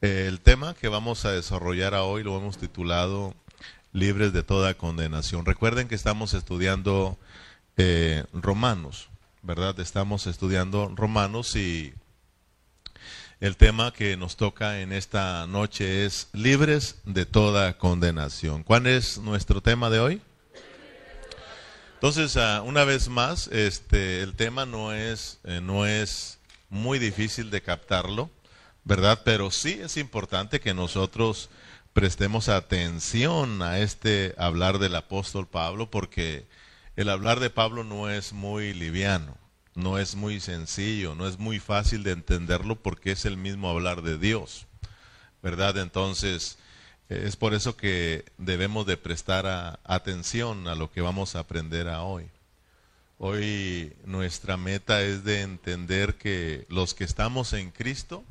El 0.00 0.40
tema 0.40 0.72
que 0.72 0.88
vamos 0.88 1.26
a 1.26 1.32
desarrollar 1.32 1.92
hoy 1.92 2.22
lo 2.22 2.34
hemos 2.38 2.56
titulado 2.56 3.34
Libres 3.92 4.32
de 4.32 4.42
toda 4.42 4.72
condenación. 4.72 5.44
Recuerden 5.44 5.88
que 5.88 5.94
estamos 5.94 6.32
estudiando 6.32 7.18
eh, 7.76 8.24
Romanos, 8.32 9.10
¿verdad? 9.42 9.78
Estamos 9.78 10.26
estudiando 10.26 10.90
Romanos 10.96 11.54
y 11.54 11.92
el 13.40 13.58
tema 13.58 13.92
que 13.92 14.16
nos 14.16 14.38
toca 14.38 14.80
en 14.80 14.94
esta 14.94 15.46
noche 15.46 16.06
es 16.06 16.28
Libres 16.32 16.96
de 17.04 17.26
toda 17.26 17.76
condenación. 17.76 18.62
¿Cuál 18.62 18.86
es 18.86 19.18
nuestro 19.18 19.60
tema 19.60 19.90
de 19.90 20.00
hoy? 20.00 20.22
Entonces, 21.96 22.38
ah, 22.38 22.62
una 22.64 22.84
vez 22.84 23.10
más, 23.10 23.48
este, 23.48 24.22
el 24.22 24.32
tema 24.32 24.64
no 24.64 24.94
es, 24.94 25.40
eh, 25.44 25.60
no 25.62 25.84
es 25.84 26.38
muy 26.70 26.98
difícil 26.98 27.50
de 27.50 27.60
captarlo 27.60 28.30
¿verdad? 28.84 29.22
Pero 29.24 29.50
sí 29.50 29.80
es 29.82 29.96
importante 29.96 30.60
que 30.60 30.74
nosotros 30.74 31.50
prestemos 31.92 32.48
atención 32.48 33.62
a 33.62 33.78
este 33.78 34.34
hablar 34.38 34.78
del 34.78 34.94
apóstol 34.94 35.46
Pablo, 35.48 35.90
porque 35.90 36.46
el 36.96 37.08
hablar 37.08 37.40
de 37.40 37.50
Pablo 37.50 37.84
no 37.84 38.08
es 38.10 38.32
muy 38.32 38.72
liviano, 38.74 39.36
no 39.74 39.98
es 39.98 40.14
muy 40.14 40.40
sencillo, 40.40 41.14
no 41.14 41.26
es 41.26 41.38
muy 41.38 41.58
fácil 41.58 42.02
de 42.02 42.12
entenderlo 42.12 42.76
porque 42.76 43.12
es 43.12 43.24
el 43.24 43.36
mismo 43.36 43.70
hablar 43.70 44.02
de 44.02 44.18
Dios, 44.18 44.66
¿verdad? 45.42 45.78
Entonces, 45.78 46.58
es 47.08 47.36
por 47.36 47.54
eso 47.54 47.76
que 47.76 48.24
debemos 48.38 48.86
de 48.86 48.96
prestar 48.96 49.80
atención 49.84 50.68
a 50.68 50.74
lo 50.74 50.92
que 50.92 51.00
vamos 51.00 51.34
a 51.34 51.40
aprender 51.40 51.88
a 51.88 52.02
hoy. 52.02 52.28
Hoy 53.18 53.92
nuestra 54.04 54.56
meta 54.56 55.02
es 55.02 55.24
de 55.24 55.42
entender 55.42 56.14
que 56.14 56.66
los 56.68 56.94
que 56.94 57.04
estamos 57.04 57.52
en 57.52 57.70
Cristo, 57.70 58.24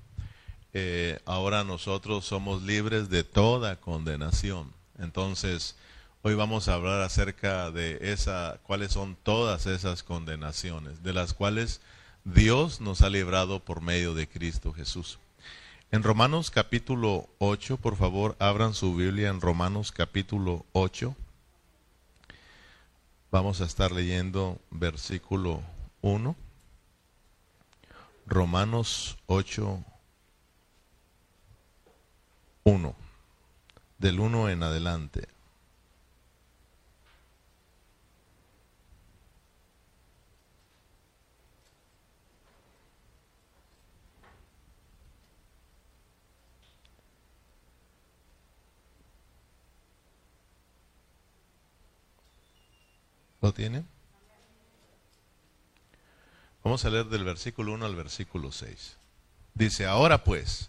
eh, 0.74 1.20
ahora 1.26 1.64
nosotros 1.64 2.26
somos 2.26 2.62
libres 2.64 3.10
de 3.10 3.24
toda 3.24 3.78
condenación. 3.78 4.72
Entonces, 4.98 5.76
hoy 6.22 6.36
vamos 6.36 6.68
a 6.68 6.76
hablar 6.76 7.02
acerca 7.02 7.72
de 7.72 7.98
esa, 8.02 8.60
cuáles 8.64 8.92
son 8.92 9.18
todas 9.24 9.66
esas 9.66 10.04
condenaciones, 10.04 11.02
de 11.04 11.14
las 11.14 11.34
cuales 11.34 11.82
Dios 12.24 12.82
nos 12.82 13.02
ha 13.02 13.10
librado 13.10 13.60
por 13.60 13.82
medio 13.82 14.14
de 14.14 14.28
Cristo 14.28 14.74
Jesús. 14.74 15.20
En 15.92 16.04
Romanos 16.04 16.52
capítulo 16.52 17.28
8, 17.40 17.78
por 17.78 17.96
favor, 17.96 18.36
abran 18.38 18.76
su 18.76 18.96
Biblia 18.96 19.30
en 19.30 19.42
Romanos 19.42 19.92
capítulo 19.92 20.66
8. 20.74 21.16
Vamos 23.32 23.62
a 23.62 23.66
estar 23.66 23.92
leyendo 23.92 24.60
versículo 24.70 25.64
1. 26.02 26.36
Romanos 28.28 29.18
8, 29.26 29.84
1, 32.70 32.96
del 33.98 34.20
1 34.20 34.50
en 34.50 34.62
adelante. 34.62 35.28
¿Lo 53.42 53.52
tiene? 53.52 53.84
Vamos 56.64 56.86
a 56.86 56.90
leer 56.92 57.06
del 57.08 57.24
versículo 57.24 57.74
1 57.74 57.86
al 57.88 57.96
versículo 57.96 58.52
6. 58.52 58.98
Dice, 59.56 59.88
ahora 59.88 60.24
pues, 60.24 60.69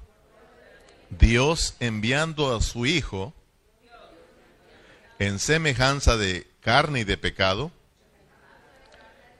Dios 1.11 1.75
enviando 1.79 2.55
a 2.55 2.61
su 2.61 2.85
Hijo 2.85 3.33
en 5.19 5.37
semejanza 5.37 6.17
de 6.17 6.49
carne 6.61 7.01
y 7.01 7.03
de 7.03 7.17
pecado, 7.17 7.71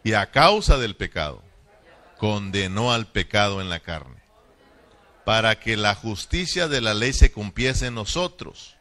y 0.04 0.14
a 0.14 0.32
causa 0.32 0.78
del 0.78 0.96
pecado, 0.96 1.42
condenó 2.18 2.92
al 2.92 3.08
pecado 3.08 3.62
en 3.62 3.70
la 3.70 3.80
carne, 3.80 4.22
para 5.26 5.60
que 5.60 5.78
la 5.78 5.96
justicia 5.96 6.68
de 6.68 6.82
la 6.82 6.94
ley 6.94 7.14
se 7.14 7.32
cumpliese 7.32 7.88
en 7.88 7.96
nosotros, 7.96 8.76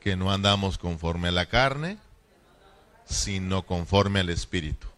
que 0.00 0.16
no 0.16 0.30
andamos 0.32 0.76
conforme 0.76 1.28
a 1.28 1.32
la 1.32 1.46
carne, 1.46 1.96
sino 3.06 3.64
conforme 3.64 4.20
al 4.20 4.30
Espíritu. 4.30 4.88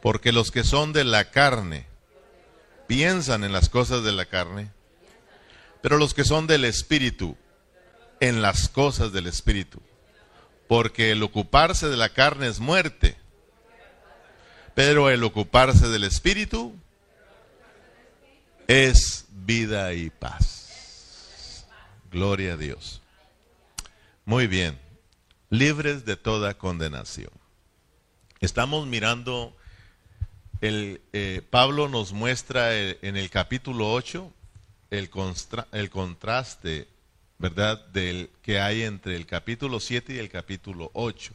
Porque 0.00 0.30
los 0.30 0.50
que 0.50 0.62
son 0.62 0.92
de 0.92 1.04
la 1.04 1.30
carne 1.30 1.86
piensan 2.86 3.44
en 3.44 3.52
las 3.52 3.68
cosas 3.68 4.04
de 4.04 4.12
la 4.12 4.26
carne, 4.26 4.70
pero 5.82 5.98
los 5.98 6.14
que 6.14 6.24
son 6.24 6.46
del 6.46 6.64
Espíritu, 6.64 7.36
en 8.20 8.40
las 8.40 8.68
cosas 8.68 9.12
del 9.12 9.26
Espíritu. 9.26 9.82
Porque 10.68 11.10
el 11.10 11.22
ocuparse 11.22 11.88
de 11.88 11.96
la 11.96 12.10
carne 12.10 12.46
es 12.46 12.60
muerte, 12.60 13.16
pero 14.74 15.10
el 15.10 15.24
ocuparse 15.24 15.88
del 15.88 16.04
Espíritu 16.04 16.74
es 18.68 19.26
vida 19.30 19.92
y 19.92 20.08
paz. 20.08 21.66
Gloria 22.10 22.54
a 22.54 22.56
Dios. 22.56 23.02
Muy 24.24 24.46
bien, 24.46 24.78
libres 25.50 26.04
de 26.04 26.16
toda 26.16 26.54
condenación. 26.54 27.32
Estamos 28.40 28.86
mirando, 28.86 29.56
el, 30.60 31.00
eh, 31.12 31.42
Pablo 31.50 31.88
nos 31.88 32.12
muestra 32.12 32.76
en 32.76 33.16
el 33.16 33.30
capítulo 33.30 33.92
8 33.92 34.32
el, 34.92 35.10
el 35.72 35.90
contraste, 35.90 36.86
¿verdad?, 37.38 37.86
del 37.88 38.30
que 38.42 38.60
hay 38.60 38.82
entre 38.82 39.16
el 39.16 39.26
capítulo 39.26 39.80
7 39.80 40.14
y 40.14 40.18
el 40.18 40.28
capítulo 40.28 40.90
8. 40.92 41.32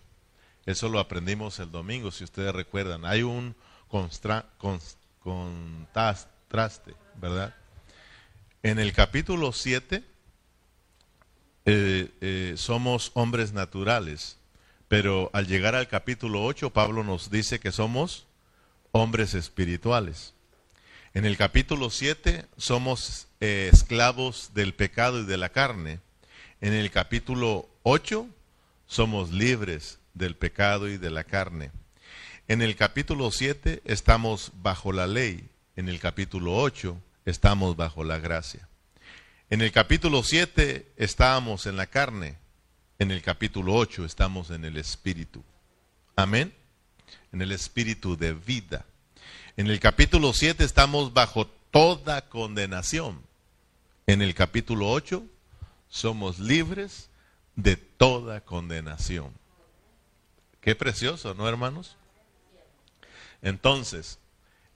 Eso 0.67 0.89
lo 0.89 0.99
aprendimos 0.99 1.57
el 1.59 1.71
domingo, 1.71 2.11
si 2.11 2.23
ustedes 2.23 2.53
recuerdan. 2.53 3.03
Hay 3.03 3.23
un 3.23 3.55
contraste, 5.23 6.93
¿verdad? 7.15 7.55
En 8.61 8.77
el 8.77 8.93
capítulo 8.93 9.51
7 9.51 10.03
eh, 11.65 12.11
eh, 12.21 12.53
somos 12.57 13.11
hombres 13.15 13.53
naturales, 13.53 14.37
pero 14.87 15.31
al 15.33 15.47
llegar 15.47 15.73
al 15.73 15.87
capítulo 15.87 16.45
8 16.45 16.69
Pablo 16.69 17.03
nos 17.03 17.31
dice 17.31 17.59
que 17.59 17.71
somos 17.71 18.27
hombres 18.91 19.33
espirituales. 19.33 20.35
En 21.13 21.25
el 21.25 21.37
capítulo 21.37 21.89
7 21.89 22.45
somos 22.57 23.26
eh, 23.39 23.69
esclavos 23.71 24.51
del 24.53 24.73
pecado 24.73 25.19
y 25.19 25.25
de 25.25 25.37
la 25.37 25.49
carne. 25.49 25.99
En 26.61 26.73
el 26.73 26.89
capítulo 26.89 27.69
8 27.83 28.27
somos 28.87 29.31
libres 29.31 29.99
del 30.13 30.35
pecado 30.35 30.89
y 30.89 30.97
de 30.97 31.11
la 31.11 31.23
carne. 31.23 31.71
En 32.47 32.61
el 32.61 32.75
capítulo 32.75 33.29
7 33.29 33.83
estamos 33.85 34.51
bajo 34.55 34.91
la 34.91 35.05
ley. 35.05 35.49
En 35.75 35.89
el 35.89 35.99
capítulo 35.99 36.55
8 36.55 36.97
estamos 37.25 37.75
bajo 37.75 38.03
la 38.03 38.17
gracia. 38.17 38.67
En 39.49 39.61
el 39.61 39.71
capítulo 39.71 40.23
7 40.23 40.93
estábamos 40.97 41.67
en 41.67 41.77
la 41.77 41.87
carne. 41.87 42.37
En 42.99 43.11
el 43.11 43.21
capítulo 43.21 43.75
8 43.75 44.05
estamos 44.05 44.49
en 44.49 44.65
el 44.65 44.77
espíritu. 44.77 45.43
Amén. 46.15 46.53
En 47.31 47.41
el 47.41 47.51
espíritu 47.51 48.17
de 48.17 48.33
vida. 48.33 48.85
En 49.57 49.67
el 49.67 49.79
capítulo 49.79 50.33
7 50.33 50.63
estamos 50.63 51.13
bajo 51.13 51.45
toda 51.45 52.27
condenación. 52.29 53.26
En 54.09 54.21
el 54.21 54.33
capítulo 54.35 54.89
8 54.89 55.21
somos 55.89 56.39
libres 56.39 57.09
de 57.57 57.75
toda 57.75 58.39
condenación. 58.39 59.33
Qué 60.61 60.75
precioso, 60.75 61.33
¿no, 61.33 61.49
hermanos? 61.49 61.97
Entonces, 63.41 64.19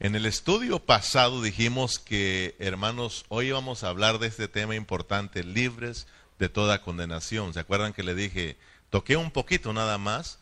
en 0.02 0.16
el 0.16 0.26
estudio 0.26 0.80
pasado 0.80 1.42
dijimos 1.42 1.98
que, 1.98 2.58
hermanos, 2.60 3.24
hoy 3.30 3.52
vamos 3.52 3.86
a 3.86 3.88
hablar 3.88 4.20
de 4.20 4.28
este 4.28 4.50
tema 4.50 4.76
importante, 4.76 5.46
libres 5.46 6.08
de 6.38 6.50
toda 6.50 6.82
condenación. 6.82 7.54
¿Se 7.54 7.62
acuerdan 7.62 7.94
que 7.94 8.04
le 8.04 8.16
dije, 8.16 8.58
toqué 8.90 9.16
un 9.16 9.32
poquito 9.32 9.72
nada 9.72 9.98
más, 9.98 10.40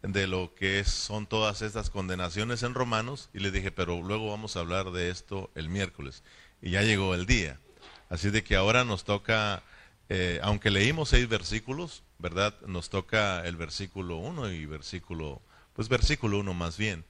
de 0.00 0.26
lo 0.26 0.54
que 0.54 0.82
son 0.84 1.26
todas 1.26 1.60
estas 1.60 1.90
condenaciones 1.90 2.62
en 2.62 2.72
Romanos 2.72 3.28
y 3.34 3.40
le 3.40 3.50
dije, 3.50 3.70
pero 3.70 4.00
luego 4.00 4.30
vamos 4.30 4.56
a 4.56 4.60
hablar 4.60 4.92
de 4.92 5.10
esto 5.10 5.50
el 5.54 5.68
miércoles. 5.68 6.22
Y 6.62 6.70
ya 6.70 6.80
llegó 6.80 7.14
el 7.14 7.26
día. 7.26 7.60
Así 8.08 8.30
de 8.30 8.44
que 8.44 8.56
ahora 8.56 8.84
nos 8.84 9.04
toca, 9.04 9.62
eh, 10.08 10.40
aunque 10.42 10.70
leímos 10.70 11.08
seis 11.08 11.28
versículos, 11.28 12.02
¿verdad? 12.18 12.54
Nos 12.66 12.90
toca 12.90 13.44
el 13.46 13.56
versículo 13.56 14.16
1 14.16 14.52
y 14.52 14.66
versículo, 14.66 15.42
pues 15.74 15.88
versículo 15.88 16.38
1 16.38 16.54
más 16.54 16.76
bien, 16.76 17.04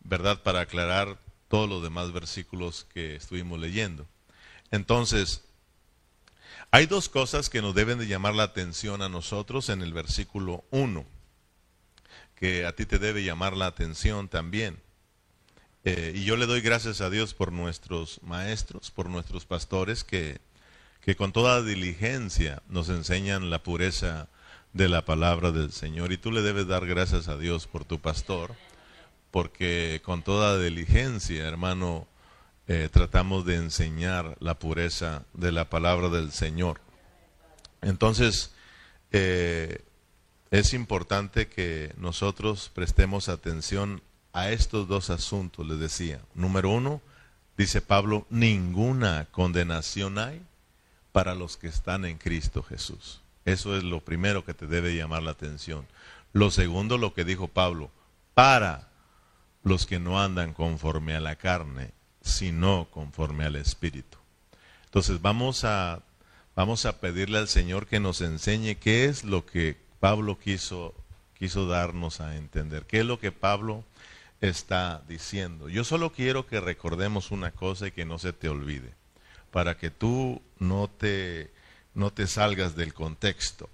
¿verdad? 0.00 0.42
Para 0.42 0.60
aclarar 0.60 1.18
todos 1.48 1.68
los 1.68 1.82
demás 1.82 2.12
versículos 2.12 2.86
que 2.92 3.16
estuvimos 3.16 3.58
leyendo. 3.58 4.06
Entonces, 4.70 5.44
hay 6.70 6.86
dos 6.86 7.08
cosas 7.08 7.48
que 7.48 7.62
nos 7.62 7.74
deben 7.74 7.98
de 7.98 8.06
llamar 8.06 8.34
la 8.34 8.42
atención 8.42 9.00
a 9.00 9.08
nosotros 9.08 9.70
en 9.70 9.80
el 9.80 9.92
versículo 9.94 10.64
1, 10.70 11.06
que 12.34 12.66
a 12.66 12.74
ti 12.74 12.84
te 12.84 12.98
debe 12.98 13.24
llamar 13.24 13.56
la 13.56 13.66
atención 13.66 14.28
también. 14.28 14.80
Eh, 15.90 16.12
y 16.14 16.24
yo 16.24 16.36
le 16.36 16.44
doy 16.44 16.60
gracias 16.60 17.00
a 17.00 17.08
Dios 17.08 17.32
por 17.32 17.50
nuestros 17.50 18.20
maestros, 18.22 18.90
por 18.90 19.08
nuestros 19.08 19.46
pastores, 19.46 20.04
que, 20.04 20.38
que 21.00 21.16
con 21.16 21.32
toda 21.32 21.62
diligencia 21.62 22.62
nos 22.68 22.90
enseñan 22.90 23.48
la 23.48 23.62
pureza 23.62 24.28
de 24.74 24.90
la 24.90 25.06
palabra 25.06 25.50
del 25.50 25.72
Señor. 25.72 26.12
Y 26.12 26.18
tú 26.18 26.30
le 26.30 26.42
debes 26.42 26.66
dar 26.66 26.84
gracias 26.84 27.28
a 27.28 27.38
Dios 27.38 27.66
por 27.66 27.86
tu 27.86 28.00
pastor, 28.00 28.54
porque 29.30 30.02
con 30.04 30.22
toda 30.22 30.62
diligencia, 30.62 31.48
hermano, 31.48 32.06
eh, 32.66 32.90
tratamos 32.92 33.46
de 33.46 33.54
enseñar 33.54 34.36
la 34.40 34.58
pureza 34.58 35.24
de 35.32 35.52
la 35.52 35.70
palabra 35.70 36.10
del 36.10 36.32
Señor. 36.32 36.82
Entonces, 37.80 38.52
eh, 39.10 39.80
es 40.50 40.74
importante 40.74 41.48
que 41.48 41.94
nosotros 41.96 42.70
prestemos 42.74 43.30
atención 43.30 44.02
a 44.32 44.50
estos 44.50 44.88
dos 44.88 45.10
asuntos, 45.10 45.66
les 45.66 45.78
decía. 45.78 46.20
Número 46.34 46.70
uno, 46.70 47.00
dice 47.56 47.80
Pablo, 47.80 48.26
ninguna 48.30 49.26
condenación 49.30 50.18
hay 50.18 50.42
para 51.12 51.34
los 51.34 51.56
que 51.56 51.68
están 51.68 52.04
en 52.04 52.18
Cristo 52.18 52.62
Jesús. 52.62 53.20
Eso 53.44 53.76
es 53.76 53.82
lo 53.82 54.00
primero 54.00 54.44
que 54.44 54.54
te 54.54 54.66
debe 54.66 54.94
llamar 54.94 55.22
la 55.22 55.30
atención. 55.30 55.86
Lo 56.32 56.50
segundo, 56.50 56.98
lo 56.98 57.14
que 57.14 57.24
dijo 57.24 57.48
Pablo, 57.48 57.90
para 58.34 58.88
los 59.62 59.86
que 59.86 59.98
no 59.98 60.20
andan 60.20 60.52
conforme 60.52 61.14
a 61.14 61.20
la 61.20 61.36
carne, 61.36 61.92
sino 62.20 62.88
conforme 62.90 63.44
al 63.44 63.56
Espíritu. 63.56 64.18
Entonces 64.84 65.20
vamos 65.20 65.64
a, 65.64 66.02
vamos 66.54 66.86
a 66.86 67.00
pedirle 67.00 67.38
al 67.38 67.48
Señor 67.48 67.86
que 67.86 68.00
nos 68.00 68.20
enseñe 68.20 68.76
qué 68.76 69.06
es 69.06 69.24
lo 69.24 69.46
que 69.46 69.76
Pablo 70.00 70.38
quiso, 70.38 70.94
quiso 71.38 71.66
darnos 71.66 72.20
a 72.20 72.36
entender, 72.36 72.84
qué 72.86 73.00
es 73.00 73.06
lo 73.06 73.18
que 73.18 73.32
Pablo 73.32 73.84
está 74.40 75.02
diciendo. 75.08 75.68
Yo 75.68 75.84
solo 75.84 76.12
quiero 76.12 76.46
que 76.46 76.60
recordemos 76.60 77.30
una 77.30 77.50
cosa 77.50 77.88
y 77.88 77.92
que 77.92 78.04
no 78.04 78.18
se 78.18 78.32
te 78.32 78.48
olvide, 78.48 78.94
para 79.50 79.76
que 79.76 79.90
tú 79.90 80.42
no 80.58 80.88
te, 80.88 81.52
no 81.94 82.12
te 82.12 82.26
salgas 82.26 82.76
del 82.76 82.94
contexto. 82.94 83.68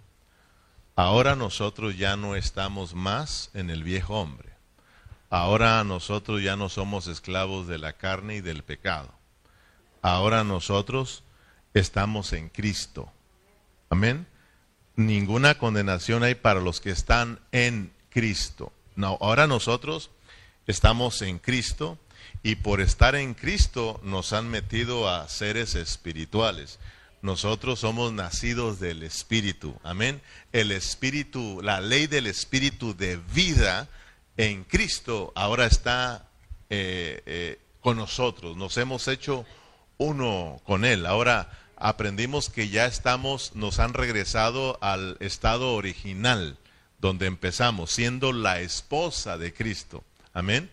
Ahora 0.96 1.34
nosotros 1.34 1.99
ya 1.99 2.16
no 2.16 2.37
estamos 2.37 2.94
más 2.94 3.50
en 3.55 3.70
el 3.70 3.82
viejo 3.82 4.20
hombre. 4.20 4.50
Ahora 5.28 5.82
nosotros 5.82 6.43
ya 6.43 6.56
no 6.56 6.69
somos 6.69 7.08
esclavos 7.08 7.67
de 7.67 7.78
la 7.78 7.94
carne 7.94 8.37
y 8.37 8.40
del 8.40 8.62
pecado. 8.62 9.12
Ahora 10.00 10.44
nosotros 10.44 11.25
estamos 11.72 12.32
en 12.32 12.49
Cristo. 12.49 13.10
Amén. 13.90 14.28
Ninguna 14.96 15.56
condenación 15.58 16.22
hay 16.22 16.37
para 16.37 16.60
los 16.60 16.81
que 16.81 16.90
están 16.90 17.40
en 17.50 17.93
Cristo. 18.10 18.72
No, 18.94 19.19
ahora 19.20 19.49
nosotros 19.49 20.10
estamos 20.66 21.22
en 21.22 21.38
Cristo 21.38 21.99
y 22.43 22.56
por 22.56 22.81
estar 22.81 23.14
en 23.14 23.34
Cristo 23.34 24.00
nos 24.02 24.32
han 24.32 24.49
metido 24.49 25.08
a 25.08 25.28
seres 25.28 25.75
espirituales. 25.75 26.78
Nosotros 27.22 27.81
somos 27.81 28.12
nacidos 28.12 28.81
del 28.81 29.02
Espíritu. 29.02 29.78
Amén. 29.82 30.20
El 30.52 30.72
Espíritu, 30.72 31.61
la 31.62 31.81
ley 31.81 32.06
del 32.06 32.26
Espíritu 32.26 32.94
de 32.94 33.16
vida 33.16 33.88
en 34.37 34.64
Cristo 34.64 35.32
ahora 35.34 35.66
está 35.66 36.28
eh, 36.70 37.22
eh, 37.26 37.58
con 37.81 37.96
nosotros, 37.96 38.56
nos 38.56 38.76
hemos 38.78 39.08
hecho 39.08 39.44
uno 39.99 40.60
con 40.64 40.84
Él. 40.84 41.06
Ahora 41.06 41.50
aprendimos 41.76 42.50
que 42.50 42.69
ya 42.69 42.87
estamos, 42.87 43.55
nos 43.55 43.78
han 43.78 43.94
regresado 43.94 44.78
al 44.81 45.17
estado 45.20 45.75
original, 45.75 46.58
donde 46.99 47.26
empezamos, 47.26 47.90
siendo 47.90 48.32
la 48.32 48.60
esposa 48.60 49.38
de 49.38 49.52
Cristo. 49.52 50.02
Amén. 50.34 50.70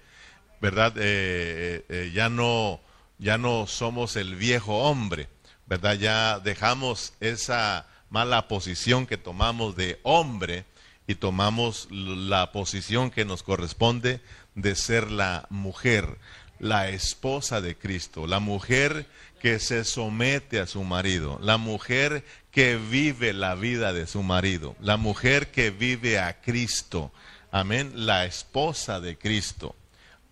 ¿Verdad? 0.59 0.93
Eh, 0.97 2.11
ya, 2.13 2.29
no, 2.29 2.81
ya 3.17 3.37
no 3.37 3.65
somos 3.67 4.15
el 4.15 4.35
viejo 4.35 4.79
hombre, 4.79 5.29
¿verdad? 5.67 5.93
Ya 5.95 6.39
dejamos 6.39 7.13
esa 7.19 7.87
mala 8.09 8.47
posición 8.47 9.07
que 9.07 9.17
tomamos 9.17 9.75
de 9.75 9.99
hombre 10.03 10.65
y 11.07 11.15
tomamos 11.15 11.87
la 11.91 12.51
posición 12.51 13.09
que 13.09 13.25
nos 13.25 13.43
corresponde 13.43 14.21
de 14.55 14.75
ser 14.75 15.11
la 15.11 15.47
mujer, 15.49 16.17
la 16.59 16.89
esposa 16.89 17.61
de 17.61 17.75
Cristo, 17.75 18.27
la 18.27 18.39
mujer 18.39 19.07
que 19.41 19.59
se 19.59 19.83
somete 19.83 20.59
a 20.59 20.67
su 20.67 20.83
marido, 20.83 21.39
la 21.41 21.57
mujer 21.57 22.23
que 22.51 22.75
vive 22.75 23.33
la 23.33 23.55
vida 23.55 23.93
de 23.93 24.05
su 24.07 24.23
marido, 24.23 24.75
la 24.79 24.97
mujer 24.97 25.51
que 25.51 25.71
vive 25.71 26.19
a 26.19 26.41
Cristo. 26.41 27.11
Amén, 27.51 27.91
la 27.95 28.25
esposa 28.25 28.99
de 28.99 29.17
Cristo. 29.17 29.75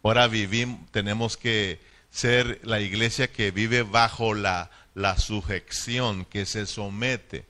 Ahora 0.04 0.28
vivimos, 0.28 0.90
tenemos 0.92 1.38
que 1.38 1.80
ser 2.10 2.60
la 2.64 2.80
iglesia 2.80 3.32
que 3.32 3.52
vive 3.52 3.84
bajo 3.84 4.34
la, 4.34 4.72
la 4.96 5.18
sujeción, 5.18 6.26
que 6.26 6.46
se 6.46 6.66
somete 6.66 7.50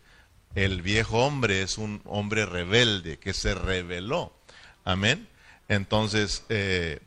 el 0.56 0.82
viejo 0.82 1.26
hombre 1.26 1.62
es 1.62 1.78
un 1.78 2.02
hombre 2.06 2.46
rebelde 2.46 3.20
que 3.20 3.34
se 3.34 3.54
rebeló. 3.54 4.34
Amén. 4.84 5.28
Entonces, 5.68 6.44
eh, 6.50 7.00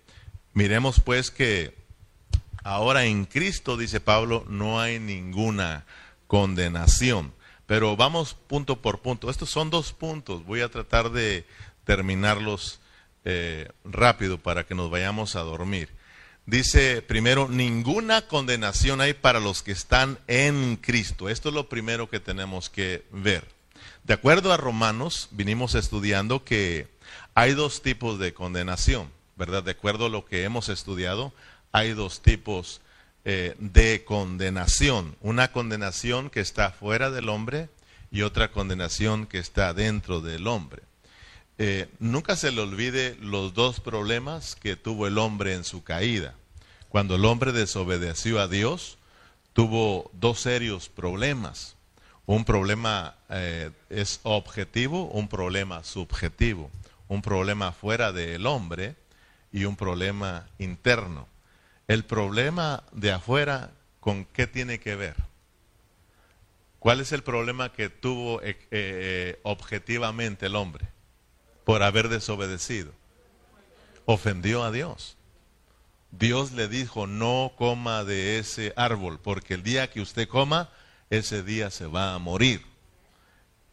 miremos 0.55 1.01
pues 1.01 1.31
que 1.31 1.75
ahora 2.63 3.05
en 3.05 3.25
Cristo, 3.25 3.77
dice 3.77 4.01
Pablo, 4.01 4.45
no 4.49 4.81
hay 4.81 5.01
ninguna 5.01 5.85
condenación. 6.29 7.35
Pero 7.67 7.97
vamos 7.97 8.35
punto 8.35 8.81
por 8.81 9.01
punto. 9.01 9.29
Estos 9.29 9.51
son 9.51 9.71
dos 9.71 9.93
puntos. 9.93 10.45
Voy 10.45 10.61
a 10.61 10.71
tratar 10.71 11.11
de 11.11 11.45
terminarlos 11.85 12.81
eh, 13.25 13.69
rápido 13.85 14.39
para 14.39 14.65
que 14.65 14.75
nos 14.75 14.91
vayamos 14.91 15.37
a 15.37 15.41
dormir. 15.41 15.89
Dice 16.45 17.03
primero, 17.03 17.49
ninguna 17.49 18.27
condenación 18.27 19.01
hay 19.01 19.15
para 19.15 19.39
los 19.39 19.63
que 19.63 19.73
están 19.73 20.19
en 20.27 20.77
Cristo. 20.77 21.29
Esto 21.29 21.51
es 21.51 21.55
lo 21.55 21.69
primero 21.69 22.11
que 22.11 22.19
tenemos 22.19 22.69
que 22.69 23.05
ver. 23.13 23.47
De 24.03 24.15
acuerdo 24.15 24.53
a 24.53 24.57
Romanos, 24.57 25.29
vinimos 25.31 25.77
estudiando 25.77 26.45
que 26.45 26.89
hay 27.35 27.55
dos 27.55 27.83
tipos 27.83 28.19
de 28.19 28.35
condenación, 28.35 29.09
¿verdad? 29.37 29.63
De 29.63 29.71
acuerdo 29.71 30.07
a 30.07 30.11
lo 30.11 30.25
que 30.25 30.43
hemos 30.43 30.69
estudiado, 30.69 31.33
hay 31.71 31.93
dos 31.93 32.21
tipos 32.21 32.81
eh, 33.25 33.55
de 33.61 34.05
condenación. 34.05 35.17
Una 35.21 35.53
condenación 35.53 36.29
que 36.29 36.41
está 36.41 36.73
fuera 36.73 37.11
del 37.13 37.29
hombre 37.29 37.69
y 38.11 38.23
otra 38.23 38.51
condenación 38.51 39.27
que 39.27 39.39
está 39.39 39.73
dentro 39.73 40.21
del 40.21 40.49
hombre. 40.49 40.83
Eh, 41.65 41.89
nunca 42.01 42.35
se 42.35 42.51
le 42.51 42.61
olvide 42.61 43.17
los 43.21 43.55
dos 43.55 43.79
problemas 43.79 44.57
que 44.57 44.75
tuvo 44.75 45.07
el 45.07 45.17
hombre 45.17 45.55
en 45.55 45.63
su 45.63 45.85
caída. 45.85 46.35
Cuando 46.89 47.15
el 47.15 47.25
hombre 47.25 47.53
desobedeció 47.53 48.41
a 48.41 48.49
Dios, 48.49 48.99
tuvo 49.53 50.11
dos 50.13 50.41
serios 50.41 50.89
problemas. 50.89 51.77
Un 52.27 52.45
problema 52.45 53.15
eh, 53.29 53.71
es 53.91 54.19
objetivo, 54.25 55.05
un 55.05 55.29
problema 55.29 55.85
subjetivo. 55.85 56.69
Un 57.07 57.23
problema 57.23 57.71
fuera 57.71 58.11
del 58.11 58.45
hombre 58.47 58.97
y 59.53 59.65
un 59.65 59.77
problema 59.77 60.49
interno. 60.59 61.29
El 61.87 62.05
problema 62.05 62.83
de 62.91 63.13
afuera, 63.13 63.71
¿con 64.01 64.25
qué 64.25 64.49
tiene 64.49 64.81
que 64.81 64.97
ver? 64.97 65.15
¿Cuál 66.81 66.99
es 66.99 67.13
el 67.13 67.23
problema 67.23 67.71
que 67.71 67.89
tuvo 67.89 68.41
eh, 68.43 69.39
objetivamente 69.45 70.47
el 70.47 70.57
hombre? 70.57 70.89
Por 71.65 71.83
haber 71.83 72.09
desobedecido. 72.09 72.93
Ofendió 74.05 74.65
a 74.65 74.71
Dios. 74.71 75.17
Dios 76.11 76.53
le 76.53 76.69
dijo, 76.69 77.07
no 77.07 77.53
coma 77.57 78.05
de 78.05 78.39
ese 78.39 78.75
árbol, 78.77 79.19
porque 79.19 79.55
el 79.55 79.63
día 79.63 79.91
que 79.91 80.01
usted 80.01 80.29
coma, 80.29 80.71
ese 81.11 81.43
día 81.43 81.71
se 81.71 81.87
va 81.87 82.15
a 82.15 82.19
morir. 82.19 82.63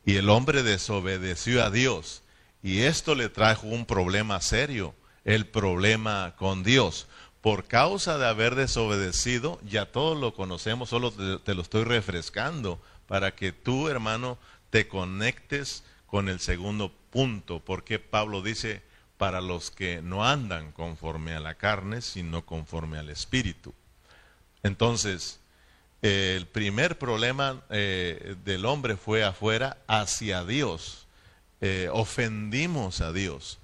Y 0.05 0.15
el 0.15 0.29
hombre 0.29 0.63
desobedeció 0.63 1.63
a 1.63 1.69
Dios. 1.69 2.23
Y 2.63 2.81
esto 2.81 3.15
le 3.15 3.29
trajo 3.29 3.67
un 3.67 3.85
problema 3.85 4.41
serio, 4.41 4.95
el 5.25 5.45
problema 5.47 6.35
con 6.37 6.63
Dios. 6.63 7.07
Por 7.41 7.65
causa 7.65 8.17
de 8.17 8.27
haber 8.27 8.55
desobedecido, 8.55 9.59
ya 9.65 9.91
todos 9.91 10.17
lo 10.17 10.33
conocemos, 10.33 10.89
solo 10.89 11.11
te, 11.11 11.39
te 11.39 11.53
lo 11.53 11.61
estoy 11.61 11.83
refrescando 11.83 12.81
para 13.07 13.35
que 13.35 13.51
tú, 13.51 13.89
hermano, 13.89 14.37
te 14.69 14.87
conectes 14.87 15.83
con 16.09 16.29
el 16.29 16.39
segundo 16.39 16.91
punto, 17.11 17.59
porque 17.59 17.99
Pablo 17.99 18.41
dice, 18.41 18.81
para 19.17 19.41
los 19.41 19.69
que 19.69 20.01
no 20.01 20.25
andan 20.25 20.71
conforme 20.71 21.33
a 21.33 21.39
la 21.39 21.55
carne, 21.55 22.01
sino 22.01 22.45
conforme 22.45 22.97
al 22.97 23.09
Espíritu. 23.09 23.73
Entonces, 24.63 25.39
el 26.01 26.47
primer 26.47 26.97
problema 26.97 27.61
eh, 27.69 28.35
del 28.45 28.65
hombre 28.65 28.95
fue 28.95 29.23
afuera 29.23 29.77
hacia 29.87 30.45
Dios. 30.45 31.05
Eh, 31.61 31.89
ofendimos 31.91 33.01
a 33.01 33.11
Dios. 33.11 33.59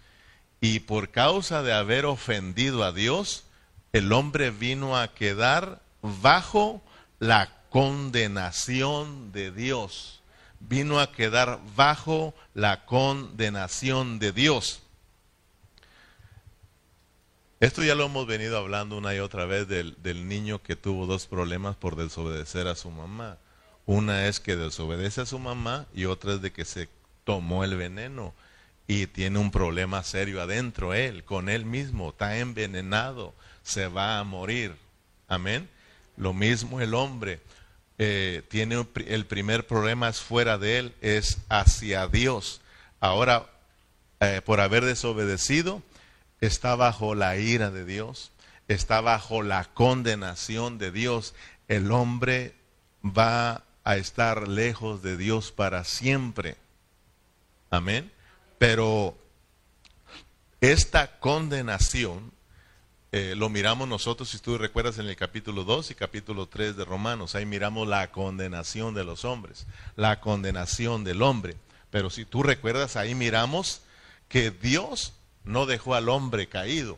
Y 0.59 0.81
por 0.81 1.11
causa 1.11 1.63
de 1.63 1.71
haber 1.71 2.05
ofendido 2.05 2.83
a 2.83 2.91
Dios, 2.91 3.45
el 3.93 4.11
hombre 4.11 4.51
vino 4.51 4.97
a 4.97 5.13
quedar 5.13 5.81
bajo 6.01 6.81
la 7.19 7.49
condenación 7.69 9.31
de 9.31 9.51
Dios. 9.51 10.21
Vino 10.59 10.99
a 10.99 11.11
quedar 11.11 11.59
bajo 11.75 12.33
la 12.53 12.85
condenación 12.85 14.19
de 14.19 14.31
Dios. 14.31 14.81
Esto 17.59 17.83
ya 17.83 17.95
lo 17.95 18.05
hemos 18.05 18.27
venido 18.27 18.57
hablando 18.57 18.97
una 18.97 19.15
y 19.15 19.19
otra 19.19 19.45
vez 19.45 19.67
del, 19.67 19.95
niño 20.27 20.61
que 20.61 20.75
tuvo 20.75 21.05
dos 21.05 21.25
problemas 21.25 21.75
por 21.75 21.95
desobedecer 21.95 22.67
a 22.67 22.75
su 22.75 22.91
mamá. 22.91 23.37
Una 23.85 24.27
es 24.27 24.39
que 24.39 24.55
desobedece 24.55 25.21
a 25.21 25.25
su 25.25 25.39
mamá 25.39 25.85
y 25.93 26.05
otra 26.05 26.33
es 26.33 26.41
de 26.41 26.51
que 26.51 26.65
se 26.65 26.89
tomó 27.23 27.63
el 27.63 27.75
veneno 27.77 28.33
y 28.87 29.07
tiene 29.07 29.39
un 29.39 29.51
problema 29.51 30.03
serio 30.03 30.41
adentro 30.41 30.93
él, 30.93 31.23
con 31.23 31.49
él 31.49 31.65
mismo, 31.65 32.09
está 32.09 32.37
envenenado, 32.37 33.33
se 33.63 33.87
va 33.87 34.19
a 34.19 34.23
morir. 34.23 34.75
Amén. 35.27 35.69
Lo 36.17 36.33
mismo 36.33 36.81
el 36.81 36.93
hombre. 36.93 37.41
Eh, 37.97 38.43
tiene 38.49 38.85
el 39.07 39.25
primer 39.25 39.67
problema 39.67 40.09
es 40.09 40.19
fuera 40.19 40.57
de 40.57 40.79
él, 40.79 40.95
es 41.01 41.37
hacia 41.49 42.07
Dios. 42.07 42.61
Ahora, 42.99 43.49
eh, 44.19 44.41
por 44.43 44.59
haber 44.59 44.83
desobedecido, 44.83 45.81
está 46.41 46.75
bajo 46.75 47.15
la 47.15 47.37
ira 47.37 47.71
de 47.71 47.85
Dios, 47.85 48.31
está 48.67 49.01
bajo 49.01 49.43
la 49.43 49.65
condenación 49.73 50.77
de 50.77 50.91
Dios. 50.91 51.33
El 51.67 51.91
hombre 51.91 52.55
va 53.05 53.63
a 53.83 53.97
estar 53.97 54.47
lejos 54.47 55.01
de 55.01 55.15
Dios 55.15 55.51
para 55.51 55.83
siempre. 55.83 56.57
Amén. 57.69 58.11
Pero 58.57 59.17
esta 60.59 61.19
condenación 61.19 62.31
eh, 63.17 63.33
lo 63.33 63.47
miramos 63.47 63.87
nosotros, 63.87 64.27
si 64.27 64.39
tú 64.39 64.57
recuerdas 64.57 64.99
en 64.99 65.07
el 65.07 65.15
capítulo 65.15 65.63
2 65.63 65.89
y 65.91 65.95
capítulo 65.95 66.47
3 66.47 66.75
de 66.75 66.83
Romanos, 66.83 67.33
ahí 67.33 67.45
miramos 67.45 67.87
la 67.87 68.11
condenación 68.11 68.93
de 68.93 69.05
los 69.05 69.23
hombres, 69.23 69.67
la 69.95 70.19
condenación 70.19 71.05
del 71.05 71.21
hombre. 71.21 71.55
Pero 71.91 72.09
si 72.09 72.25
tú 72.25 72.43
recuerdas, 72.43 72.97
ahí 72.97 73.15
miramos 73.15 73.83
que 74.27 74.51
Dios 74.51 75.13
no 75.45 75.65
dejó 75.65 75.95
al 75.95 76.09
hombre 76.09 76.49
caído, 76.49 76.97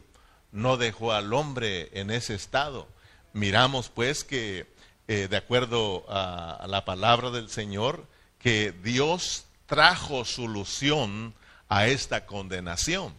no 0.52 0.78
dejó 0.78 1.12
al 1.12 1.34
hombre 1.34 1.92
en 1.94 2.10
ese 2.10 2.34
estado. 2.34 2.88
Miramos 3.34 3.90
pues 3.90 4.24
que, 4.24 4.66
eh, 5.08 5.28
de 5.30 5.38
acuerdo 5.38 6.04
a, 6.10 6.66
la 6.68 6.84
palabra 6.84 7.30
del 7.30 7.52
Señor, 7.52 8.08
que 8.40 8.72
Dios 8.72 9.46
trajo 9.68 10.26
solución 10.26 11.36
a 11.70 11.86
esta 11.86 12.26
condenación. 12.26 13.14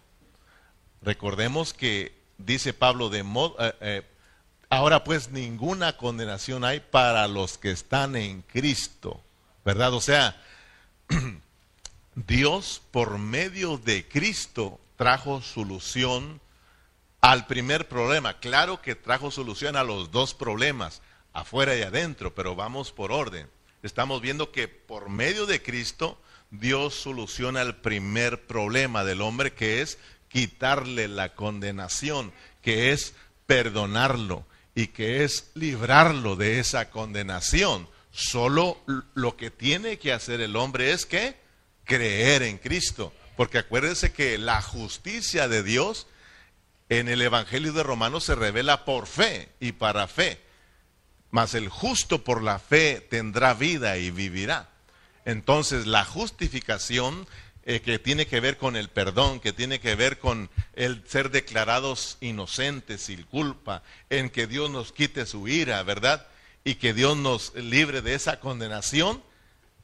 Recordemos 1.00 1.72
que 1.72 2.17
dice 2.38 2.72
Pablo 2.72 3.10
de 3.10 3.22
modo, 3.22 3.56
eh, 3.58 3.74
eh, 3.80 4.02
ahora 4.70 5.04
pues 5.04 5.30
ninguna 5.30 5.96
condenación 5.96 6.64
hay 6.64 6.80
para 6.80 7.28
los 7.28 7.58
que 7.58 7.70
están 7.70 8.16
en 8.16 8.42
Cristo, 8.42 9.20
¿verdad? 9.64 9.92
O 9.92 10.00
sea, 10.00 10.40
Dios 12.14 12.80
por 12.90 13.18
medio 13.18 13.78
de 13.78 14.08
Cristo 14.08 14.80
trajo 14.96 15.42
solución 15.42 16.40
al 17.20 17.46
primer 17.46 17.88
problema. 17.88 18.38
Claro 18.40 18.80
que 18.80 18.94
trajo 18.94 19.30
solución 19.30 19.76
a 19.76 19.84
los 19.84 20.10
dos 20.10 20.34
problemas, 20.34 21.02
afuera 21.32 21.76
y 21.76 21.82
adentro, 21.82 22.34
pero 22.34 22.54
vamos 22.54 22.92
por 22.92 23.12
orden. 23.12 23.48
Estamos 23.82 24.20
viendo 24.20 24.50
que 24.50 24.66
por 24.68 25.08
medio 25.08 25.46
de 25.46 25.62
Cristo 25.62 26.18
Dios 26.50 26.94
soluciona 26.94 27.62
el 27.62 27.76
primer 27.76 28.46
problema 28.46 29.04
del 29.04 29.20
hombre, 29.20 29.52
que 29.52 29.82
es 29.82 29.98
quitarle 30.28 31.08
la 31.08 31.34
condenación, 31.34 32.32
que 32.62 32.92
es 32.92 33.14
perdonarlo 33.46 34.46
y 34.74 34.88
que 34.88 35.24
es 35.24 35.50
librarlo 35.54 36.36
de 36.36 36.60
esa 36.60 36.90
condenación. 36.90 37.88
Solo 38.10 38.78
lo 39.14 39.36
que 39.36 39.50
tiene 39.50 39.98
que 39.98 40.12
hacer 40.12 40.40
el 40.40 40.56
hombre 40.56 40.92
es 40.92 41.06
que 41.06 41.36
creer 41.84 42.42
en 42.42 42.58
Cristo. 42.58 43.12
Porque 43.36 43.58
acuérdense 43.58 44.12
que 44.12 44.38
la 44.38 44.60
justicia 44.62 45.48
de 45.48 45.62
Dios 45.62 46.06
en 46.88 47.08
el 47.08 47.22
Evangelio 47.22 47.72
de 47.72 47.82
Romanos 47.82 48.24
se 48.24 48.34
revela 48.34 48.84
por 48.84 49.06
fe 49.06 49.48
y 49.60 49.72
para 49.72 50.08
fe. 50.08 50.40
Mas 51.30 51.54
el 51.54 51.68
justo 51.68 52.24
por 52.24 52.42
la 52.42 52.58
fe 52.58 53.06
tendrá 53.08 53.54
vida 53.54 53.98
y 53.98 54.10
vivirá. 54.10 54.70
Entonces 55.24 55.86
la 55.86 56.04
justificación 56.04 57.26
eh, 57.70 57.82
que 57.82 57.98
tiene 57.98 58.26
que 58.26 58.40
ver 58.40 58.56
con 58.56 58.76
el 58.76 58.88
perdón, 58.88 59.40
que 59.40 59.52
tiene 59.52 59.78
que 59.78 59.94
ver 59.94 60.18
con 60.18 60.48
el 60.72 61.04
ser 61.06 61.30
declarados 61.30 62.16
inocentes 62.22 63.02
sin 63.02 63.24
culpa, 63.24 63.82
en 64.08 64.30
que 64.30 64.46
Dios 64.46 64.70
nos 64.70 64.90
quite 64.90 65.26
su 65.26 65.48
ira, 65.48 65.82
¿verdad? 65.82 66.26
Y 66.64 66.76
que 66.76 66.94
Dios 66.94 67.18
nos 67.18 67.54
libre 67.54 68.00
de 68.00 68.14
esa 68.14 68.40
condenación, 68.40 69.22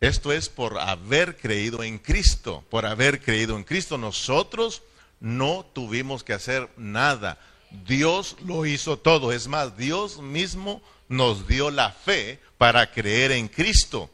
esto 0.00 0.32
es 0.32 0.48
por 0.48 0.78
haber 0.78 1.36
creído 1.36 1.82
en 1.82 1.98
Cristo, 1.98 2.64
por 2.70 2.86
haber 2.86 3.20
creído 3.20 3.54
en 3.54 3.64
Cristo. 3.64 3.98
Nosotros 3.98 4.80
no 5.20 5.66
tuvimos 5.74 6.24
que 6.24 6.32
hacer 6.32 6.70
nada. 6.78 7.38
Dios 7.86 8.36
lo 8.46 8.64
hizo 8.64 8.98
todo. 8.98 9.30
Es 9.30 9.46
más, 9.46 9.76
Dios 9.76 10.22
mismo 10.22 10.80
nos 11.10 11.46
dio 11.46 11.70
la 11.70 11.90
fe 11.90 12.40
para 12.56 12.90
creer 12.90 13.32
en 13.32 13.46
Cristo. 13.46 14.08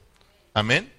Amén. 0.54 0.92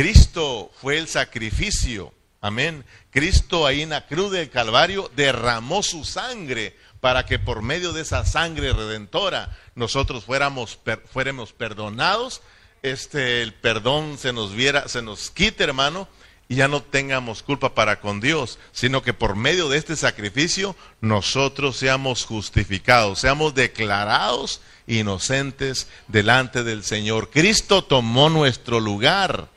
Cristo 0.00 0.70
fue 0.80 0.96
el 0.96 1.08
sacrificio. 1.08 2.14
Amén. 2.40 2.86
Cristo 3.10 3.66
ahí 3.66 3.82
en 3.82 3.90
la 3.90 4.06
cruz 4.06 4.32
del 4.32 4.48
Calvario 4.48 5.10
derramó 5.14 5.82
su 5.82 6.06
sangre 6.06 6.74
para 7.00 7.26
que 7.26 7.38
por 7.38 7.60
medio 7.60 7.92
de 7.92 8.00
esa 8.00 8.24
sangre 8.24 8.72
redentora 8.72 9.54
nosotros 9.74 10.24
fuéramos, 10.24 10.78
fuéramos 11.12 11.52
perdonados 11.52 12.40
este, 12.80 13.42
el 13.42 13.52
perdón 13.52 14.16
se 14.16 14.32
nos 14.32 14.54
viera, 14.54 14.88
se 14.88 15.02
nos 15.02 15.30
quite, 15.30 15.64
hermano, 15.64 16.08
y 16.48 16.54
ya 16.54 16.66
no 16.66 16.82
tengamos 16.82 17.42
culpa 17.42 17.74
para 17.74 18.00
con 18.00 18.22
Dios, 18.22 18.58
sino 18.72 19.02
que 19.02 19.12
por 19.12 19.36
medio 19.36 19.68
de 19.68 19.76
este 19.76 19.96
sacrificio 19.96 20.76
nosotros 21.02 21.76
seamos 21.76 22.24
justificados, 22.24 23.18
seamos 23.18 23.54
declarados 23.54 24.62
inocentes 24.86 25.88
delante 26.08 26.64
del 26.64 26.84
Señor. 26.84 27.28
Cristo 27.28 27.84
tomó 27.84 28.30
nuestro 28.30 28.80
lugar. 28.80 29.50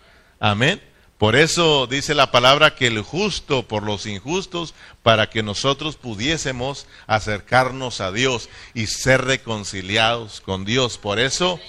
Amén. 0.43 0.81
Por 1.17 1.37
eso 1.37 1.87
dice 1.87 2.13
la 2.13 2.29
palabra 2.29 2.75
que 2.75 2.87
el 2.87 3.01
justo 3.01 3.65
por 3.65 3.81
los 3.83 4.05
injustos, 4.05 4.73
para 5.01 5.29
que 5.29 5.41
nosotros 5.41 5.95
pudiésemos 5.95 6.85
acercarnos 7.07 8.01
a 8.01 8.11
Dios 8.11 8.49
y 8.73 8.87
ser 8.87 9.23
reconciliados 9.23 10.41
con 10.41 10.65
Dios. 10.65 10.97
Por 10.97 11.17
eso 11.17 11.61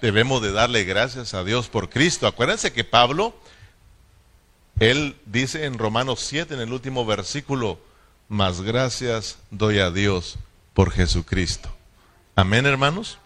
debemos 0.00 0.40
de 0.40 0.50
darle 0.50 0.84
gracias 0.84 1.34
a 1.34 1.44
Dios 1.44 1.68
por 1.68 1.90
Cristo. 1.90 2.26
Acuérdense 2.26 2.72
que 2.72 2.84
Pablo, 2.84 3.36
él 4.80 5.14
dice 5.26 5.66
en 5.66 5.76
Romanos 5.76 6.20
7, 6.20 6.54
en 6.54 6.60
el 6.60 6.72
último 6.72 7.04
versículo, 7.04 7.78
más 8.28 8.62
gracias 8.62 9.36
doy 9.50 9.80
a 9.80 9.90
Dios 9.90 10.38
por 10.72 10.90
Jesucristo. 10.90 11.70
Amén, 12.34 12.64
hermanos. 12.64 13.18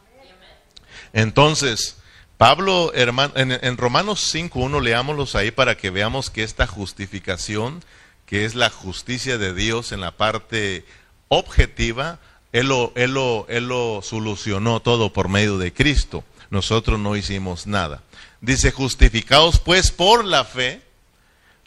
Entonces, 1.12 1.96
Pablo, 2.38 2.92
hermano, 2.94 3.32
en, 3.36 3.52
en 3.52 3.76
Romanos 3.76 4.34
5.1, 4.34 4.82
leámoslos 4.82 5.34
ahí 5.34 5.50
para 5.50 5.76
que 5.76 5.90
veamos 5.90 6.30
que 6.30 6.42
esta 6.42 6.66
justificación, 6.66 7.82
que 8.26 8.44
es 8.44 8.54
la 8.54 8.70
justicia 8.70 9.38
de 9.38 9.54
Dios 9.54 9.92
en 9.92 10.00
la 10.00 10.16
parte 10.16 10.84
objetiva, 11.28 12.18
él 12.52 12.68
lo, 12.68 12.92
él 12.94 13.12
lo, 13.12 13.46
él 13.48 13.68
lo 13.68 14.00
solucionó 14.02 14.80
todo 14.80 15.12
por 15.12 15.28
medio 15.28 15.58
de 15.58 15.72
Cristo 15.72 16.24
nosotros 16.50 16.98
no 16.98 17.16
hicimos 17.16 17.66
nada. 17.66 18.02
Dice, 18.40 18.70
justificados 18.70 19.58
pues 19.58 19.90
por 19.90 20.24
la 20.24 20.44
fe, 20.44 20.82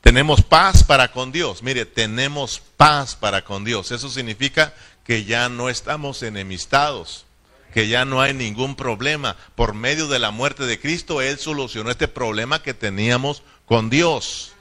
tenemos 0.01 0.41
paz 0.41 0.83
para 0.83 1.11
con 1.11 1.31
Dios. 1.31 1.63
Mire, 1.63 1.85
tenemos 1.85 2.61
paz 2.77 3.15
para 3.15 3.43
con 3.43 3.63
Dios. 3.63 3.91
Eso 3.91 4.09
significa 4.09 4.73
que 5.03 5.25
ya 5.25 5.49
no 5.49 5.69
estamos 5.69 6.23
enemistados, 6.23 7.25
que 7.73 7.87
ya 7.87 8.05
no 8.05 8.21
hay 8.21 8.33
ningún 8.33 8.75
problema. 8.75 9.35
Por 9.55 9.73
medio 9.73 10.07
de 10.07 10.19
la 10.19 10.31
muerte 10.31 10.65
de 10.65 10.79
Cristo, 10.79 11.21
Él 11.21 11.37
solucionó 11.37 11.91
este 11.91 12.07
problema 12.07 12.61
que 12.61 12.73
teníamos 12.73 13.43
con 13.65 13.89
Dios. 13.89 14.53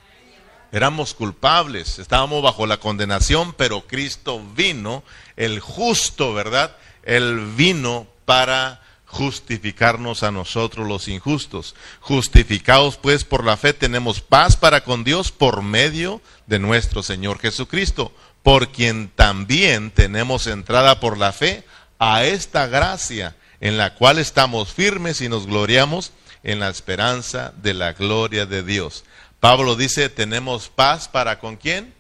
Éramos 0.71 1.15
culpables, 1.15 1.99
estábamos 1.99 2.43
bajo 2.43 2.67
la 2.67 2.79
condenación, 2.79 3.55
pero 3.55 3.87
Cristo 3.87 4.43
vino, 4.55 5.03
el 5.37 5.61
justo, 5.61 6.35
¿verdad? 6.35 6.77
Él 7.03 7.53
vino 7.57 8.07
para 8.27 8.83
justificarnos 9.07 10.23
a 10.23 10.31
nosotros 10.31 10.87
los 10.87 11.09
injustos. 11.09 11.75
Justificados 12.01 12.99
pues 12.99 13.25
por 13.25 13.45
la 13.45 13.57
fe 13.57 13.73
tenemos 13.73 14.21
paz 14.21 14.57
para 14.57 14.85
con 14.85 15.05
Dios 15.05 15.33
por 15.33 15.63
medio 15.63 16.21
de 16.47 16.59
nuestro 16.59 17.03
Señor 17.03 17.39
Jesucristo, 17.39 18.13
por 18.43 18.69
quien 18.69 19.09
también 19.09 19.91
tenemos 19.91 20.47
entrada 20.47 21.01
por 21.01 21.17
la 21.17 21.33
fe 21.33 21.65
a 21.99 22.25
esta 22.25 22.67
gracia 22.67 23.37
en 23.61 23.77
la 23.77 23.95
cual 23.95 24.19
estamos 24.19 24.73
firmes 24.73 25.21
y 25.21 25.29
nos 25.29 25.47
gloriamos 25.47 26.13
en 26.43 26.61
la 26.61 26.69
esperanza 26.69 27.53
de 27.57 27.75
la 27.75 27.93
gloria 27.93 28.47
de 28.47 28.63
Dios. 28.63 29.05
Pablo 29.41 29.77
dice, 29.77 30.09
tenemos 30.09 30.69
paz 30.69 31.09
para 31.09 31.39
con 31.39 31.57
quién? 31.57 31.95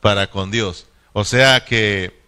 Para 0.00 0.30
con 0.30 0.50
Dios. 0.50 0.86
O 1.12 1.24
sea 1.24 1.64
que 1.64 2.18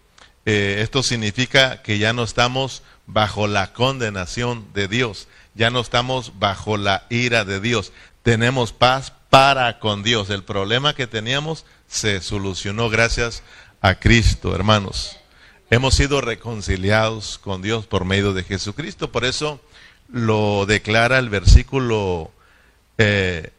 eh, 0.45 0.79
esto 0.81 1.03
significa 1.03 1.81
que 1.81 1.97
ya 1.97 2.13
no 2.13 2.23
estamos 2.23 2.83
bajo 3.05 3.47
la 3.47 3.73
condenación 3.73 4.73
de 4.73 4.87
Dios, 4.87 5.27
ya 5.53 5.69
no 5.69 5.81
estamos 5.81 6.39
bajo 6.39 6.77
la 6.77 7.05
ira 7.09 7.45
de 7.45 7.59
Dios. 7.59 7.91
Tenemos 8.23 8.71
paz 8.73 9.13
para 9.29 9.79
con 9.79 10.03
Dios. 10.03 10.29
El 10.29 10.43
problema 10.43 10.93
que 10.93 11.07
teníamos 11.07 11.65
se 11.87 12.21
solucionó 12.21 12.89
gracias 12.89 13.43
a 13.81 13.95
Cristo, 13.95 14.55
hermanos. 14.55 15.20
Hemos 15.71 15.95
sido 15.95 16.19
reconciliados 16.19 17.37
con 17.37 17.61
Dios 17.61 17.87
por 17.87 18.03
medio 18.03 18.33
de 18.33 18.43
Jesucristo. 18.43 19.09
Por 19.09 19.23
eso 19.23 19.61
lo 20.09 20.65
declara 20.65 21.17
el 21.17 21.29
versículo, 21.29 22.29
eh, 22.97 23.51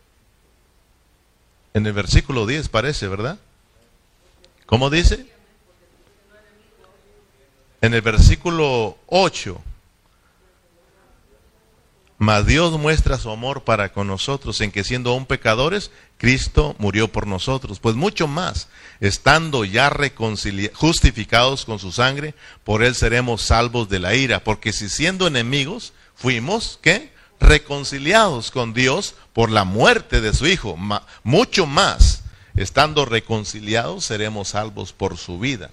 en 1.73 1.87
el 1.87 1.95
versículo 1.95 2.45
10 2.45 2.69
parece, 2.69 3.09
¿verdad? 3.09 3.39
¿Cómo 4.67 4.91
dice? 4.91 5.27
En 7.81 7.95
el 7.95 8.03
versículo 8.03 8.99
8 9.07 9.59
mas 12.23 12.47
Dios 12.47 12.79
muestra 12.79 13.19
su 13.19 13.31
amor 13.31 13.65
para 13.65 13.93
con 13.93 14.07
nosotros 14.07 14.61
en 14.61 14.71
que 14.71 14.85
siendo 14.85 15.11
aún 15.11 15.27
pecadores, 15.27 15.91
Cristo 16.19 16.77
murió 16.79 17.11
por 17.11 17.27
nosotros. 17.27 17.81
Pues 17.81 17.97
mucho 17.97 18.29
más, 18.29 18.69
estando 19.01 19.65
ya 19.65 19.93
justificados 20.73 21.65
con 21.65 21.81
su 21.81 21.91
sangre, 21.91 22.37
por 22.63 22.85
él 22.85 22.95
seremos 22.95 23.43
salvos 23.43 23.89
de 23.89 23.99
la 23.99 24.15
ira. 24.15 24.45
Porque 24.45 24.73
si 24.73 24.89
siendo 24.89 25.27
enemigos, 25.27 25.95
fuimos, 26.15 26.79
¿qué? 26.81 27.13
Reconciliados 27.41 28.53
con 28.53 28.73
Dios 28.73 29.17
por 29.33 29.51
la 29.51 29.65
muerte 29.65 30.21
de 30.21 30.33
su 30.33 30.47
Hijo. 30.47 30.79
mucho 31.25 31.67
más, 31.67 32.23
estando 32.55 33.05
reconciliados, 33.05 34.05
seremos 34.05 34.51
salvos 34.51 34.93
por 34.93 35.19
su 35.19 35.41
vida. 35.41 35.73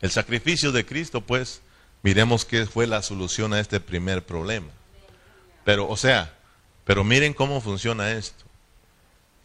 El 0.00 0.10
sacrificio 0.10 0.72
de 0.72 0.84
Cristo, 0.84 1.20
pues, 1.20 1.60
miremos 2.02 2.44
qué 2.44 2.66
fue 2.66 2.88
la 2.88 3.02
solución 3.02 3.52
a 3.52 3.60
este 3.60 3.78
primer 3.78 4.26
problema. 4.26 4.66
Pero, 5.64 5.88
o 5.88 5.96
sea, 5.96 6.34
pero 6.84 7.04
miren 7.04 7.34
cómo 7.34 7.60
funciona 7.60 8.12
esto. 8.12 8.44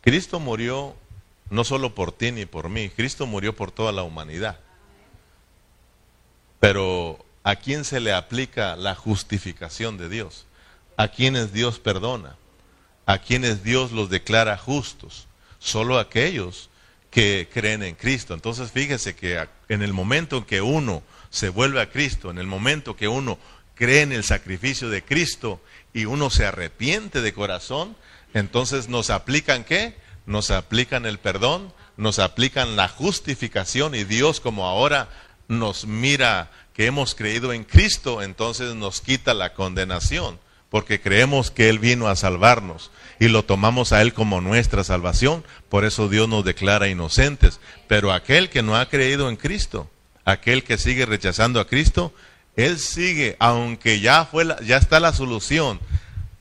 Cristo 0.01 0.39
murió 0.39 0.95
no 1.49 1.63
solo 1.63 1.95
por 1.95 2.11
ti 2.11 2.31
ni 2.31 2.45
por 2.45 2.69
mí, 2.69 2.89
Cristo 2.89 3.25
murió 3.25 3.55
por 3.55 3.71
toda 3.71 3.91
la 3.91 4.03
humanidad. 4.03 4.59
Pero 6.59 7.23
¿a 7.43 7.55
quién 7.55 7.85
se 7.85 7.99
le 7.99 8.13
aplica 8.13 8.75
la 8.75 8.95
justificación 8.95 9.97
de 9.97 10.09
Dios? 10.09 10.45
¿A 10.97 11.09
quienes 11.09 11.53
Dios 11.53 11.79
perdona? 11.79 12.35
¿A 13.05 13.19
quienes 13.19 13.63
Dios 13.63 13.91
los 13.91 14.09
declara 14.09 14.57
justos? 14.57 15.27
Solo 15.59 15.99
aquellos 15.99 16.69
que 17.11 17.47
creen 17.53 17.83
en 17.83 17.95
Cristo. 17.95 18.33
Entonces 18.33 18.71
fíjese 18.71 19.15
que 19.15 19.47
en 19.69 19.81
el 19.81 19.93
momento 19.93 20.37
en 20.37 20.45
que 20.45 20.61
uno 20.61 21.03
se 21.29 21.49
vuelve 21.49 21.81
a 21.81 21.89
Cristo, 21.89 22.31
en 22.31 22.37
el 22.37 22.47
momento 22.47 22.95
que 22.95 23.07
uno 23.07 23.37
cree 23.77 24.01
en 24.01 24.11
el 24.11 24.23
sacrificio 24.23 24.89
de 24.89 25.03
Cristo 25.03 25.61
y 25.93 26.05
uno 26.05 26.29
se 26.29 26.45
arrepiente 26.45 27.21
de 27.21 27.33
corazón, 27.33 27.95
entonces 28.33 28.89
nos 28.89 29.09
aplican 29.09 29.63
qué? 29.63 29.95
Nos 30.25 30.51
aplican 30.51 31.05
el 31.05 31.19
perdón, 31.19 31.73
nos 31.95 32.19
aplican 32.19 32.75
la 32.75 32.87
justificación 32.87 33.95
y 33.95 34.03
Dios 34.03 34.39
como 34.39 34.65
ahora 34.65 35.09
nos 35.47 35.85
mira 35.85 36.51
que 36.73 36.85
hemos 36.85 37.15
creído 37.15 37.53
en 37.53 37.63
Cristo, 37.63 38.21
entonces 38.21 38.75
nos 38.75 39.01
quita 39.01 39.33
la 39.33 39.53
condenación, 39.53 40.39
porque 40.69 41.01
creemos 41.01 41.49
que 41.49 41.69
Él 41.69 41.79
vino 41.79 42.07
a 42.07 42.15
salvarnos 42.15 42.91
y 43.19 43.29
lo 43.29 43.43
tomamos 43.45 43.93
a 43.93 44.01
Él 44.01 44.13
como 44.13 44.41
nuestra 44.41 44.83
salvación, 44.83 45.43
por 45.69 45.85
eso 45.85 46.09
Dios 46.09 46.29
nos 46.29 46.45
declara 46.45 46.87
inocentes. 46.87 47.59
Pero 47.87 48.11
aquel 48.13 48.49
que 48.49 48.61
no 48.61 48.77
ha 48.77 48.89
creído 48.89 49.29
en 49.29 49.37
Cristo, 49.37 49.89
aquel 50.23 50.63
que 50.63 50.77
sigue 50.77 51.05
rechazando 51.05 51.59
a 51.59 51.67
Cristo, 51.67 52.13
él 52.57 52.79
sigue, 52.79 53.37
aunque 53.39 53.99
ya, 53.99 54.25
fue 54.25 54.45
ya 54.65 54.77
está 54.77 54.99
la 54.99 55.13
solución 55.13 55.79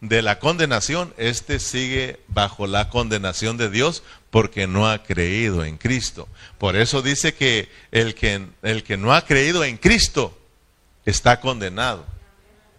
de 0.01 0.23
la 0.23 0.39
condenación, 0.39 1.13
este 1.19 1.61
sigue 1.61 2.21
bajo 2.29 2.67
la 2.67 2.89
condenación 2.89 3.59
de 3.59 3.69
Dios 3.69 4.03
porque 4.31 4.67
no 4.67 4.89
ha 4.89 5.03
creído 5.03 5.63
en 5.63 5.77
Cristo. 5.77 6.27
Por 6.59 6.75
eso 6.75 7.03
dice 7.03 7.35
que 7.35 7.71
el 7.93 8.15
que, 8.15 8.47
el 8.63 8.83
que 8.83 8.97
no 8.97 9.13
ha 9.13 9.27
creído 9.27 9.63
en 9.63 9.77
Cristo 9.77 10.37
está 11.05 11.39
condenado. 11.41 12.07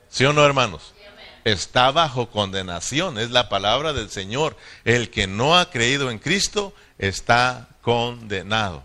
¿Sí 0.10 0.26
o 0.26 0.34
no, 0.34 0.44
hermanos? 0.44 0.96
Está 1.44 1.92
bajo 1.92 2.32
condenación, 2.32 3.20
es 3.20 3.30
la 3.30 3.50
palabra 3.50 3.94
del 3.94 4.10
Señor. 4.10 4.58
El 4.84 5.12
que 5.12 5.28
no 5.28 5.58
ha 5.58 5.70
creído 5.70 6.10
en 6.10 6.18
Cristo 6.18 6.74
está 6.98 7.68
condenado. 7.82 8.84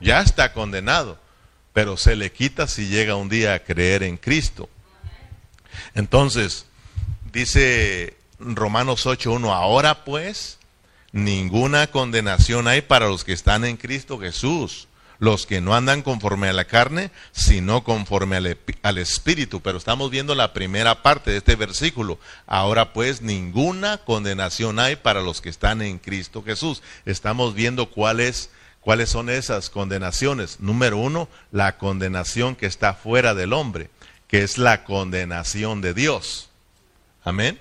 Ya 0.00 0.20
está 0.20 0.52
condenado 0.52 1.16
pero 1.72 1.96
se 1.96 2.16
le 2.16 2.32
quita 2.32 2.66
si 2.66 2.88
llega 2.88 3.16
un 3.16 3.28
día 3.28 3.54
a 3.54 3.60
creer 3.60 4.02
en 4.02 4.16
Cristo. 4.16 4.68
Entonces, 5.94 6.66
dice 7.32 8.16
Romanos 8.38 9.06
8.1, 9.06 9.52
ahora 9.54 10.04
pues, 10.04 10.58
ninguna 11.12 11.86
condenación 11.88 12.68
hay 12.68 12.82
para 12.82 13.08
los 13.08 13.24
que 13.24 13.32
están 13.32 13.64
en 13.64 13.76
Cristo 13.76 14.18
Jesús, 14.18 14.88
los 15.18 15.46
que 15.46 15.60
no 15.60 15.74
andan 15.74 16.02
conforme 16.02 16.48
a 16.48 16.52
la 16.52 16.64
carne, 16.64 17.10
sino 17.32 17.84
conforme 17.84 18.36
al, 18.36 18.58
al, 18.82 18.98
Espíritu. 18.98 19.60
Pero 19.60 19.76
estamos 19.76 20.10
viendo 20.10 20.34
la 20.34 20.54
primera 20.54 21.02
parte 21.02 21.30
de 21.30 21.36
este 21.36 21.56
versículo. 21.56 22.18
Ahora 22.46 22.92
pues, 22.92 23.20
ninguna 23.20 23.98
condenación 23.98 24.78
hay 24.78 24.96
para 24.96 25.20
los 25.20 25.40
que 25.40 25.50
están 25.50 25.82
en 25.82 25.98
Cristo 25.98 26.42
Jesús. 26.42 26.82
Estamos 27.04 27.54
viendo 27.54 27.90
cuál 27.90 28.20
es 28.20 28.50
¿Cuáles 28.80 29.10
son 29.10 29.28
esas 29.28 29.68
condenaciones? 29.68 30.60
Número 30.60 30.96
uno, 30.96 31.28
la 31.52 31.76
condenación 31.76 32.56
que 32.56 32.66
está 32.66 32.94
fuera 32.94 33.34
del 33.34 33.52
hombre, 33.52 33.90
que 34.26 34.42
es 34.42 34.56
la 34.56 34.84
condenación 34.84 35.80
de 35.80 35.92
Dios. 35.92 36.48
Amén. 37.22 37.60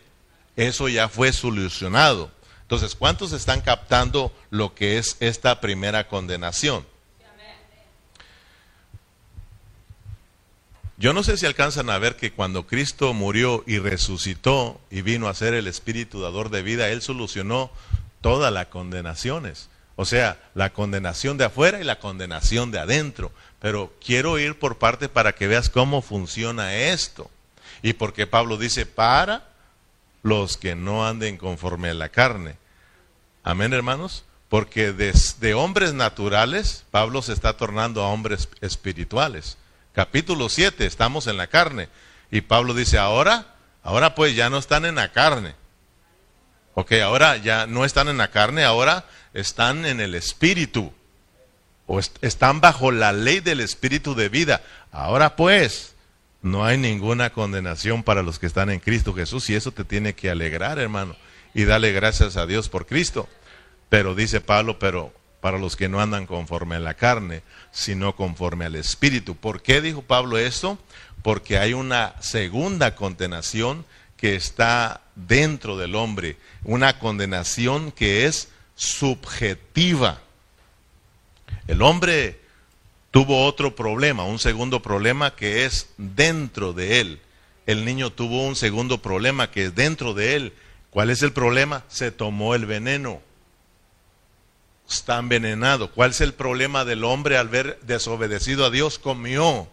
Eso 0.56 0.88
ya 0.88 1.10
fue 1.10 1.34
solucionado. 1.34 2.32
Entonces, 2.62 2.96
¿cuántos 2.96 3.34
están 3.34 3.62
captando 3.62 4.32
lo 4.50 4.76
que 4.76 4.98
es 4.98 5.18
esta 5.20 5.60
primera 5.60 6.08
condenación? 6.08 6.86
Yo 10.98 11.14
no 11.14 11.24
sé 11.24 11.38
si 11.38 11.46
alcanzan 11.46 11.90
a 11.90 11.98
ver 11.98 12.18
que 12.18 12.34
cuando 12.34 12.68
Cristo 12.68 13.14
murió 13.14 13.64
y 13.66 13.80
resucitó 13.80 14.82
y 14.92 15.02
vino 15.02 15.30
a 15.30 15.34
ser 15.34 15.54
el 15.54 15.68
Espíritu 15.68 16.20
dador 16.20 16.50
de 16.50 16.62
vida, 16.62 16.90
Él 16.90 17.02
solucionó 17.02 17.72
todas 18.20 18.52
las 18.52 18.68
condenaciones. 18.68 19.70
O 20.02 20.06
sea, 20.06 20.40
la 20.54 20.70
condenación 20.70 21.38
de 21.38 21.44
afuera 21.44 21.82
y 21.82 21.84
la 21.84 22.00
condenación 22.00 22.72
de 22.72 22.80
adentro. 22.80 23.34
Pero 23.60 23.94
quiero 24.00 24.40
ir 24.40 24.58
por 24.58 24.78
parte 24.78 25.10
para 25.10 25.34
que 25.34 25.46
veas 25.46 25.70
cómo 25.70 26.02
funciona 26.02 26.74
esto. 26.74 27.30
Y 27.82 27.92
porque 27.92 28.26
Pablo 28.26 28.56
dice, 28.56 28.86
para 28.86 29.50
los 30.24 30.56
que 30.56 30.74
no 30.74 31.06
anden 31.06 31.36
conforme 31.36 31.90
a 31.90 31.94
la 31.96 32.08
carne. 32.08 32.56
Amén, 33.44 33.74
hermanos. 33.74 34.24
Porque 34.48 34.94
de, 34.94 35.54
hombres 35.54 35.94
naturales, 35.94 36.86
Pablo 36.92 37.22
se 37.22 37.34
está 37.34 37.58
tornando 37.58 38.02
a 38.02 38.08
hombres 38.08 38.48
espirituales. 38.62 39.58
Capítulo 39.92 40.48
7, 40.48 40.86
estamos 40.86 41.28
en 41.28 41.36
la 41.36 41.48
carne. 41.48 41.90
Y 42.32 42.40
Pablo 42.40 42.74
dice, 42.74 42.98
ahora, 42.98 43.54
ahora 43.84 44.16
pues 44.16 44.34
ya 44.34 44.50
no 44.50 44.60
están 44.60 44.86
en 44.86 44.96
la 44.96 45.12
carne. 45.12 45.56
Ok, 46.74 46.94
ahora 47.04 47.36
ya 47.36 47.68
no 47.68 47.84
están 47.84 48.08
en 48.08 48.18
la 48.18 48.30
carne, 48.30 48.64
ahora 48.64 49.04
están 49.34 49.86
en 49.86 50.00
el 50.02 50.16
espíritu 50.16 50.92
o 51.88 52.00
están 52.00 52.62
bajo 52.62 52.92
la 52.92 53.14
ley 53.14 53.40
del 53.40 53.62
espíritu 53.62 54.16
de 54.16 54.30
vida. 54.30 54.62
Ahora 54.92 55.36
pues, 55.36 55.96
no 56.42 56.66
hay 56.66 56.78
ninguna 56.78 57.32
condenación 57.32 58.04
para 58.04 58.24
los 58.24 58.40
que 58.40 58.46
están 58.46 58.70
en 58.70 58.80
Cristo 58.80 59.14
Jesús 59.14 59.50
y 59.50 59.56
eso 59.56 59.72
te 59.72 59.84
tiene 59.84 60.14
que 60.14 60.30
alegrar, 60.30 60.80
hermano, 60.80 61.16
y 61.54 61.66
dale 61.66 61.92
gracias 61.92 62.38
a 62.38 62.46
Dios 62.46 62.70
por 62.70 62.86
Cristo. 62.86 63.28
Pero 63.90 64.14
dice 64.14 64.40
Pablo, 64.40 64.78
pero 64.78 65.14
para 65.42 65.58
los 65.58 65.76
que 65.76 65.90
no 65.90 66.02
andan 66.02 66.28
conforme 66.28 66.76
a 66.76 66.80
la 66.80 66.94
carne, 66.94 67.42
sino 67.72 68.16
conforme 68.16 68.66
al 68.66 68.76
espíritu. 68.76 69.36
¿Por 69.36 69.62
qué 69.62 69.82
dijo 69.82 70.02
Pablo 70.02 70.38
esto? 70.38 70.78
Porque 71.24 71.58
hay 71.58 71.74
una 71.74 72.14
segunda 72.22 72.96
condenación 72.96 73.86
que 74.16 74.36
está 74.36 75.02
dentro 75.16 75.78
del 75.78 75.96
hombre, 75.96 76.38
una 76.64 77.00
condenación 77.00 77.92
que 77.92 78.26
es 78.26 78.50
subjetiva. 78.80 80.22
El 81.68 81.82
hombre 81.82 82.40
tuvo 83.12 83.46
otro 83.46 83.76
problema, 83.76 84.24
un 84.24 84.40
segundo 84.40 84.82
problema 84.82 85.36
que 85.36 85.66
es 85.66 85.90
dentro 85.98 86.72
de 86.72 87.02
él. 87.02 87.22
El 87.66 87.84
niño 87.84 88.10
tuvo 88.10 88.48
un 88.48 88.56
segundo 88.56 89.02
problema 89.02 89.52
que 89.52 89.66
es 89.66 89.76
dentro 89.76 90.14
de 90.14 90.38
él. 90.38 90.54
¿Cuál 90.92 91.10
es 91.10 91.22
el 91.24 91.34
problema? 91.34 91.84
Se 91.90 92.12
tomó 92.12 92.56
el 92.56 92.66
veneno. 92.66 93.22
Está 94.90 95.18
envenenado. 95.18 95.92
¿Cuál 95.92 96.12
es 96.12 96.22
el 96.22 96.34
problema 96.34 96.86
del 96.86 97.04
hombre 97.04 97.38
al 97.38 97.50
ver 97.50 97.80
desobedecido 97.82 98.66
a 98.66 98.70
Dios? 98.70 98.98
Comió. 98.98 99.68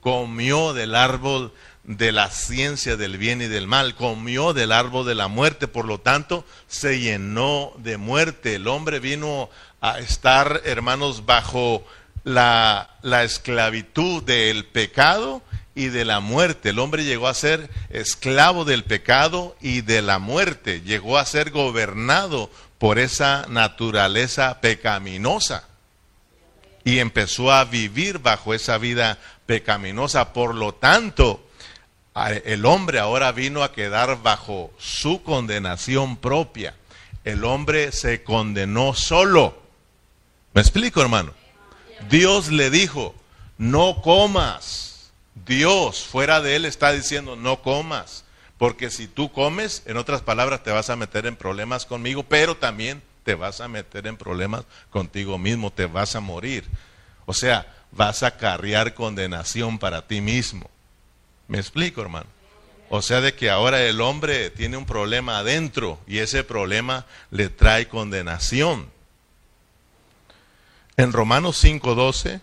comió 0.00 0.72
del 0.72 0.94
árbol 0.94 1.52
de 1.86 2.10
la 2.10 2.30
ciencia 2.30 2.96
del 2.96 3.16
bien 3.16 3.40
y 3.40 3.46
del 3.46 3.68
mal, 3.68 3.94
comió 3.94 4.52
del 4.52 4.72
árbol 4.72 5.06
de 5.06 5.14
la 5.14 5.28
muerte, 5.28 5.68
por 5.68 5.84
lo 5.84 5.98
tanto 6.00 6.44
se 6.66 6.98
llenó 6.98 7.72
de 7.78 7.96
muerte. 7.96 8.56
El 8.56 8.66
hombre 8.66 8.98
vino 8.98 9.48
a 9.80 10.00
estar, 10.00 10.62
hermanos, 10.64 11.26
bajo 11.26 11.86
la, 12.24 12.90
la 13.02 13.22
esclavitud 13.22 14.22
del 14.24 14.64
pecado 14.64 15.42
y 15.76 15.86
de 15.88 16.04
la 16.04 16.18
muerte. 16.18 16.70
El 16.70 16.80
hombre 16.80 17.04
llegó 17.04 17.28
a 17.28 17.34
ser 17.34 17.70
esclavo 17.90 18.64
del 18.64 18.82
pecado 18.82 19.56
y 19.60 19.82
de 19.82 20.02
la 20.02 20.18
muerte, 20.18 20.80
llegó 20.80 21.18
a 21.18 21.24
ser 21.24 21.50
gobernado 21.50 22.50
por 22.78 22.98
esa 22.98 23.46
naturaleza 23.48 24.60
pecaminosa 24.60 25.68
y 26.82 26.98
empezó 26.98 27.52
a 27.52 27.64
vivir 27.64 28.18
bajo 28.18 28.54
esa 28.54 28.76
vida 28.78 29.18
pecaminosa. 29.46 30.32
Por 30.32 30.54
lo 30.54 30.74
tanto, 30.74 31.45
el 32.44 32.64
hombre 32.64 32.98
ahora 32.98 33.32
vino 33.32 33.62
a 33.62 33.72
quedar 33.72 34.22
bajo 34.22 34.72
su 34.78 35.22
condenación 35.22 36.16
propia. 36.16 36.74
El 37.24 37.44
hombre 37.44 37.92
se 37.92 38.22
condenó 38.22 38.94
solo. 38.94 39.60
¿Me 40.54 40.62
explico, 40.62 41.02
hermano? 41.02 41.34
Dios 42.08 42.48
le 42.48 42.70
dijo, 42.70 43.14
no 43.58 44.00
comas. 44.00 45.10
Dios 45.46 46.04
fuera 46.04 46.40
de 46.40 46.56
él 46.56 46.64
está 46.64 46.92
diciendo, 46.92 47.36
no 47.36 47.60
comas. 47.60 48.24
Porque 48.56 48.90
si 48.90 49.06
tú 49.06 49.30
comes, 49.30 49.82
en 49.84 49.98
otras 49.98 50.22
palabras, 50.22 50.62
te 50.62 50.70
vas 50.70 50.88
a 50.88 50.96
meter 50.96 51.26
en 51.26 51.36
problemas 51.36 51.84
conmigo, 51.84 52.22
pero 52.22 52.56
también 52.56 53.02
te 53.24 53.34
vas 53.34 53.60
a 53.60 53.68
meter 53.68 54.06
en 54.06 54.16
problemas 54.16 54.64
contigo 54.88 55.36
mismo, 55.36 55.70
te 55.70 55.84
vas 55.84 56.16
a 56.16 56.20
morir. 56.20 56.64
O 57.26 57.34
sea, 57.34 57.66
vas 57.90 58.22
a 58.22 58.36
carrear 58.38 58.94
condenación 58.94 59.78
para 59.78 60.06
ti 60.06 60.22
mismo. 60.22 60.70
¿Me 61.48 61.58
explico, 61.58 62.02
hermano? 62.02 62.26
O 62.88 63.02
sea, 63.02 63.20
de 63.20 63.34
que 63.34 63.50
ahora 63.50 63.82
el 63.82 64.00
hombre 64.00 64.50
tiene 64.50 64.76
un 64.76 64.86
problema 64.86 65.38
adentro 65.38 65.98
y 66.06 66.18
ese 66.18 66.44
problema 66.44 67.06
le 67.30 67.48
trae 67.48 67.88
condenación. 67.88 68.88
En 70.96 71.12
Romanos 71.12 71.62
5:12 71.62 72.40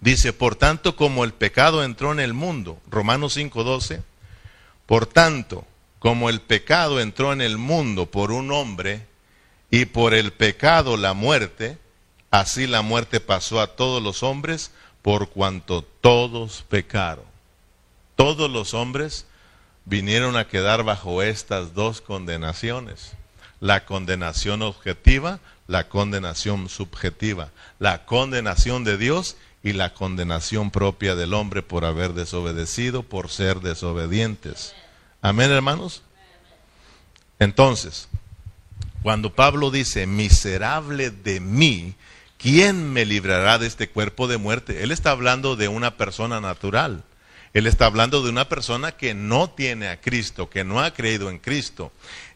dice, 0.00 0.32
por 0.32 0.56
tanto 0.56 0.96
como 0.96 1.24
el 1.24 1.34
pecado 1.34 1.84
entró 1.84 2.12
en 2.12 2.20
el 2.20 2.32
mundo, 2.32 2.80
Romanos 2.88 3.36
5:12, 3.36 4.02
por 4.86 5.06
tanto 5.06 5.66
como 5.98 6.30
el 6.30 6.40
pecado 6.40 7.00
entró 7.00 7.32
en 7.32 7.42
el 7.42 7.58
mundo 7.58 8.06
por 8.06 8.32
un 8.32 8.50
hombre 8.50 9.06
y 9.70 9.84
por 9.84 10.14
el 10.14 10.32
pecado 10.32 10.96
la 10.96 11.12
muerte, 11.12 11.78
así 12.30 12.66
la 12.66 12.80
muerte 12.80 13.20
pasó 13.20 13.60
a 13.60 13.76
todos 13.76 14.02
los 14.02 14.22
hombres 14.22 14.72
por 15.02 15.30
cuanto 15.30 15.82
todos 15.82 16.64
pecaron. 16.68 17.24
Todos 18.16 18.50
los 18.50 18.74
hombres 18.74 19.26
vinieron 19.84 20.36
a 20.36 20.46
quedar 20.46 20.84
bajo 20.84 21.22
estas 21.22 21.74
dos 21.74 22.00
condenaciones. 22.00 23.12
La 23.60 23.84
condenación 23.84 24.62
objetiva, 24.62 25.40
la 25.66 25.88
condenación 25.88 26.68
subjetiva. 26.68 27.50
La 27.78 28.04
condenación 28.04 28.84
de 28.84 28.98
Dios 28.98 29.36
y 29.62 29.72
la 29.72 29.92
condenación 29.94 30.70
propia 30.70 31.14
del 31.14 31.34
hombre 31.34 31.62
por 31.62 31.84
haber 31.84 32.14
desobedecido, 32.14 33.02
por 33.02 33.30
ser 33.30 33.60
desobedientes. 33.60 34.74
Amén, 35.22 35.50
hermanos. 35.50 36.02
Entonces, 37.38 38.08
cuando 39.02 39.34
Pablo 39.34 39.70
dice, 39.70 40.06
miserable 40.06 41.10
de 41.10 41.40
mí, 41.40 41.94
¿quién 42.40 42.92
me 42.92 43.04
librará 43.04 43.58
de 43.58 43.66
este 43.66 43.88
cuerpo 43.88 44.26
de 44.26 44.38
muerte? 44.38 44.82
Él 44.82 44.90
está 44.90 45.10
hablando 45.10 45.56
de 45.56 45.68
una 45.68 45.96
persona 45.96 46.40
natural. 46.40 47.04
Él 47.52 47.66
está 47.66 47.86
hablando 47.86 48.22
de 48.22 48.30
una 48.30 48.48
persona 48.48 48.92
que 48.92 49.14
no 49.14 49.50
tiene 49.50 49.88
a 49.88 50.00
Cristo, 50.00 50.48
que 50.48 50.64
no 50.64 50.80
ha 50.80 50.92
creído 50.92 51.30
en 51.30 51.38
Cristo. 51.38 51.92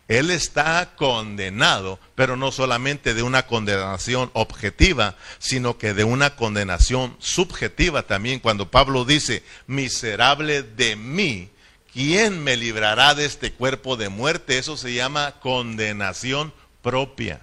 Él 0.08 0.30
está 0.30 0.96
condenado, 0.96 1.98
pero 2.14 2.36
no 2.36 2.52
solamente 2.52 3.14
de 3.14 3.22
una 3.22 3.46
condenación 3.46 4.30
objetiva, 4.34 5.16
sino 5.38 5.78
que 5.78 5.94
de 5.94 6.04
una 6.04 6.36
condenación 6.36 7.16
subjetiva 7.20 8.02
también. 8.02 8.40
Cuando 8.40 8.70
Pablo 8.70 9.04
dice, 9.04 9.42
miserable 9.66 10.62
de 10.62 10.96
mí, 10.96 11.48
¿quién 11.92 12.42
me 12.42 12.56
librará 12.56 13.14
de 13.14 13.24
este 13.24 13.52
cuerpo 13.52 13.96
de 13.96 14.10
muerte? 14.10 14.58
Eso 14.58 14.76
se 14.76 14.92
llama 14.92 15.36
condenación 15.40 16.52
propia. 16.82 17.40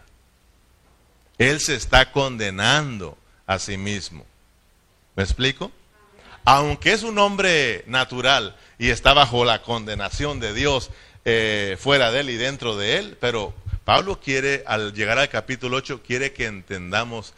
Él 1.41 1.59
se 1.59 1.73
está 1.73 2.11
condenando 2.11 3.17
a 3.47 3.57
sí 3.57 3.75
mismo. 3.75 4.27
¿Me 5.15 5.23
explico? 5.23 5.71
Aunque 6.45 6.93
es 6.93 7.01
un 7.01 7.17
hombre 7.17 7.83
natural 7.87 8.55
y 8.77 8.89
está 8.89 9.15
bajo 9.15 9.43
la 9.43 9.63
condenación 9.63 10.39
de 10.39 10.53
Dios 10.53 10.91
eh, 11.25 11.77
fuera 11.79 12.11
de 12.11 12.19
él 12.19 12.29
y 12.29 12.35
dentro 12.35 12.77
de 12.77 12.99
él, 12.99 13.17
pero 13.19 13.55
Pablo 13.85 14.19
quiere, 14.19 14.63
al 14.67 14.93
llegar 14.93 15.17
al 15.17 15.29
capítulo 15.29 15.77
8, 15.77 16.03
quiere 16.05 16.31
que 16.31 16.45
entendamos 16.45 17.33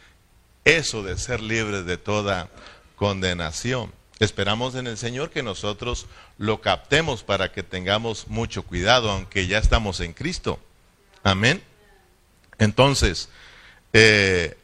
eso 0.65 1.01
de 1.01 1.17
ser 1.17 1.39
libres 1.39 1.85
de 1.85 1.95
toda 1.95 2.49
condenación. 2.97 3.93
Esperamos 4.19 4.75
en 4.75 4.87
el 4.87 4.97
Señor 4.97 5.29
que 5.29 5.43
nosotros 5.43 6.07
lo 6.37 6.59
captemos 6.59 7.23
para 7.23 7.53
que 7.53 7.63
tengamos 7.63 8.27
mucho 8.27 8.63
cuidado, 8.63 9.09
aunque 9.09 9.47
ya 9.47 9.59
estamos 9.59 10.01
en 10.01 10.11
Cristo. 10.11 10.59
Amén. 11.23 11.63
Entonces, 12.59 13.29
eh, 13.93 14.57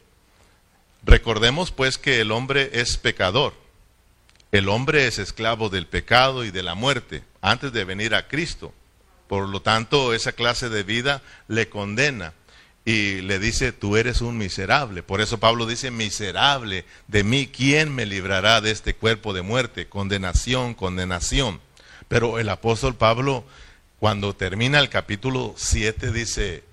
recordemos 1.04 1.70
pues 1.70 1.98
que 1.98 2.20
el 2.20 2.32
hombre 2.32 2.70
es 2.74 2.96
pecador. 2.96 3.54
El 4.52 4.68
hombre 4.68 5.06
es 5.06 5.18
esclavo 5.18 5.68
del 5.68 5.86
pecado 5.86 6.44
y 6.44 6.50
de 6.50 6.64
la 6.64 6.74
muerte 6.74 7.22
antes 7.40 7.72
de 7.72 7.84
venir 7.84 8.14
a 8.14 8.26
Cristo. 8.26 8.74
Por 9.28 9.48
lo 9.48 9.62
tanto, 9.62 10.12
esa 10.12 10.32
clase 10.32 10.68
de 10.68 10.82
vida 10.82 11.22
le 11.46 11.68
condena 11.68 12.34
y 12.84 13.20
le 13.20 13.38
dice, 13.38 13.70
tú 13.70 13.96
eres 13.96 14.20
un 14.20 14.36
miserable. 14.38 15.04
Por 15.04 15.20
eso 15.20 15.38
Pablo 15.38 15.66
dice, 15.66 15.92
miserable 15.92 16.84
de 17.06 17.22
mí, 17.22 17.46
¿quién 17.46 17.94
me 17.94 18.06
librará 18.06 18.60
de 18.60 18.72
este 18.72 18.94
cuerpo 18.94 19.32
de 19.32 19.42
muerte? 19.42 19.86
Condenación, 19.86 20.74
condenación. 20.74 21.60
Pero 22.08 22.40
el 22.40 22.48
apóstol 22.48 22.96
Pablo, 22.96 23.44
cuando 24.00 24.34
termina 24.34 24.80
el 24.80 24.88
capítulo 24.88 25.54
7, 25.56 26.10
dice, 26.10 26.64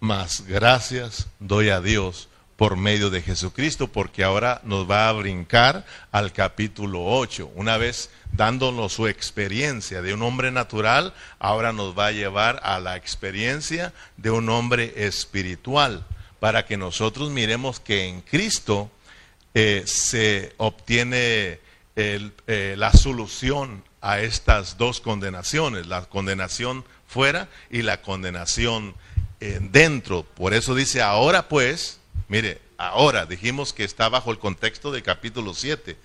más 0.00 0.46
gracias 0.46 1.28
doy 1.40 1.70
a 1.70 1.80
Dios 1.80 2.28
por 2.56 2.76
medio 2.76 3.08
de 3.08 3.22
Jesucristo, 3.22 3.86
porque 3.86 4.24
ahora 4.24 4.60
nos 4.64 4.90
va 4.90 5.08
a 5.08 5.12
brincar 5.12 5.86
al 6.10 6.32
capítulo 6.32 7.04
8. 7.04 7.52
Una 7.54 7.76
vez 7.76 8.10
dándonos 8.32 8.94
su 8.94 9.06
experiencia 9.06 10.02
de 10.02 10.12
un 10.12 10.22
hombre 10.22 10.50
natural, 10.50 11.14
ahora 11.38 11.72
nos 11.72 11.96
va 11.96 12.06
a 12.06 12.12
llevar 12.12 12.60
a 12.64 12.80
la 12.80 12.96
experiencia 12.96 13.92
de 14.16 14.32
un 14.32 14.48
hombre 14.48 14.92
espiritual, 14.96 16.04
para 16.40 16.66
que 16.66 16.76
nosotros 16.76 17.30
miremos 17.30 17.78
que 17.78 18.08
en 18.08 18.22
Cristo 18.22 18.90
eh, 19.54 19.84
se 19.86 20.52
obtiene 20.56 21.60
eh, 21.94 22.74
la 22.76 22.92
solución 22.92 23.84
a 24.00 24.20
estas 24.20 24.78
dos 24.78 25.00
condenaciones, 25.00 25.86
la 25.86 26.06
condenación 26.06 26.84
fuera 27.06 27.48
y 27.70 27.82
la 27.82 28.02
condenación 28.02 28.94
dentro. 29.40 30.22
Por 30.22 30.54
eso 30.54 30.74
dice, 30.74 31.02
ahora 31.02 31.48
pues, 31.48 32.00
mire, 32.28 32.60
ahora 32.76 33.26
dijimos 33.26 33.72
que 33.72 33.84
está 33.84 34.08
bajo 34.08 34.30
el 34.30 34.38
contexto 34.38 34.90
del 34.92 35.02
capítulo 35.02 35.54
7. 35.54 35.96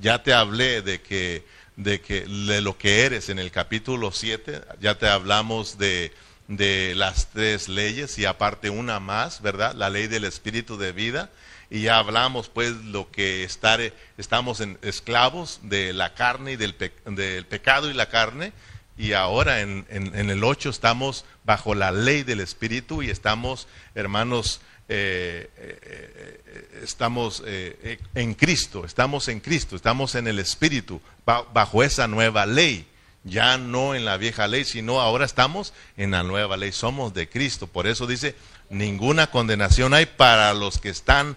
Ya 0.00 0.22
te 0.22 0.34
hablé 0.34 0.82
de 0.82 1.00
que 1.00 1.44
de 1.76 2.00
que 2.00 2.22
de 2.22 2.60
lo 2.62 2.78
que 2.78 3.02
eres 3.02 3.28
en 3.28 3.38
el 3.38 3.50
capítulo 3.50 4.10
7, 4.10 4.62
ya 4.80 4.98
te 4.98 5.08
hablamos 5.08 5.76
de, 5.78 6.12
de 6.48 6.94
las 6.96 7.28
tres 7.28 7.68
leyes 7.68 8.18
y 8.18 8.24
aparte 8.24 8.70
una 8.70 8.98
más, 8.98 9.42
¿verdad? 9.42 9.74
La 9.74 9.90
ley 9.90 10.06
del 10.06 10.24
espíritu 10.24 10.78
de 10.78 10.92
vida 10.92 11.30
y 11.68 11.82
ya 11.82 11.98
hablamos 11.98 12.48
pues 12.48 12.72
lo 12.72 13.10
que 13.10 13.44
estar, 13.44 13.80
estamos 14.16 14.60
en 14.60 14.78
esclavos 14.82 15.60
de 15.62 15.92
la 15.92 16.14
carne 16.14 16.52
y 16.52 16.56
del, 16.56 16.74
del 17.04 17.44
pecado 17.46 17.90
y 17.90 17.94
la 17.94 18.08
carne 18.08 18.52
y 18.98 19.12
ahora 19.12 19.60
en, 19.60 19.86
en, 19.90 20.30
el 20.30 20.42
8 20.42 20.70
estamos 20.70 21.24
bajo 21.44 21.74
la 21.74 21.90
ley 21.92 22.22
del 22.22 22.40
Espíritu 22.40 23.02
y 23.02 23.10
estamos, 23.10 23.68
hermanos, 23.94 24.60
eh, 24.88 25.50
eh, 25.56 25.78
eh, 25.82 26.80
estamos 26.82 27.42
en 27.44 28.34
Cristo, 28.34 28.84
estamos 28.84 29.28
en 29.28 29.40
Cristo, 29.40 29.76
estamos 29.76 30.14
en 30.14 30.28
el 30.28 30.38
Espíritu, 30.38 31.00
bajo 31.24 31.82
esa 31.82 32.08
nueva 32.08 32.46
ley. 32.46 32.86
Ya 33.24 33.58
no 33.58 33.96
en 33.96 34.04
la 34.04 34.18
vieja 34.18 34.46
ley, 34.46 34.64
sino 34.64 35.00
ahora 35.00 35.24
estamos 35.24 35.74
en 35.96 36.12
la 36.12 36.22
nueva 36.22 36.56
ley. 36.56 36.70
Somos 36.70 37.12
de 37.12 37.28
Cristo. 37.28 37.66
Por 37.66 37.88
eso 37.88 38.06
dice, 38.06 38.36
ninguna 38.70 39.32
condenación 39.32 39.94
hay 39.94 40.06
para 40.06 40.54
los 40.54 40.78
que 40.78 40.90
están 40.90 41.36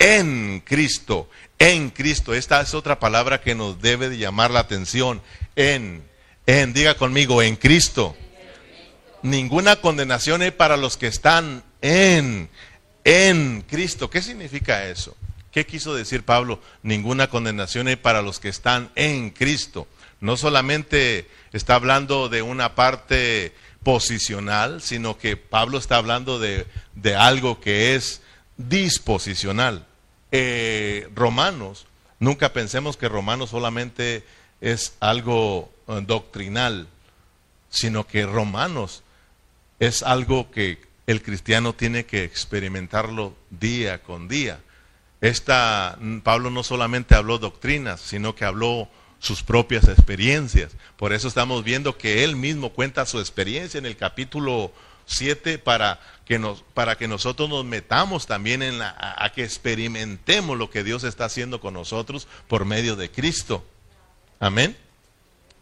en 0.00 0.60
Cristo. 0.66 1.30
En 1.60 1.90
Cristo. 1.90 2.34
Esta 2.34 2.60
es 2.60 2.74
otra 2.74 2.98
palabra 2.98 3.40
que 3.40 3.54
nos 3.54 3.80
debe 3.80 4.08
de 4.08 4.18
llamar 4.18 4.50
la 4.50 4.58
atención. 4.58 5.22
En 5.54 6.02
en, 6.48 6.72
diga 6.72 6.94
conmigo, 6.94 7.42
en 7.42 7.56
Cristo. 7.56 8.16
Ninguna 9.22 9.76
condenación 9.76 10.40
hay 10.40 10.50
para 10.50 10.78
los 10.78 10.96
que 10.96 11.06
están 11.06 11.62
en, 11.82 12.48
en 13.04 13.60
Cristo. 13.68 14.08
¿Qué 14.08 14.22
significa 14.22 14.88
eso? 14.88 15.14
¿Qué 15.52 15.66
quiso 15.66 15.94
decir 15.94 16.22
Pablo? 16.22 16.58
Ninguna 16.82 17.28
condenación 17.28 17.86
hay 17.88 17.96
para 17.96 18.22
los 18.22 18.40
que 18.40 18.48
están 18.48 18.90
en 18.94 19.28
Cristo. 19.28 19.86
No 20.20 20.38
solamente 20.38 21.28
está 21.52 21.74
hablando 21.74 22.30
de 22.30 22.40
una 22.40 22.74
parte 22.74 23.52
posicional, 23.82 24.80
sino 24.80 25.18
que 25.18 25.36
Pablo 25.36 25.76
está 25.76 25.96
hablando 25.96 26.38
de, 26.38 26.66
de 26.94 27.14
algo 27.14 27.60
que 27.60 27.94
es 27.94 28.22
disposicional. 28.56 29.86
Eh, 30.32 31.10
romanos, 31.14 31.84
nunca 32.18 32.54
pensemos 32.54 32.96
que 32.96 33.10
Romanos 33.10 33.50
solamente 33.50 34.24
es 34.62 34.94
algo 35.00 35.70
doctrinal, 36.06 36.88
sino 37.70 38.06
que 38.06 38.26
Romanos 38.26 39.02
es 39.78 40.02
algo 40.02 40.50
que 40.50 40.80
el 41.06 41.22
cristiano 41.22 41.72
tiene 41.72 42.04
que 42.04 42.24
experimentarlo 42.24 43.34
día 43.50 44.02
con 44.02 44.28
día. 44.28 44.60
Esta, 45.20 45.98
Pablo 46.22 46.50
no 46.50 46.62
solamente 46.62 47.14
habló 47.14 47.38
doctrinas, 47.38 48.00
sino 48.00 48.34
que 48.34 48.44
habló 48.44 48.88
sus 49.18 49.42
propias 49.42 49.88
experiencias. 49.88 50.72
Por 50.96 51.12
eso 51.12 51.26
estamos 51.26 51.64
viendo 51.64 51.96
que 51.96 52.24
él 52.24 52.36
mismo 52.36 52.70
cuenta 52.70 53.06
su 53.06 53.18
experiencia 53.18 53.78
en 53.78 53.86
el 53.86 53.96
capítulo 53.96 54.72
7 55.06 55.58
para 55.58 56.00
que, 56.24 56.38
nos, 56.38 56.62
para 56.74 56.96
que 56.96 57.08
nosotros 57.08 57.48
nos 57.48 57.64
metamos 57.64 58.26
también 58.26 58.62
en 58.62 58.78
la, 58.78 58.94
a 59.16 59.32
que 59.32 59.42
experimentemos 59.42 60.56
lo 60.56 60.70
que 60.70 60.84
Dios 60.84 61.04
está 61.04 61.24
haciendo 61.24 61.60
con 61.60 61.74
nosotros 61.74 62.28
por 62.46 62.64
medio 62.64 62.94
de 62.94 63.10
Cristo. 63.10 63.64
Amén. 64.38 64.76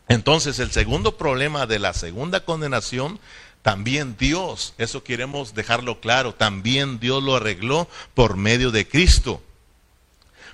Entonces 0.08 0.58
el 0.58 0.70
segundo 0.70 1.16
problema 1.16 1.66
de 1.66 1.78
la 1.78 1.92
segunda 1.92 2.44
condenación, 2.44 3.18
también 3.62 4.16
Dios, 4.16 4.74
eso 4.78 5.02
queremos 5.02 5.54
dejarlo 5.54 6.00
claro, 6.00 6.34
también 6.34 7.00
Dios 7.00 7.22
lo 7.22 7.36
arregló 7.36 7.88
por 8.14 8.36
medio 8.36 8.70
de 8.70 8.86
Cristo. 8.86 9.42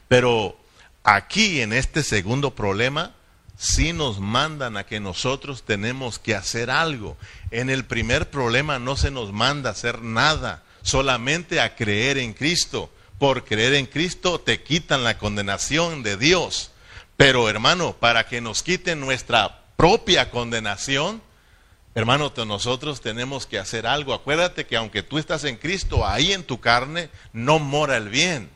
Pero 0.08 0.56
aquí 1.04 1.60
en 1.60 1.72
este 1.72 2.02
segundo 2.02 2.54
problema, 2.54 3.14
sí 3.62 3.92
nos 3.92 4.18
mandan 4.18 4.76
a 4.76 4.84
que 4.84 4.98
nosotros 4.98 5.62
tenemos 5.62 6.18
que 6.18 6.34
hacer 6.34 6.70
algo. 6.70 7.16
En 7.50 7.70
el 7.70 7.84
primer 7.84 8.30
problema 8.30 8.78
no 8.78 8.96
se 8.96 9.10
nos 9.10 9.32
manda 9.32 9.68
a 9.70 9.72
hacer 9.72 10.02
nada, 10.02 10.64
solamente 10.82 11.60
a 11.60 11.76
creer 11.76 12.18
en 12.18 12.32
Cristo. 12.32 12.90
Por 13.18 13.44
creer 13.44 13.74
en 13.74 13.86
Cristo 13.86 14.40
te 14.40 14.62
quitan 14.64 15.04
la 15.04 15.16
condenación 15.16 16.02
de 16.02 16.16
Dios. 16.16 16.71
Pero 17.22 17.48
hermano, 17.48 17.92
para 17.92 18.26
que 18.26 18.40
nos 18.40 18.64
quiten 18.64 18.98
nuestra 18.98 19.60
propia 19.76 20.32
condenación, 20.32 21.22
hermano, 21.94 22.32
nosotros 22.44 23.00
tenemos 23.00 23.46
que 23.46 23.60
hacer 23.60 23.86
algo. 23.86 24.12
Acuérdate 24.12 24.66
que 24.66 24.74
aunque 24.74 25.04
tú 25.04 25.18
estás 25.18 25.44
en 25.44 25.56
Cristo, 25.56 26.04
ahí 26.04 26.32
en 26.32 26.42
tu 26.42 26.58
carne 26.58 27.10
no 27.32 27.60
mora 27.60 27.96
el 27.96 28.08
bien. 28.08 28.50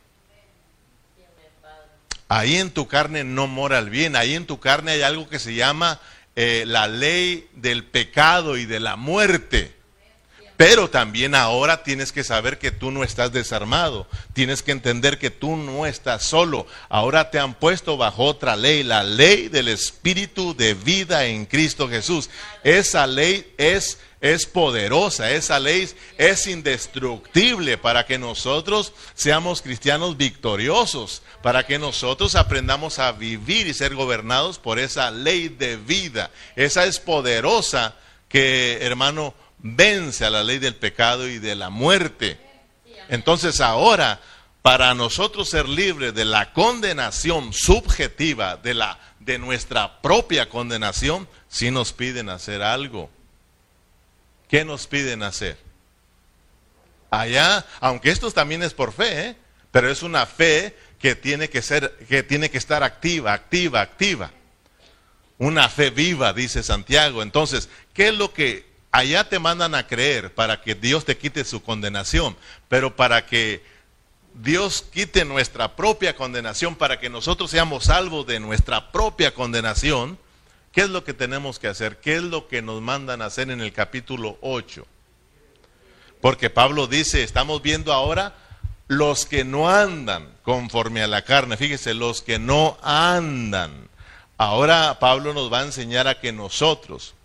Ahí 2.27 2.57
en 2.57 2.73
tu 2.73 2.89
carne 2.89 3.23
no 3.23 3.47
mora 3.47 3.79
el 3.79 3.89
bien. 3.89 4.17
Ahí 4.17 4.35
en 4.35 4.47
tu 4.47 4.59
carne 4.59 4.91
hay 4.91 5.03
algo 5.03 5.29
que 5.29 5.39
se 5.39 5.55
llama 5.55 6.01
eh, 6.35 6.65
la 6.67 6.89
ley 6.89 7.49
del 7.55 7.85
pecado 7.85 8.57
y 8.57 8.67
de 8.67 8.81
la 8.81 8.97
muerte. 8.97 9.76
Pero 10.57 10.89
también 10.89 11.35
ahora 11.35 11.83
tienes 11.83 12.13
que 12.13 12.25
saber 12.25 12.59
que 12.59 12.71
tú 12.71 12.91
no 12.91 13.05
estás 13.05 13.31
desarmado. 13.31 14.07
Tienes 14.33 14.63
que 14.63 14.73
entender 14.73 15.19
que 15.19 15.31
tú 15.31 15.55
no 15.57 15.85
estás 15.85 16.25
solo. 16.25 16.67
Ahora 16.89 17.31
te 17.31 17.39
han 17.39 17.55
puesto 17.55 17.99
bajo 17.99 18.25
otra 18.25 18.57
ley, 18.57 18.83
la 18.83 19.03
ley 19.03 19.49
del 19.49 19.69
Espíritu 19.69 20.57
de 20.57 20.73
vida 20.73 21.27
en 21.27 21.45
Cristo 21.45 21.89
Jesús. 21.89 22.31
Esa 22.65 23.07
ley 23.07 23.53
es, 23.59 23.99
es 24.23 24.47
poderosa, 24.47 25.31
esa 25.31 25.61
ley 25.61 25.91
es 26.17 26.47
indestructible 26.47 27.77
para 27.77 28.07
que 28.07 28.19
nosotros 28.19 28.95
seamos 29.15 29.61
cristianos 29.61 30.17
victoriosos, 30.17 31.21
para 31.43 31.67
que 31.67 31.79
nosotros 31.79 32.35
aprendamos 32.35 32.99
a 32.99 33.13
vivir 33.13 33.67
y 33.67 33.75
ser 33.75 33.95
gobernados 33.95 34.59
por 34.59 34.79
esa 34.79 35.11
ley 35.11 35.49
de 35.51 35.77
vida. 35.77 36.31
Esa 36.57 36.87
es 36.87 36.99
poderosa 36.99 37.95
que, 38.31 38.79
hermano, 38.81 39.35
vence 39.59 40.25
a 40.25 40.31
la 40.31 40.45
ley 40.45 40.59
del 40.59 40.77
pecado 40.77 41.29
y 41.29 41.39
de 41.39 41.55
la 41.55 41.71
muerte. 41.71 42.39
Entonces 43.09 43.61
ahora, 43.61 44.21
para 44.63 44.95
nosotros 44.95 45.49
ser 45.49 45.69
libres 45.69 46.15
de 46.15 46.25
la 46.25 46.53
condenación 46.53 47.53
subjetiva, 47.53 48.57
de, 48.57 48.75
la, 48.75 48.99
de 49.21 49.39
nuestra 49.39 50.01
propia 50.03 50.49
condenación, 50.49 51.29
sí 51.49 51.71
nos 51.71 51.93
piden 51.93 52.29
hacer 52.29 52.63
algo. 52.63 53.11
¿Qué 54.49 54.65
nos 54.65 54.87
piden 54.87 55.23
hacer? 55.23 55.57
Allá, 57.11 57.65
aunque 57.81 58.11
esto 58.11 58.31
también 58.31 58.63
es 58.63 58.75
por 58.75 58.93
fe, 58.93 59.29
¿eh? 59.29 59.37
pero 59.71 59.91
es 59.91 60.03
una 60.03 60.27
fe 60.27 60.77
que 60.99 61.15
tiene 61.15 61.49
que 61.49 61.63
ser, 61.63 61.97
que 62.09 62.23
tiene 62.23 62.51
que 62.51 62.59
estar 62.59 62.83
activa, 62.83 63.33
activa, 63.33 63.81
activa. 63.81 64.33
Una 65.39 65.69
fe 65.69 65.91
viva, 65.91 66.33
dice 66.33 66.63
Santiago. 66.63 67.23
Entonces, 67.23 67.69
¿qué 67.93 68.09
es 68.09 68.15
lo 68.15 68.33
que 68.33 68.67
allá 68.97 69.29
te 69.29 69.39
mandan 69.39 69.75
a 69.75 69.87
creer 69.87 70.35
para 70.35 70.63
que 70.63 70.75
Dios 70.75 71.05
te 71.05 71.19
quite 71.19 71.45
su 71.45 71.63
condenación, 71.63 72.35
pero 72.69 72.97
para 72.97 73.27
que 73.27 73.63
Dios 74.33 74.87
quite 74.91 75.27
nuestra 75.27 75.77
propia 75.77 76.17
condenación, 76.17 76.77
para 76.77 76.99
que 76.99 77.11
nosotros 77.11 77.51
seamos 77.51 77.85
salvos 77.85 78.27
de 78.27 78.41
nuestra 78.41 78.93
propia 78.93 79.35
condenación, 79.35 80.19
¿qué 80.73 80.83
es 80.83 80.89
lo 80.89 81.05
que 81.05 81.13
tenemos 81.13 81.59
que 81.59 81.69
hacer? 81.69 81.99
¿Qué 81.99 82.17
es 82.17 82.23
lo 82.23 82.49
que 82.49 82.63
nos 82.63 82.81
mandan 82.81 83.21
a 83.21 83.27
hacer 83.27 83.51
en 83.51 83.61
el 83.61 83.75
capítulo 83.75 84.39
8? 84.41 84.87
Porque 86.23 86.49
Pablo 86.49 86.87
dice, 86.87 87.23
estamos 87.23 87.61
viendo 87.61 87.93
ahora 87.93 88.35
los 88.89 89.27
que 89.27 89.45
no 89.45 89.69
andan 89.69 90.33
conforme 90.43 91.03
a 91.03 91.07
la 91.07 91.21
carne, 91.23 91.59
fíjese, 91.59 91.93
los 91.93 92.23
que 92.23 92.39
no 92.39 92.79
andan. 92.83 93.91
Ahora 94.39 94.99
Pablo 95.01 95.35
nos 95.35 95.53
va 95.53 95.61
a 95.61 95.65
enseñar 95.65 96.09
a 96.09 96.19
que 96.19 96.33
nosotros, 96.33 97.16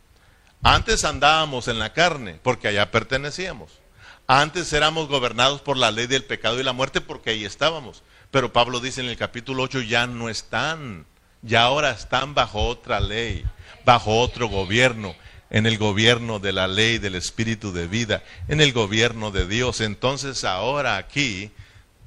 antes 0.63 1.05
andábamos 1.05 1.67
en 1.67 1.79
la 1.79 1.93
carne 1.93 2.39
porque 2.41 2.67
allá 2.67 2.91
pertenecíamos. 2.91 3.81
Antes 4.27 4.71
éramos 4.71 5.07
gobernados 5.07 5.61
por 5.61 5.77
la 5.77 5.91
ley 5.91 6.07
del 6.07 6.23
pecado 6.23 6.59
y 6.59 6.63
la 6.63 6.73
muerte 6.73 7.01
porque 7.01 7.31
ahí 7.31 7.45
estábamos. 7.45 8.03
Pero 8.29 8.53
Pablo 8.53 8.79
dice 8.79 9.01
en 9.01 9.07
el 9.07 9.17
capítulo 9.17 9.63
8, 9.63 9.81
ya 9.81 10.07
no 10.07 10.29
están, 10.29 11.05
ya 11.41 11.63
ahora 11.63 11.91
están 11.91 12.33
bajo 12.33 12.65
otra 12.65 13.01
ley, 13.01 13.43
bajo 13.83 14.19
otro 14.19 14.47
gobierno, 14.47 15.15
en 15.49 15.65
el 15.65 15.77
gobierno 15.77 16.39
de 16.39 16.53
la 16.53 16.67
ley 16.67 16.97
del 16.97 17.15
espíritu 17.15 17.73
de 17.73 17.87
vida, 17.87 18.23
en 18.47 18.61
el 18.61 18.71
gobierno 18.71 19.31
de 19.31 19.47
Dios. 19.47 19.81
Entonces 19.81 20.45
ahora 20.45 20.95
aquí 20.95 21.51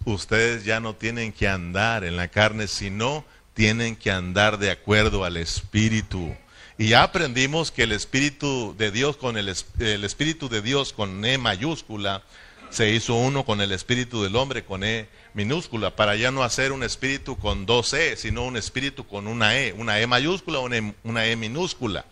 ustedes 0.06 0.64
ya 0.64 0.80
no 0.80 0.94
tienen 0.94 1.32
que 1.32 1.46
andar 1.46 2.04
en 2.04 2.16
la 2.16 2.28
carne, 2.28 2.68
sino 2.68 3.24
tienen 3.52 3.96
que 3.96 4.10
andar 4.10 4.58
de 4.58 4.70
acuerdo 4.70 5.24
al 5.24 5.36
espíritu. 5.36 6.34
Y 6.76 6.88
ya 6.88 7.04
aprendimos 7.04 7.70
que 7.70 7.84
el 7.84 7.92
Espíritu 7.92 8.74
de 8.76 8.90
Dios 8.90 9.16
con 9.16 9.36
el, 9.36 9.54
el, 9.78 10.04
Espíritu 10.04 10.48
de 10.48 10.60
Dios 10.60 10.92
con 10.92 11.24
E 11.24 11.38
mayúscula 11.38 12.22
se 12.70 12.90
hizo 12.90 13.14
uno 13.14 13.44
con 13.44 13.60
el 13.60 13.70
Espíritu 13.70 14.22
del 14.24 14.34
hombre 14.34 14.64
con 14.64 14.82
E 14.82 15.08
minúscula, 15.34 15.94
para 15.94 16.16
ya 16.16 16.32
no 16.32 16.42
hacer 16.42 16.72
un 16.72 16.82
espíritu 16.82 17.36
con 17.38 17.66
dos 17.66 17.92
E, 17.92 18.16
sino 18.16 18.44
un 18.44 18.56
espíritu 18.56 19.06
con 19.06 19.28
una 19.28 19.56
E, 19.56 19.72
una 19.72 20.00
E 20.00 20.06
mayúscula, 20.06 20.58
una 20.58 20.76
E, 20.78 20.94
una 21.04 21.26
e 21.26 21.36
minúscula. 21.36 22.04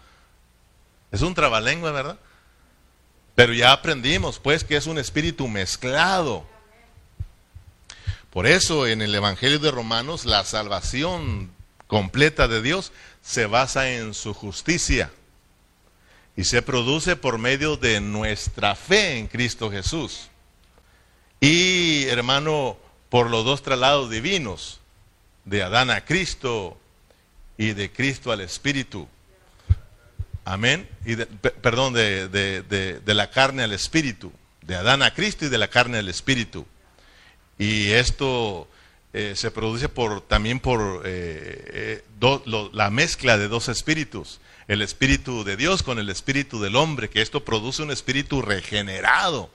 Es 1.11 1.23
un 1.23 1.35
trabalengua, 1.35 1.91
¿verdad? 1.91 2.19
Pero 3.35 3.55
ya 3.55 3.73
aprendimos, 3.73 4.39
pues, 4.39 4.63
que 4.63 4.77
es 4.77 4.87
un 4.87 4.99
espíritu 4.99 5.49
mezclado. 5.49 6.45
Por 8.31 8.47
eso 8.47 8.87
en 8.87 9.03
el 9.03 9.15
Evangelio 9.15 9.59
de 9.59 9.71
Romanos 9.71 10.25
la 10.25 10.45
salvación 10.45 11.51
completa 11.87 12.49
de 12.49 12.63
Dios 12.63 12.93
se 13.23 13.47
basa 13.47 13.91
en 13.91 14.15
su 14.15 14.35
justicia 14.35 15.11
y 16.37 16.45
se 16.45 16.63
produce 16.63 17.17
por 17.17 17.39
medio 17.39 17.77
de 17.77 18.01
nuestra 18.01 18.75
fe 18.75 19.19
en 19.19 19.27
Cristo 19.29 19.71
Jesús. 19.71 20.29
Y 21.41 22.05
hermano, 22.05 22.77
por 23.09 23.31
los 23.31 23.45
dos 23.45 23.63
traslados 23.63 24.11
divinos, 24.11 24.81
de 25.45 25.63
Adán 25.63 25.91
a 25.91 26.05
Cristo 26.05 26.79
y 27.59 27.73
de 27.73 27.93
Cristo 27.93 28.33
al 28.33 28.41
Espíritu. 28.41 29.09
Amén. 30.45 30.89
Y 31.05 31.17
perdón, 31.17 31.95
de, 31.95 32.29
de, 32.29 33.15
la 33.15 33.31
carne 33.31 33.63
al 33.63 33.73
Espíritu. 33.73 34.33
De 34.63 34.77
Adán 34.77 35.03
a 35.03 35.13
Cristo 35.15 35.45
y 35.45 35.49
de 35.49 35.59
la 35.59 35.69
carne 35.69 35.99
al 35.99 36.09
Espíritu. 36.09 36.67
Y 37.59 37.91
esto 37.91 38.69
eh, 39.15 39.35
se 39.37 39.51
produce 39.51 39.91
por, 39.91 40.23
también 40.23 40.59
por 40.59 41.03
eh, 41.05 42.03
eh, 42.19 42.69
la 42.73 42.89
mezcla 42.89 43.37
de 43.37 43.47
dos 43.47 43.69
espíritus, 43.69 44.41
el 44.69 44.81
espíritu 44.81 45.45
de 45.45 45.59
Dios 45.59 45.83
con 45.83 45.99
el 45.99 46.09
espíritu 46.09 46.63
del 46.63 46.77
hombre, 46.77 47.11
que 47.11 47.21
esto 47.21 47.45
produce 47.45 47.83
un 47.83 47.91
espíritu 47.91 48.41
regenerado. 48.41 49.51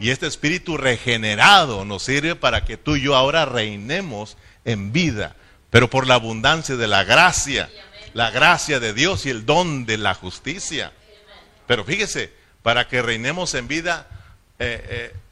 Y 0.00 0.10
este 0.10 0.26
espíritu 0.26 0.78
regenerado 0.78 1.84
nos 1.84 2.04
sirve 2.04 2.36
para 2.36 2.64
que 2.64 2.78
tú 2.78 2.96
y 2.96 3.02
yo 3.02 3.14
ahora 3.14 3.44
reinemos 3.44 4.38
en 4.64 4.92
vida, 4.92 5.36
pero 5.68 5.90
por 5.90 6.06
la 6.06 6.14
abundancia 6.14 6.76
de 6.76 6.88
la 6.88 7.04
gracia, 7.04 7.68
la 8.14 8.30
gracia 8.30 8.80
de 8.80 8.94
Dios 8.94 9.26
y 9.26 9.30
el 9.30 9.44
don 9.44 9.84
de 9.84 9.98
la 9.98 10.14
justicia. 10.14 10.90
Pero 11.66 11.84
fíjese, 11.84 12.32
para 12.62 12.88
que 12.88 13.02
reinemos 13.02 13.52
en 13.52 13.68
vida, 13.68 14.08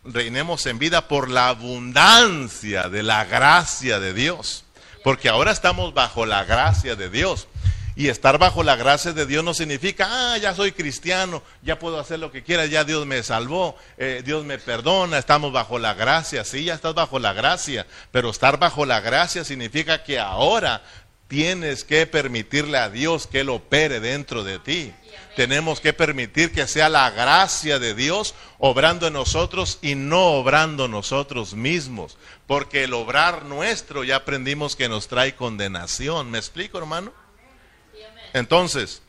reinemos 0.04 0.66
en 0.66 0.78
vida 0.78 1.08
por 1.08 1.30
la 1.30 1.48
abundancia 1.48 2.88
de 2.88 3.02
la 3.02 3.24
gracia 3.24 4.00
de 4.00 4.14
Dios. 4.14 4.64
Porque 5.02 5.28
ahora 5.28 5.52
estamos 5.52 5.94
bajo 5.94 6.26
la 6.26 6.44
gracia 6.44 6.96
de 6.96 7.08
Dios. 7.08 7.48
Y 7.96 8.08
estar 8.08 8.38
bajo 8.38 8.62
la 8.62 8.76
gracia 8.76 9.12
de 9.12 9.26
Dios 9.26 9.44
no 9.44 9.52
significa, 9.52 10.06
ah, 10.08 10.38
ya 10.38 10.54
soy 10.54 10.72
cristiano, 10.72 11.42
ya 11.62 11.78
puedo 11.78 11.98
hacer 11.98 12.18
lo 12.18 12.30
que 12.30 12.42
quiera, 12.42 12.64
ya 12.66 12.84
Dios 12.84 13.04
me 13.04 13.22
salvó, 13.22 13.76
eh, 13.98 14.22
Dios 14.24 14.44
me 14.44 14.58
perdona, 14.58 15.18
estamos 15.18 15.52
bajo 15.52 15.78
la 15.78 15.94
gracia. 15.94 16.44
Sí, 16.44 16.64
ya 16.64 16.74
estás 16.74 16.94
bajo 16.94 17.18
la 17.18 17.32
gracia, 17.32 17.86
pero 18.10 18.30
estar 18.30 18.58
bajo 18.58 18.86
la 18.86 19.00
gracia 19.00 19.44
significa 19.44 20.02
que 20.02 20.18
ahora 20.18 20.82
tienes 21.28 21.84
que 21.84 22.06
permitirle 22.06 22.78
a 22.78 22.90
Dios 22.90 23.26
que 23.26 23.40
Él 23.40 23.50
opere 23.50 24.00
dentro 24.00 24.44
de 24.44 24.58
ti. 24.58 24.92
Tenemos 25.40 25.80
que 25.80 25.94
permitir 25.94 26.52
que 26.52 26.66
sea 26.66 26.90
la 26.90 27.08
gracia 27.08 27.78
de 27.78 27.94
Dios 27.94 28.34
obrando 28.58 29.06
en 29.06 29.14
nosotros 29.14 29.78
y 29.80 29.94
no 29.94 30.34
obrando 30.34 30.86
nosotros 30.86 31.54
mismos. 31.54 32.18
Porque 32.46 32.84
el 32.84 32.92
obrar 32.92 33.46
nuestro 33.46 34.04
ya 34.04 34.16
aprendimos 34.16 34.76
que 34.76 34.90
nos 34.90 35.08
trae 35.08 35.34
condenación. 35.34 36.30
¿Me 36.30 36.36
explico, 36.36 36.76
hermano? 36.76 37.14
Entonces, 38.34 39.00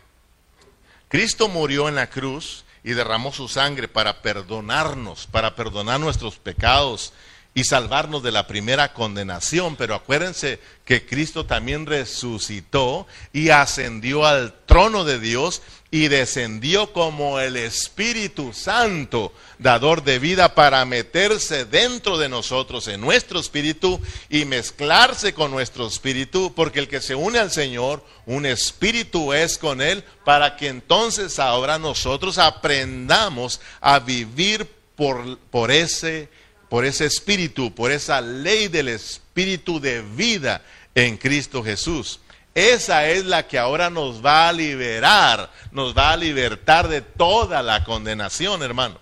Cristo 1.10 1.50
murió 1.50 1.90
en 1.90 1.96
la 1.96 2.10
cruz 2.10 2.64
y 2.82 2.92
derramó 2.92 3.34
su 3.34 3.50
sangre 3.50 3.90
para 3.90 4.22
perdonarnos, 4.22 5.28
para 5.28 5.58
perdonar 5.58 6.00
nuestros 6.00 6.38
pecados 6.38 7.12
y 7.54 7.66
salvarnos 7.66 8.24
de 8.24 8.32
la 8.32 8.48
primera 8.48 8.94
condenación. 8.94 9.76
Pero 9.76 9.96
acuérdense 9.96 10.60
que 10.86 11.06
Cristo 11.06 11.46
también 11.46 11.86
resucitó 11.86 13.08
y 13.34 13.50
ascendió 13.50 14.26
al 14.26 14.54
trono 14.66 15.04
de 15.04 15.20
Dios 15.20 15.62
y 15.94 16.08
descendió 16.08 16.94
como 16.94 17.40
el 17.42 17.58
Espíritu 17.58 18.54
Santo, 18.54 19.34
dador 19.60 20.04
de 20.04 20.20
vida, 20.20 20.56
para 20.56 20.86
meterse 20.86 21.66
dentro 21.66 22.18
de 22.18 22.30
nosotros, 22.30 22.88
en 22.88 23.02
nuestro 23.02 23.42
espíritu, 23.42 24.00
y 24.30 24.46
mezclarse 24.46 25.34
con 25.34 25.52
nuestro 25.52 25.88
espíritu, 25.88 26.54
porque 26.56 26.80
el 26.80 26.88
que 26.88 27.02
se 27.02 27.14
une 27.14 27.40
al 27.40 27.52
Señor, 27.52 28.06
un 28.26 28.46
espíritu 28.46 29.34
es 29.34 29.58
con 29.58 29.82
Él, 29.82 30.06
para 30.24 30.56
que 30.56 30.70
entonces 30.70 31.40
ahora 31.40 31.78
nosotros 31.78 32.38
aprendamos 32.38 33.60
a 33.82 34.00
vivir 34.00 34.66
por, 34.96 35.40
por 35.50 35.72
ese, 35.72 36.30
por 36.72 36.86
ese 36.86 37.04
espíritu, 37.04 37.76
por 37.76 37.92
esa 37.92 38.22
ley 38.22 38.70
del 38.70 38.88
espíritu 38.88 39.82
de 39.82 40.02
vida 40.02 40.62
en 40.96 41.18
Cristo 41.18 41.62
Jesús. 41.62 42.22
Esa 42.56 43.10
es 43.10 43.26
la 43.26 43.46
que 43.46 43.60
ahora 43.60 43.90
nos 43.90 44.26
va 44.26 44.48
a 44.48 44.54
liberar, 44.54 45.52
nos 45.74 45.94
va 45.94 46.14
a 46.14 46.16
libertar 46.16 46.88
de 46.88 47.02
toda 47.02 47.62
la 47.62 47.84
condenación, 47.84 48.64
hermano. 48.64 49.02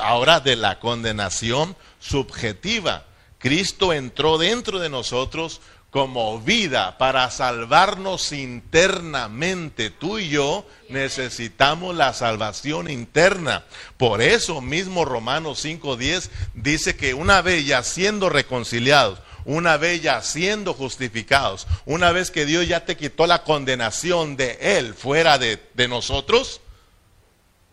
ahora 0.00 0.38
de 0.38 0.54
la 0.54 0.78
condenación 0.78 1.74
subjetiva. 1.98 3.06
Cristo 3.38 3.92
entró 3.92 4.38
dentro 4.38 4.78
de 4.78 4.88
nosotros 4.88 5.60
como 5.98 6.38
vida 6.38 6.96
para 6.96 7.28
salvarnos 7.28 8.30
internamente. 8.30 9.90
Tú 9.90 10.20
y 10.20 10.28
yo 10.28 10.64
necesitamos 10.88 11.96
la 11.96 12.12
salvación 12.12 12.88
interna. 12.88 13.64
Por 13.96 14.22
eso 14.22 14.60
mismo 14.60 15.04
Romanos 15.04 15.64
5.10 15.64 16.30
dice 16.54 16.94
que 16.94 17.14
una 17.14 17.42
vez 17.42 17.66
ya 17.66 17.82
siendo 17.82 18.28
reconciliados, 18.28 19.18
una 19.44 19.76
vez 19.76 20.00
ya 20.00 20.22
siendo 20.22 20.72
justificados, 20.72 21.66
una 21.84 22.12
vez 22.12 22.30
que 22.30 22.46
Dios 22.46 22.68
ya 22.68 22.84
te 22.84 22.96
quitó 22.96 23.26
la 23.26 23.42
condenación 23.42 24.36
de 24.36 24.56
Él 24.60 24.94
fuera 24.94 25.36
de, 25.36 25.60
de 25.74 25.88
nosotros, 25.88 26.60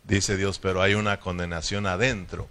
dice 0.04 0.36
Dios, 0.36 0.58
pero 0.58 0.82
hay 0.82 0.96
una 0.96 1.20
condenación 1.20 1.86
adentro 1.86 2.50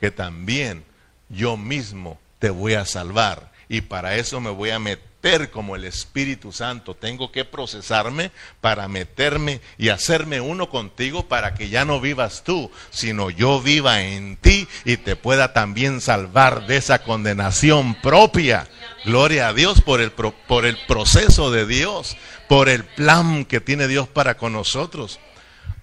que 0.00 0.10
también 0.10 0.84
yo 1.28 1.56
mismo 1.56 2.18
te 2.40 2.50
voy 2.50 2.74
a 2.74 2.84
salvar 2.84 3.53
y 3.68 3.82
para 3.82 4.16
eso 4.16 4.40
me 4.40 4.50
voy 4.50 4.70
a 4.70 4.78
meter 4.78 5.14
como 5.50 5.74
el 5.74 5.84
Espíritu 5.84 6.52
Santo. 6.52 6.94
Tengo 6.94 7.32
que 7.32 7.46
procesarme 7.46 8.30
para 8.60 8.88
meterme 8.88 9.60
y 9.78 9.88
hacerme 9.88 10.40
uno 10.40 10.68
contigo 10.68 11.28
para 11.28 11.54
que 11.54 11.70
ya 11.70 11.86
no 11.86 12.00
vivas 12.00 12.44
tú, 12.44 12.70
sino 12.90 13.30
yo 13.30 13.60
viva 13.62 14.02
en 14.02 14.36
ti 14.36 14.68
y 14.84 14.98
te 14.98 15.16
pueda 15.16 15.54
también 15.54 16.02
salvar 16.02 16.66
de 16.66 16.76
esa 16.76 17.02
condenación 17.02 17.94
propia. 18.02 18.68
Gloria 19.06 19.48
a 19.48 19.54
Dios 19.54 19.80
por 19.80 20.02
el, 20.02 20.12
por 20.12 20.66
el 20.66 20.76
proceso 20.86 21.50
de 21.50 21.66
Dios, 21.66 22.16
por 22.46 22.68
el 22.68 22.84
plan 22.84 23.46
que 23.46 23.60
tiene 23.60 23.88
Dios 23.88 24.08
para 24.08 24.36
con 24.36 24.52
nosotros. 24.52 25.20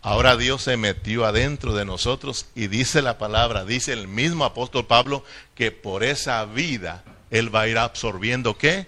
Ahora 0.04 0.36
Dios 0.36 0.64
se 0.64 0.78
metió 0.78 1.26
adentro 1.26 1.74
de 1.74 1.86
nosotros 1.86 2.48
y 2.56 2.68
dice 2.68 3.02
la 3.02 3.18
palabra, 3.18 3.66
dice 3.66 3.94
el 3.94 4.08
mismo 4.08 4.46
apóstol 4.46 4.86
Pablo, 4.86 5.24
que 5.56 5.72
por 5.72 6.04
esa 6.04 6.46
vida 6.46 7.04
Él 7.32 7.54
va 7.54 7.62
a 7.62 7.68
ir 7.68 7.78
absorbiendo 7.78 8.58
qué? 8.58 8.88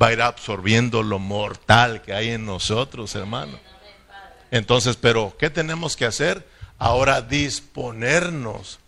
va 0.00 0.08
a 0.08 0.12
ir 0.12 0.22
absorbiendo 0.22 1.02
lo 1.02 1.18
mortal 1.18 2.02
que 2.02 2.14
hay 2.14 2.30
en 2.30 2.46
nosotros, 2.46 3.14
hermano. 3.14 3.58
Entonces, 4.50 4.96
pero 4.96 5.34
¿qué 5.38 5.50
tenemos 5.50 5.96
que 5.96 6.04
hacer? 6.04 6.46
Ahora 6.78 7.22
disponernos 7.22 8.78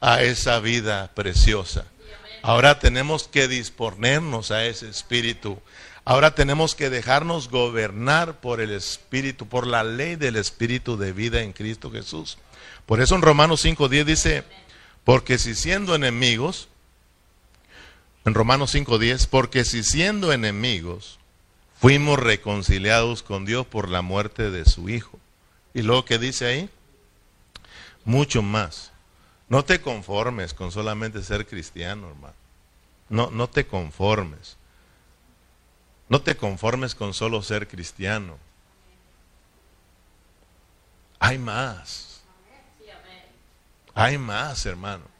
a 0.00 0.22
esa 0.22 0.58
vida 0.58 1.10
preciosa. 1.14 1.84
Ahora 2.42 2.78
tenemos 2.78 3.28
que 3.28 3.46
disponernos 3.46 4.50
a 4.50 4.64
ese 4.64 4.88
espíritu. 4.88 5.60
Ahora 6.04 6.34
tenemos 6.34 6.74
que 6.74 6.90
dejarnos 6.90 7.48
gobernar 7.48 8.40
por 8.40 8.60
el 8.60 8.72
espíritu, 8.72 9.46
por 9.46 9.66
la 9.66 9.84
ley 9.84 10.16
del 10.16 10.34
espíritu 10.36 10.96
de 10.96 11.12
vida 11.12 11.42
en 11.42 11.52
Cristo 11.52 11.92
Jesús. 11.92 12.38
Por 12.86 13.00
eso 13.00 13.14
en 13.14 13.22
Romanos 13.22 13.64
5:10 13.64 14.04
dice, 14.04 14.44
porque 15.04 15.38
si 15.38 15.54
siendo 15.54 15.94
enemigos, 15.94 16.68
en 18.24 18.34
Romanos 18.34 18.74
5:10, 18.74 19.26
porque 19.26 19.64
si 19.64 19.82
siendo 19.82 20.32
enemigos 20.32 21.18
fuimos 21.78 22.18
reconciliados 22.18 23.22
con 23.22 23.44
Dios 23.44 23.66
por 23.66 23.88
la 23.88 24.02
muerte 24.02 24.50
de 24.50 24.64
su 24.64 24.88
Hijo. 24.88 25.18
Y 25.74 25.82
luego 25.82 26.04
que 26.04 26.18
dice 26.18 26.46
ahí, 26.46 26.70
mucho 28.04 28.42
más. 28.42 28.92
No 29.48 29.64
te 29.64 29.80
conformes 29.80 30.54
con 30.54 30.70
solamente 30.70 31.22
ser 31.22 31.46
cristiano, 31.46 32.08
hermano. 32.08 32.34
No, 33.08 33.30
no 33.30 33.48
te 33.48 33.66
conformes. 33.66 34.56
No 36.08 36.22
te 36.22 36.36
conformes 36.36 36.94
con 36.94 37.14
solo 37.14 37.42
ser 37.42 37.68
cristiano. 37.68 38.38
Hay 41.18 41.38
más. 41.38 42.22
Hay 43.94 44.18
más, 44.18 44.64
hermano. 44.66 45.11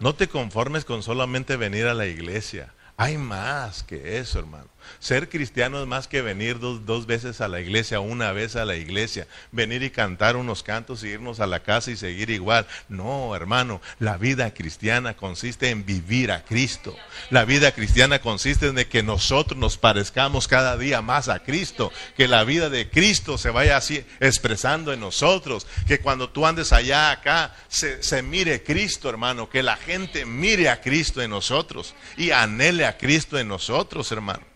No 0.00 0.14
te 0.14 0.28
conformes 0.28 0.86
con 0.86 1.02
solamente 1.02 1.58
venir 1.58 1.86
a 1.86 1.92
la 1.92 2.06
iglesia. 2.06 2.72
Hay 2.96 3.18
más 3.18 3.82
que 3.82 4.16
eso, 4.16 4.38
hermano. 4.38 4.68
Ser 4.98 5.28
cristiano 5.28 5.80
es 5.80 5.86
más 5.86 6.08
que 6.08 6.22
venir 6.22 6.58
dos, 6.58 6.84
dos, 6.86 7.06
veces 7.06 7.40
a 7.40 7.48
la 7.48 7.60
iglesia, 7.60 8.00
una 8.00 8.32
vez 8.32 8.56
a 8.56 8.64
la 8.64 8.76
iglesia, 8.76 9.26
venir 9.52 9.82
y 9.82 9.90
cantar 9.90 10.36
unos 10.36 10.62
cantos 10.62 11.02
y 11.02 11.08
irnos 11.08 11.40
a 11.40 11.46
la 11.46 11.60
casa 11.60 11.90
y 11.90 11.96
seguir 11.96 12.30
igual. 12.30 12.66
No, 12.88 13.34
hermano, 13.34 13.80
la 13.98 14.16
vida 14.16 14.52
cristiana 14.52 15.14
consiste 15.14 15.70
en 15.70 15.84
vivir 15.84 16.32
a 16.32 16.44
Cristo. 16.44 16.96
La 17.30 17.44
vida 17.44 17.72
cristiana 17.72 18.20
consiste 18.20 18.68
en 18.68 18.76
que 18.84 19.02
nosotros 19.02 19.58
nos 19.58 19.78
parezcamos 19.78 20.48
cada 20.48 20.76
día 20.76 21.02
más 21.02 21.28
a 21.28 21.40
Cristo, 21.40 21.92
que 22.16 22.28
la 22.28 22.44
vida 22.44 22.68
de 22.68 22.88
Cristo 22.88 23.38
se 23.38 23.50
vaya 23.50 23.76
así 23.76 24.04
expresando 24.20 24.92
en 24.92 25.00
nosotros, 25.00 25.66
que 25.86 26.00
cuando 26.00 26.30
tú 26.30 26.46
andes 26.46 26.72
allá, 26.72 27.10
acá, 27.10 27.54
se, 27.68 28.02
se 28.02 28.22
mire 28.22 28.62
Cristo, 28.62 29.08
hermano, 29.08 29.48
que 29.48 29.62
la 29.62 29.76
gente 29.76 30.24
mire 30.24 30.68
a 30.68 30.80
Cristo 30.80 31.22
en 31.22 31.30
nosotros 31.30 31.94
y 32.16 32.30
anhele 32.30 32.86
a 32.86 32.96
Cristo 32.96 33.38
en 33.38 33.48
nosotros, 33.48 34.10
hermano. 34.12 34.49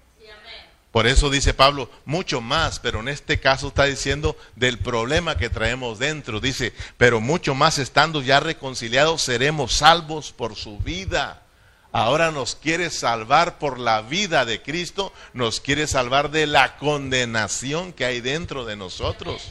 Por 0.94 1.08
eso 1.08 1.28
dice 1.28 1.54
Pablo, 1.54 1.90
mucho 2.04 2.40
más, 2.40 2.78
pero 2.78 3.00
en 3.00 3.08
este 3.08 3.40
caso 3.40 3.66
está 3.66 3.82
diciendo 3.82 4.36
del 4.54 4.78
problema 4.78 5.36
que 5.36 5.50
traemos 5.50 5.98
dentro. 5.98 6.38
Dice, 6.38 6.72
pero 6.96 7.20
mucho 7.20 7.56
más 7.56 7.80
estando 7.80 8.22
ya 8.22 8.38
reconciliados, 8.38 9.22
seremos 9.22 9.72
salvos 9.72 10.30
por 10.30 10.54
su 10.54 10.78
vida. 10.78 11.42
Ahora 11.90 12.30
nos 12.30 12.54
quiere 12.54 12.90
salvar 12.90 13.58
por 13.58 13.80
la 13.80 14.02
vida 14.02 14.44
de 14.44 14.62
Cristo, 14.62 15.12
nos 15.32 15.58
quiere 15.58 15.88
salvar 15.88 16.30
de 16.30 16.46
la 16.46 16.76
condenación 16.76 17.92
que 17.92 18.04
hay 18.04 18.20
dentro 18.20 18.64
de 18.64 18.76
nosotros. 18.76 19.48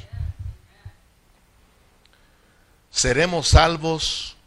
Seremos 2.89 3.50
salvos 3.50 4.38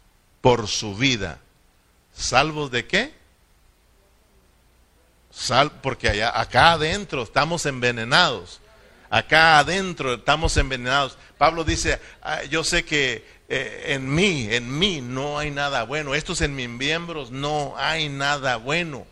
por 0.41 0.67
su 0.67 0.95
vida. 0.95 1.41
¿Salvos 2.15 2.71
de 2.71 2.87
qué? 2.87 3.13
Sal, 5.37 5.71
porque 5.81 6.09
allá, 6.09 6.39
acá 6.39 6.71
adentro 6.71 7.21
estamos 7.21 7.67
envenenados. 7.67 8.59
Acá 9.07 9.59
adentro 9.59 10.15
estamos 10.15 10.57
envenenados. 10.57 11.15
Pablo 11.37 11.63
dice, 11.63 11.99
ah, 12.23 12.43
yo 12.45 12.63
sé 12.63 12.83
que 12.83 13.23
eh, 13.47 13.83
en 13.89 14.13
mí, 14.13 14.47
en 14.49 14.77
mí 14.77 14.99
no 14.99 15.37
hay 15.37 15.51
nada 15.51 15.83
bueno. 15.83 16.15
Estos 16.15 16.41
en 16.41 16.55
mis 16.55 16.67
miembros 16.67 17.29
no 17.29 17.75
hay 17.77 18.09
nada 18.09 18.57
bueno. 18.57 19.05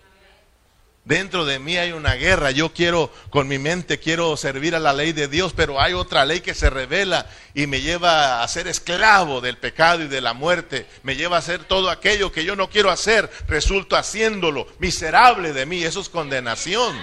Dentro 1.06 1.46
de 1.46 1.60
mí 1.60 1.78
hay 1.78 1.92
una 1.92 2.16
guerra. 2.16 2.50
Yo 2.50 2.74
quiero, 2.74 3.12
con 3.30 3.48
mi 3.48 3.60
mente, 3.60 4.00
quiero 4.00 4.36
servir 4.38 4.74
a 4.74 4.80
la 4.80 4.92
ley 4.92 5.14
de 5.14 5.28
Dios, 5.28 5.54
pero 5.56 5.80
hay 5.80 5.94
otra 5.94 6.26
ley 6.26 6.42
que 6.42 6.56
se 6.56 6.72
revela 6.72 7.30
y 7.54 7.68
me 7.68 7.82
lleva 7.82 8.42
a 8.42 8.48
ser 8.48 8.68
esclavo 8.68 9.40
del 9.40 9.58
pecado 9.58 10.02
y 10.02 10.08
de 10.08 10.20
la 10.20 10.34
muerte. 10.34 10.88
Me 11.04 11.16
lleva 11.16 11.36
a 11.36 11.40
hacer 11.40 11.64
todo 11.64 11.92
aquello 11.92 12.32
que 12.32 12.44
yo 12.44 12.56
no 12.56 12.72
quiero 12.72 12.90
hacer. 12.90 13.30
Resulto 13.48 13.96
haciéndolo. 13.96 14.66
Miserable 14.80 15.54
de 15.54 15.68
mí. 15.68 15.84
Eso 15.84 16.02
es 16.02 16.10
condenación. 16.10 16.96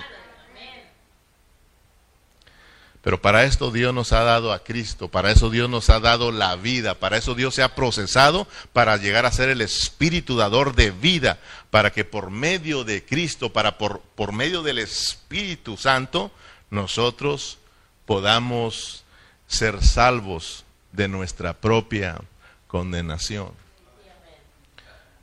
Pero 3.03 3.20
para 3.20 3.44
esto 3.44 3.72
Dios 3.72 3.92
nos 3.92 4.12
ha 4.12 4.22
dado 4.22 4.53
a 4.53 4.62
Cristo, 4.62 5.09
para 5.09 5.32
eso 5.32 5.50
Dios 5.50 5.68
nos 5.68 5.90
ha 5.90 5.98
dado 5.98 6.30
la 6.30 6.55
vida, 6.55 6.94
para 6.94 7.16
eso 7.16 7.34
Dios 7.34 7.53
se 7.53 7.64
ha 7.64 7.74
procesado 7.74 8.46
para 8.72 8.96
llegar 8.96 9.26
a 9.26 9.32
ser 9.32 9.48
el 9.48 9.61
espíritu 9.61 10.36
dador 10.36 10.76
de 10.76 10.92
vida, 10.92 11.40
para 11.73 11.91
que 11.91 12.05
por 12.05 12.31
medio 12.31 12.85
de 12.85 13.05
Cristo, 13.05 13.53
para 13.53 13.79
por, 13.79 14.01
por 14.14 14.33
medio 14.33 14.62
del 14.62 14.79
Espíritu 14.79 15.77
Santo, 15.77 16.31
nosotros 16.70 17.59
podamos 18.07 19.03
ser 19.49 19.83
salvos 19.83 20.64
de 20.93 21.09
nuestra 21.09 21.55
propia 21.55 22.20
condenación. 22.68 23.51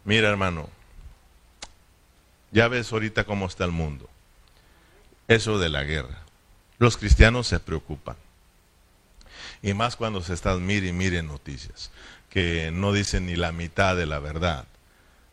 Mira 0.04 0.28
hermano, 0.28 0.70
ya 2.52 2.68
ves 2.68 2.92
ahorita 2.92 3.24
cómo 3.24 3.46
está 3.46 3.64
el 3.64 3.72
mundo. 3.72 4.10
Eso 5.28 5.60
de 5.60 5.70
la 5.70 5.84
guerra 5.84 6.24
los 6.80 6.98
cristianos 6.98 7.46
se 7.46 7.60
preocupan. 7.60 8.16
Y 9.62 9.74
más 9.74 9.98
cuando 9.98 10.22
se 10.22 10.34
están 10.34 10.66
mire 10.66 10.88
y 10.88 10.94
mire 10.94 11.22
noticias, 11.22 11.92
que 12.30 12.72
no 12.72 12.94
dicen 12.94 13.26
ni 13.26 13.36
la 13.36 13.52
mitad 13.52 13.96
de 13.96 14.06
la 14.06 14.20
verdad. 14.20 14.66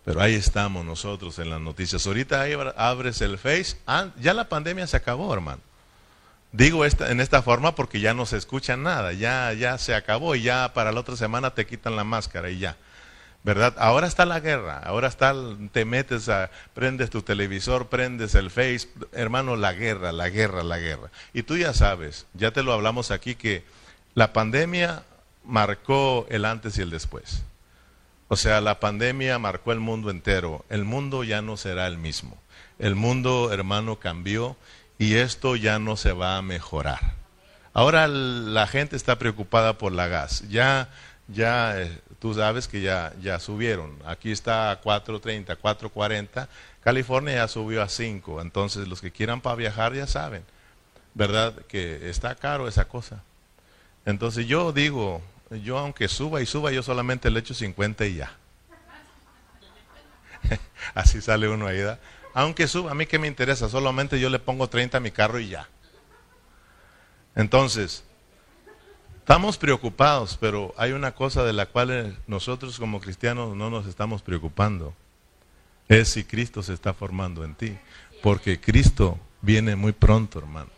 Pero 0.06 0.20
ahí 0.20 0.36
estamos 0.36 0.84
nosotros 0.84 1.36
en 1.40 1.50
las 1.50 1.60
noticias. 1.60 2.06
Ahorita 2.06 2.46
abres 2.76 3.20
el 3.22 3.38
Face, 3.38 3.76
ah, 3.88 4.10
ya 4.20 4.34
la 4.34 4.48
pandemia 4.48 4.86
se 4.86 4.96
acabó, 4.96 5.34
hermano. 5.34 5.60
Digo 6.52 6.84
esta, 6.84 7.10
en 7.10 7.20
esta 7.20 7.42
forma 7.42 7.74
porque 7.74 7.98
ya 7.98 8.14
no 8.14 8.24
se 8.24 8.36
escucha 8.36 8.76
nada, 8.76 9.12
ya, 9.12 9.52
ya 9.52 9.76
se 9.78 9.96
acabó 9.96 10.36
y 10.36 10.42
ya 10.42 10.72
para 10.74 10.92
la 10.92 11.00
otra 11.00 11.16
semana 11.16 11.54
te 11.54 11.66
quitan 11.66 11.96
la 11.96 12.04
máscara 12.04 12.50
y 12.50 12.58
ya. 12.60 12.76
¿verdad? 13.42 13.74
Ahora 13.78 14.06
está 14.06 14.26
la 14.26 14.38
guerra, 14.38 14.78
ahora 14.78 15.08
está, 15.08 15.34
te 15.72 15.84
metes 15.84 16.28
a, 16.28 16.52
prendes 16.72 17.10
tu 17.10 17.22
televisor, 17.22 17.88
prendes 17.88 18.36
el 18.36 18.52
Face, 18.52 18.88
hermano, 19.12 19.56
la 19.56 19.72
guerra, 19.72 20.12
la 20.12 20.28
guerra, 20.28 20.62
la 20.62 20.78
guerra. 20.78 21.10
Y 21.32 21.42
tú 21.42 21.56
ya 21.56 21.74
sabes, 21.74 22.26
ya 22.34 22.52
te 22.52 22.62
lo 22.62 22.72
hablamos 22.72 23.10
aquí, 23.10 23.34
que 23.34 23.64
la 24.14 24.32
pandemia 24.32 25.02
marcó 25.44 26.26
el 26.30 26.44
antes 26.44 26.78
y 26.78 26.82
el 26.82 26.90
después. 26.90 27.42
O 28.28 28.36
sea, 28.36 28.60
la 28.60 28.80
pandemia 28.80 29.38
marcó 29.38 29.72
el 29.72 29.80
mundo 29.80 30.10
entero. 30.10 30.64
El 30.68 30.84
mundo 30.84 31.22
ya 31.24 31.42
no 31.42 31.56
será 31.56 31.86
el 31.86 31.96
mismo. 31.98 32.36
El 32.78 32.94
mundo, 32.94 33.52
hermano, 33.52 33.98
cambió 33.98 34.56
y 34.98 35.14
esto 35.14 35.56
ya 35.56 35.78
no 35.78 35.96
se 35.96 36.12
va 36.12 36.36
a 36.36 36.42
mejorar. 36.42 37.14
Ahora 37.72 38.08
la 38.08 38.66
gente 38.66 38.96
está 38.96 39.18
preocupada 39.18 39.78
por 39.78 39.92
la 39.92 40.08
gas. 40.08 40.48
Ya, 40.48 40.88
ya 41.28 41.80
eh, 41.80 42.00
tú 42.18 42.34
sabes 42.34 42.68
que 42.68 42.80
ya, 42.80 43.12
ya 43.20 43.38
subieron. 43.38 43.96
Aquí 44.06 44.32
está 44.32 44.70
a 44.70 44.80
4.30, 44.80 45.56
4.40. 45.58 46.48
California 46.82 47.34
ya 47.34 47.48
subió 47.48 47.82
a 47.82 47.88
5. 47.88 48.40
Entonces 48.40 48.88
los 48.88 49.00
que 49.00 49.12
quieran 49.12 49.40
para 49.40 49.56
viajar 49.56 49.94
ya 49.94 50.06
saben, 50.06 50.42
¿verdad? 51.14 51.54
Que 51.68 52.08
está 52.08 52.34
caro 52.34 52.66
esa 52.66 52.86
cosa. 52.86 53.22
Entonces 54.04 54.46
yo 54.46 54.72
digo, 54.72 55.20
yo 55.50 55.78
aunque 55.78 56.08
suba 56.08 56.42
y 56.42 56.46
suba, 56.46 56.72
yo 56.72 56.82
solamente 56.82 57.30
le 57.30 57.40
echo 57.40 57.54
50 57.54 58.06
y 58.06 58.14
ya. 58.16 58.36
Así 60.94 61.20
sale 61.20 61.48
uno 61.48 61.66
ahí. 61.66 61.78
¿verdad? 61.78 62.00
Aunque 62.34 62.66
suba, 62.68 62.90
a 62.90 62.94
mí 62.94 63.06
que 63.06 63.18
me 63.18 63.28
interesa, 63.28 63.68
solamente 63.68 64.20
yo 64.20 64.30
le 64.30 64.38
pongo 64.38 64.68
30 64.68 64.98
a 64.98 65.00
mi 65.00 65.10
carro 65.10 65.38
y 65.40 65.48
ya. 65.48 65.68
Entonces, 67.34 68.04
Estamos 69.26 69.58
preocupados, 69.58 70.38
pero 70.40 70.72
hay 70.76 70.92
una 70.92 71.10
cosa 71.10 71.42
de 71.42 71.52
la 71.52 71.66
cual 71.66 72.16
nosotros 72.28 72.78
como 72.78 73.00
cristianos 73.00 73.56
no 73.56 73.70
nos 73.70 73.88
estamos 73.88 74.22
preocupando. 74.22 74.94
Es 75.88 76.10
si 76.10 76.22
Cristo 76.22 76.62
se 76.62 76.72
está 76.72 76.94
formando 76.94 77.42
en 77.42 77.56
ti. 77.56 77.76
Porque 78.22 78.60
Cristo 78.60 79.18
viene 79.42 79.74
muy 79.74 79.90
pronto, 79.90 80.38
hermano. 80.38 80.70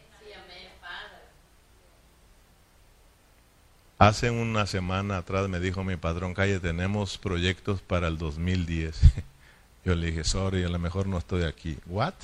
Hace 3.99 4.31
una 4.31 4.65
semana 4.67 5.19
atrás 5.19 5.49
me 5.49 5.59
dijo 5.59 5.83
mi 5.83 5.97
padrón, 5.97 6.33
calle, 6.33 6.61
tenemos 6.61 7.19
proyectos 7.19 7.83
para 7.83 8.07
el 8.07 8.17
2010. 8.17 9.01
Yo 9.85 9.95
le 9.97 10.07
dije, 10.07 10.23
sorry, 10.23 10.63
a 10.63 10.69
lo 10.69 10.79
mejor 10.79 11.09
no 11.09 11.19
estoy 11.19 11.43
aquí. 11.43 11.79
¿What? 11.87 12.15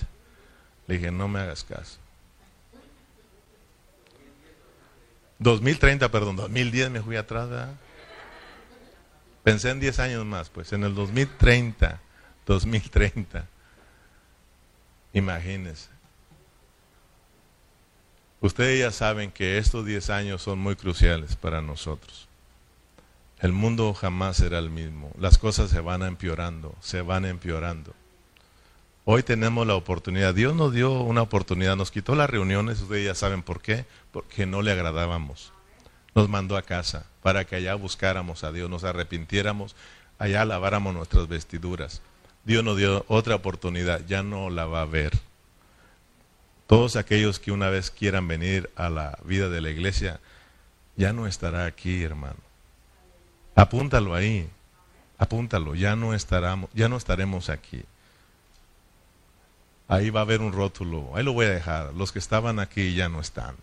Le 0.86 0.98
dije, 0.98 1.10
no 1.10 1.26
me 1.26 1.40
hagas 1.40 1.64
caso. 1.64 1.98
2030, 5.40 6.10
perdón, 6.10 6.36
2010 6.36 6.90
me 6.90 7.02
fui 7.02 7.16
atrás, 7.16 7.68
Pensé 9.42 9.70
en 9.70 9.78
10 9.78 9.98
años 9.98 10.24
más, 10.24 10.48
pues 10.48 10.72
en 10.72 10.84
el 10.84 10.94
2030, 10.94 12.00
2030. 12.46 13.46
Imagínense. 15.12 15.93
Ustedes 18.44 18.78
ya 18.78 18.90
saben 18.90 19.30
que 19.30 19.56
estos 19.56 19.86
10 19.86 20.10
años 20.10 20.42
son 20.42 20.58
muy 20.58 20.76
cruciales 20.76 21.34
para 21.34 21.62
nosotros. 21.62 22.28
El 23.40 23.52
mundo 23.52 23.94
jamás 23.94 24.36
será 24.36 24.58
el 24.58 24.68
mismo. 24.68 25.10
Las 25.18 25.38
cosas 25.38 25.70
se 25.70 25.80
van 25.80 26.02
empeorando, 26.02 26.74
se 26.78 27.00
van 27.00 27.24
empeorando. 27.24 27.94
Hoy 29.06 29.22
tenemos 29.22 29.66
la 29.66 29.76
oportunidad. 29.76 30.34
Dios 30.34 30.54
nos 30.54 30.74
dio 30.74 30.92
una 30.92 31.22
oportunidad, 31.22 31.74
nos 31.74 31.90
quitó 31.90 32.14
las 32.14 32.28
reuniones, 32.28 32.82
ustedes 32.82 33.06
ya 33.06 33.14
saben 33.14 33.42
por 33.42 33.62
qué, 33.62 33.86
porque 34.12 34.44
no 34.44 34.60
le 34.60 34.72
agradábamos. 34.72 35.50
Nos 36.14 36.28
mandó 36.28 36.58
a 36.58 36.62
casa 36.62 37.06
para 37.22 37.46
que 37.46 37.56
allá 37.56 37.74
buscáramos 37.76 38.44
a 38.44 38.52
Dios, 38.52 38.68
nos 38.68 38.84
arrepintiéramos, 38.84 39.74
allá 40.18 40.44
laváramos 40.44 40.92
nuestras 40.92 41.28
vestiduras. 41.28 42.02
Dios 42.44 42.62
nos 42.62 42.76
dio 42.76 43.06
otra 43.08 43.36
oportunidad, 43.36 44.02
ya 44.06 44.22
no 44.22 44.50
la 44.50 44.66
va 44.66 44.82
a 44.82 44.84
ver. 44.84 45.12
Todos 46.66 46.96
aquellos 46.96 47.38
que 47.38 47.52
una 47.52 47.68
vez 47.68 47.90
quieran 47.90 48.26
venir 48.26 48.70
a 48.76 48.88
la 48.88 49.18
vida 49.24 49.48
de 49.48 49.60
la 49.60 49.70
iglesia, 49.70 50.20
ya 50.96 51.12
no 51.12 51.26
estará 51.26 51.66
aquí, 51.66 52.02
hermano. 52.02 52.38
Apúntalo 53.54 54.14
ahí, 54.14 54.48
apúntalo, 55.18 55.74
ya 55.74 55.94
no, 55.96 56.14
estaremos, 56.14 57.48
aquí 57.50 57.84
ahí 59.88 60.10
va 60.10 60.20
a 60.20 60.22
haber 60.22 60.40
un 60.40 60.52
rótulo, 60.52 61.14
ahí 61.14 61.22
lo 61.22 61.32
voy 61.32 61.46
a 61.46 61.50
dejar. 61.50 61.94
Los 61.94 62.12
que 62.12 62.18
estaban 62.18 62.58
aquí 62.58 62.94
ya 62.94 63.08
no 63.08 63.20
están, 63.20 63.56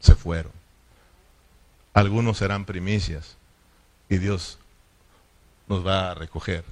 se 0.00 0.14
fueron. 0.14 0.52
Algunos 1.94 2.38
serán 2.38 2.64
primicias 2.64 3.36
y 4.08 4.18
Dios 4.18 4.58
nos 5.66 5.86
va 5.86 6.10
a 6.10 6.14
recoger. 6.14 6.64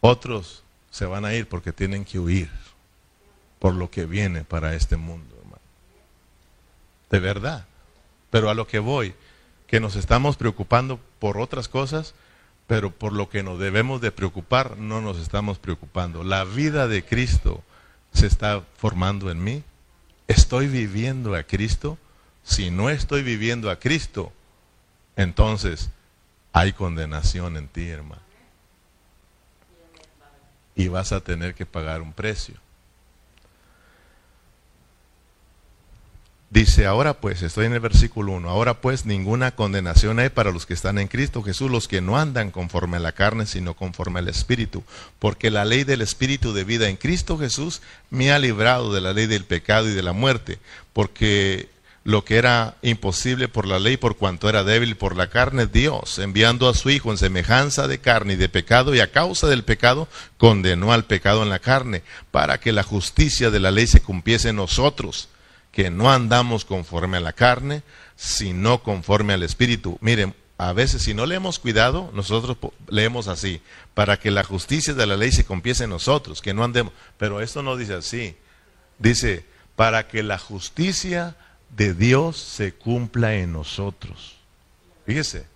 Otros 0.00 0.62
se 0.90 1.06
van 1.06 1.24
a 1.24 1.34
ir 1.34 1.48
porque 1.48 1.72
tienen 1.72 2.04
que 2.04 2.18
huir 2.18 2.50
por 3.58 3.74
lo 3.74 3.90
que 3.90 4.06
viene 4.06 4.44
para 4.44 4.74
este 4.74 4.96
mundo, 4.96 5.34
hermano. 5.38 5.62
De 7.10 7.18
verdad. 7.18 7.66
Pero 8.30 8.50
a 8.50 8.54
lo 8.54 8.66
que 8.66 8.78
voy, 8.78 9.14
que 9.66 9.80
nos 9.80 9.96
estamos 9.96 10.36
preocupando 10.36 11.00
por 11.18 11.38
otras 11.38 11.68
cosas, 11.68 12.14
pero 12.66 12.90
por 12.90 13.12
lo 13.12 13.28
que 13.28 13.42
nos 13.42 13.58
debemos 13.58 14.00
de 14.00 14.12
preocupar 14.12 14.76
no 14.76 15.00
nos 15.00 15.18
estamos 15.18 15.58
preocupando. 15.58 16.22
La 16.22 16.44
vida 16.44 16.86
de 16.86 17.04
Cristo 17.04 17.62
se 18.12 18.26
está 18.26 18.62
formando 18.76 19.30
en 19.30 19.42
mí. 19.42 19.62
¿Estoy 20.26 20.66
viviendo 20.66 21.34
a 21.34 21.42
Cristo? 21.44 21.98
Si 22.44 22.70
no 22.70 22.90
estoy 22.90 23.22
viviendo 23.22 23.70
a 23.70 23.78
Cristo, 23.78 24.32
entonces 25.16 25.90
hay 26.52 26.72
condenación 26.72 27.56
en 27.56 27.68
ti, 27.68 27.88
hermano. 27.88 28.22
Y 30.74 30.88
vas 30.88 31.12
a 31.12 31.20
tener 31.20 31.54
que 31.54 31.66
pagar 31.66 32.02
un 32.02 32.12
precio. 32.12 32.54
Dice, 36.50 36.86
ahora 36.86 37.12
pues, 37.12 37.42
estoy 37.42 37.66
en 37.66 37.74
el 37.74 37.80
versículo 37.80 38.32
1, 38.32 38.48
ahora 38.48 38.80
pues 38.80 39.04
ninguna 39.04 39.50
condenación 39.50 40.18
hay 40.18 40.30
para 40.30 40.50
los 40.50 40.64
que 40.64 40.72
están 40.72 40.96
en 40.98 41.06
Cristo 41.06 41.42
Jesús, 41.42 41.70
los 41.70 41.88
que 41.88 42.00
no 42.00 42.16
andan 42.16 42.50
conforme 42.50 42.96
a 42.96 43.00
la 43.00 43.12
carne, 43.12 43.44
sino 43.44 43.74
conforme 43.74 44.20
al 44.20 44.28
Espíritu, 44.28 44.82
porque 45.18 45.50
la 45.50 45.66
ley 45.66 45.84
del 45.84 46.00
Espíritu 46.00 46.54
de 46.54 46.64
vida 46.64 46.88
en 46.88 46.96
Cristo 46.96 47.36
Jesús 47.36 47.82
me 48.08 48.32
ha 48.32 48.38
librado 48.38 48.94
de 48.94 49.02
la 49.02 49.12
ley 49.12 49.26
del 49.26 49.44
pecado 49.44 49.90
y 49.90 49.92
de 49.92 50.02
la 50.02 50.14
muerte, 50.14 50.58
porque 50.94 51.68
lo 52.02 52.24
que 52.24 52.38
era 52.38 52.76
imposible 52.80 53.48
por 53.48 53.66
la 53.66 53.78
ley, 53.78 53.98
por 53.98 54.16
cuanto 54.16 54.48
era 54.48 54.64
débil 54.64 54.96
por 54.96 55.18
la 55.18 55.28
carne, 55.28 55.66
Dios, 55.66 56.18
enviando 56.18 56.66
a 56.70 56.74
su 56.74 56.88
Hijo 56.88 57.10
en 57.10 57.18
semejanza 57.18 57.86
de 57.88 57.98
carne 57.98 58.32
y 58.32 58.36
de 58.36 58.48
pecado, 58.48 58.94
y 58.94 59.00
a 59.00 59.12
causa 59.12 59.48
del 59.48 59.64
pecado, 59.64 60.08
condenó 60.38 60.94
al 60.94 61.04
pecado 61.04 61.42
en 61.42 61.50
la 61.50 61.58
carne, 61.58 62.04
para 62.30 62.58
que 62.58 62.72
la 62.72 62.84
justicia 62.84 63.50
de 63.50 63.60
la 63.60 63.70
ley 63.70 63.86
se 63.86 64.00
cumpliese 64.00 64.48
en 64.48 64.56
nosotros 64.56 65.28
que 65.78 65.92
no 65.92 66.10
andamos 66.10 66.64
conforme 66.64 67.18
a 67.18 67.20
la 67.20 67.32
carne, 67.32 67.84
sino 68.16 68.82
conforme 68.82 69.34
al 69.34 69.44
Espíritu. 69.44 69.96
Miren, 70.00 70.34
a 70.56 70.72
veces 70.72 71.02
si 71.02 71.14
no 71.14 71.24
le 71.24 71.36
hemos 71.36 71.60
cuidado, 71.60 72.10
nosotros 72.14 72.56
leemos 72.88 73.28
así, 73.28 73.62
para 73.94 74.18
que 74.18 74.32
la 74.32 74.42
justicia 74.42 74.92
de 74.94 75.06
la 75.06 75.16
ley 75.16 75.30
se 75.30 75.44
compiese 75.44 75.84
en 75.84 75.90
nosotros, 75.90 76.42
que 76.42 76.52
no 76.52 76.64
andemos. 76.64 76.92
Pero 77.16 77.40
esto 77.40 77.62
no 77.62 77.76
dice 77.76 77.94
así. 77.94 78.34
Dice, 78.98 79.44
para 79.76 80.08
que 80.08 80.24
la 80.24 80.36
justicia 80.36 81.36
de 81.76 81.94
Dios 81.94 82.38
se 82.38 82.74
cumpla 82.74 83.36
en 83.36 83.52
nosotros. 83.52 84.34
Fíjese, 85.06 85.46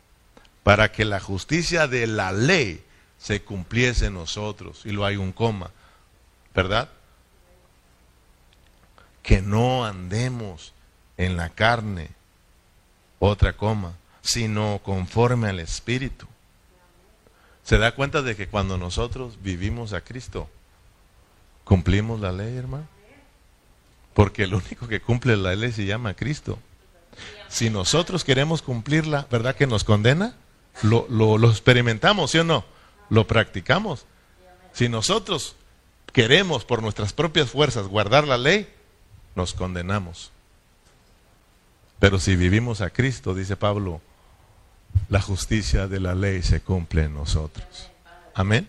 para 0.62 0.92
que 0.92 1.04
la 1.04 1.18
justicia 1.18 1.88
de 1.88 2.06
la 2.06 2.30
ley 2.30 2.84
se 3.18 3.42
cumpliese 3.42 4.06
en 4.06 4.14
nosotros. 4.14 4.82
Y 4.84 4.92
lo 4.92 5.04
hay 5.04 5.16
un 5.16 5.32
coma, 5.32 5.72
¿verdad? 6.54 6.90
Que 9.22 9.40
no 9.40 9.84
andemos 9.84 10.72
en 11.16 11.36
la 11.36 11.50
carne, 11.50 12.10
otra 13.18 13.52
coma 13.54 13.94
sino 14.22 14.80
conforme 14.82 15.48
al 15.48 15.60
Espíritu. 15.60 16.26
¿Se 17.64 17.78
da 17.78 17.94
cuenta 17.94 18.22
de 18.22 18.34
que 18.34 18.48
cuando 18.48 18.78
nosotros 18.78 19.38
vivimos 19.42 19.92
a 19.92 20.00
Cristo, 20.00 20.48
cumplimos 21.64 22.20
la 22.20 22.32
ley, 22.32 22.56
hermano? 22.56 22.86
Porque 24.14 24.44
el 24.44 24.54
único 24.54 24.88
que 24.88 25.00
cumple 25.00 25.36
la 25.36 25.54
ley 25.54 25.72
se 25.72 25.84
llama 25.84 26.14
Cristo. 26.14 26.58
Si 27.48 27.68
nosotros 27.68 28.24
queremos 28.24 28.62
cumplirla, 28.62 29.26
¿verdad 29.30 29.56
que 29.56 29.66
nos 29.66 29.84
condena? 29.84 30.34
Lo, 30.82 31.06
lo, 31.08 31.50
experimentamos, 31.50 32.30
¿sí 32.30 32.38
o 32.38 32.44
no? 32.44 32.64
Lo 33.10 33.26
practicamos. 33.26 34.06
Si 34.72 34.88
nosotros 34.88 35.54
queremos 36.12 36.64
por 36.64 36.82
nuestras 36.82 37.12
propias 37.12 37.50
fuerzas 37.50 37.88
guardar 37.88 38.26
la 38.26 38.38
ley, 38.38 38.72
nos 39.34 39.54
condenamos. 39.54 40.30
Pero 41.98 42.18
si 42.18 42.36
vivimos 42.36 42.80
a 42.80 42.90
Cristo, 42.90 43.34
dice 43.34 43.56
Pablo, 43.56 44.00
la 45.08 45.20
justicia 45.20 45.86
de 45.86 46.00
la 46.00 46.14
ley 46.14 46.42
se 46.42 46.60
cumple 46.60 47.04
en 47.04 47.14
nosotros. 47.14 47.90
Amén. 48.34 48.68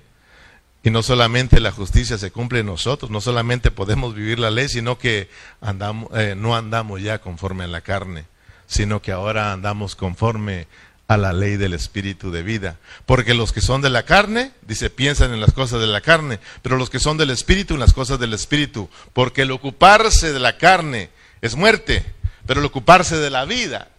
Y 0.83 0.89
no 0.89 1.01
solamente 1.01 1.61
la 1.61 1.71
justicia 1.71 2.17
se 2.17 2.31
cumple 2.31 2.59
en 2.59 2.65
nosotros, 2.65 3.09
no 3.09 3.21
solamente 3.21 3.71
podemos 3.71 4.13
vivir 4.13 4.37
la 4.37 4.51
ley, 4.51 4.67
sino 4.67 4.97
que 4.97 5.29
andamos, 5.61 6.09
eh, 6.13 6.35
no 6.37 6.55
andamos 6.55 7.01
ya 7.01 7.19
conforme 7.19 7.63
a 7.63 7.67
la 7.67 7.81
carne, 7.81 8.25
sino 8.67 9.01
que 9.01 9.13
ahora 9.13 9.53
andamos 9.53 9.95
conforme 9.95 10.67
a 11.07 11.17
la 11.17 11.33
ley 11.33 11.57
del 11.57 11.73
espíritu 11.73 12.31
de 12.31 12.43
vida. 12.43 12.77
Porque 13.05 13.33
los 13.33 13.51
que 13.51 13.61
son 13.61 13.81
de 13.81 13.89
la 13.89 14.03
carne, 14.03 14.51
dice, 14.61 14.89
piensan 14.89 15.33
en 15.33 15.41
las 15.41 15.53
cosas 15.53 15.79
de 15.79 15.87
la 15.87 16.01
carne, 16.01 16.39
pero 16.61 16.77
los 16.77 16.89
que 16.89 16.99
son 16.99 17.17
del 17.17 17.29
espíritu 17.29 17.73
en 17.73 17.79
las 17.79 17.93
cosas 17.93 18.19
del 18.19 18.33
espíritu. 18.33 18.89
Porque 19.13 19.43
el 19.43 19.51
ocuparse 19.51 20.31
de 20.31 20.39
la 20.39 20.57
carne 20.57 21.09
es 21.41 21.55
muerte, 21.55 22.05
pero 22.45 22.59
el 22.59 22.65
ocuparse 22.65 23.17
de 23.17 23.29
la 23.29 23.45
vida 23.45 23.89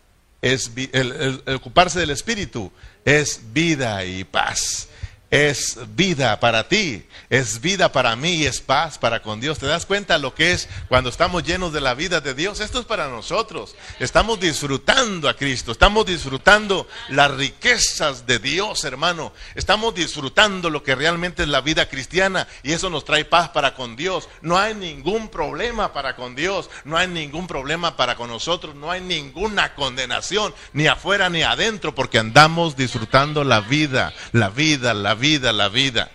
es 0.44 0.70
el, 0.92 1.42
ocuparse 1.54 1.98
del 1.98 2.10
Espíritu 2.10 2.70
es 3.06 3.40
vida 3.54 4.04
y 4.04 4.24
paz 4.24 4.88
es 5.34 5.80
vida 5.96 6.38
para 6.38 6.68
ti, 6.68 7.02
es 7.28 7.60
vida 7.60 7.90
para 7.90 8.14
mí 8.14 8.34
y 8.34 8.46
es 8.46 8.60
paz 8.60 8.98
para 8.98 9.20
con 9.20 9.40
Dios. 9.40 9.58
¿Te 9.58 9.66
das 9.66 9.84
cuenta 9.84 10.16
lo 10.16 10.32
que 10.32 10.52
es 10.52 10.68
cuando 10.88 11.10
estamos 11.10 11.42
llenos 11.42 11.72
de 11.72 11.80
la 11.80 11.94
vida 11.94 12.20
de 12.20 12.34
Dios? 12.34 12.60
Esto 12.60 12.78
es 12.78 12.84
para 12.84 13.08
nosotros. 13.08 13.74
Estamos 13.98 14.38
disfrutando 14.38 15.28
a 15.28 15.34
Cristo, 15.34 15.72
estamos 15.72 16.06
disfrutando 16.06 16.86
las 17.08 17.32
riquezas 17.32 18.28
de 18.28 18.38
Dios, 18.38 18.84
hermano. 18.84 19.32
Estamos 19.56 19.92
disfrutando 19.96 20.70
lo 20.70 20.84
que 20.84 20.94
realmente 20.94 21.42
es 21.42 21.48
la 21.48 21.62
vida 21.62 21.88
cristiana 21.88 22.46
y 22.62 22.70
eso 22.70 22.88
nos 22.88 23.04
trae 23.04 23.24
paz 23.24 23.48
para 23.48 23.74
con 23.74 23.96
Dios. 23.96 24.28
No 24.40 24.56
hay 24.56 24.76
ningún 24.76 25.30
problema 25.30 25.92
para 25.92 26.14
con 26.14 26.36
Dios, 26.36 26.70
no 26.84 26.96
hay 26.96 27.08
ningún 27.08 27.48
problema 27.48 27.96
para 27.96 28.14
con 28.14 28.30
nosotros, 28.30 28.76
no 28.76 28.88
hay 28.88 29.00
ninguna 29.00 29.74
condenación 29.74 30.54
ni 30.72 30.86
afuera 30.86 31.28
ni 31.28 31.42
adentro 31.42 31.92
porque 31.92 32.20
andamos 32.20 32.76
disfrutando 32.76 33.42
la 33.42 33.60
vida, 33.62 34.14
la 34.30 34.48
vida, 34.48 34.94
la 34.94 35.14
vida 35.14 35.23
vida, 35.24 35.54
la 35.54 35.70
vida, 35.70 36.10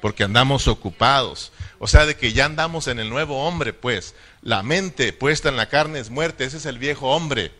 porque 0.00 0.24
andamos 0.24 0.66
ocupados. 0.66 1.52
O 1.78 1.86
sea, 1.86 2.06
de 2.06 2.16
que 2.16 2.32
ya 2.32 2.46
andamos 2.46 2.88
en 2.88 2.98
el 2.98 3.10
nuevo 3.10 3.46
hombre, 3.46 3.74
pues. 3.74 4.14
La 4.40 4.62
mente 4.62 5.12
puesta 5.12 5.50
en 5.50 5.58
la 5.58 5.68
carne 5.68 5.98
es 5.98 6.08
muerte, 6.08 6.44
ese 6.44 6.56
es 6.56 6.64
el 6.64 6.78
viejo 6.78 7.14
hombre. 7.14 7.52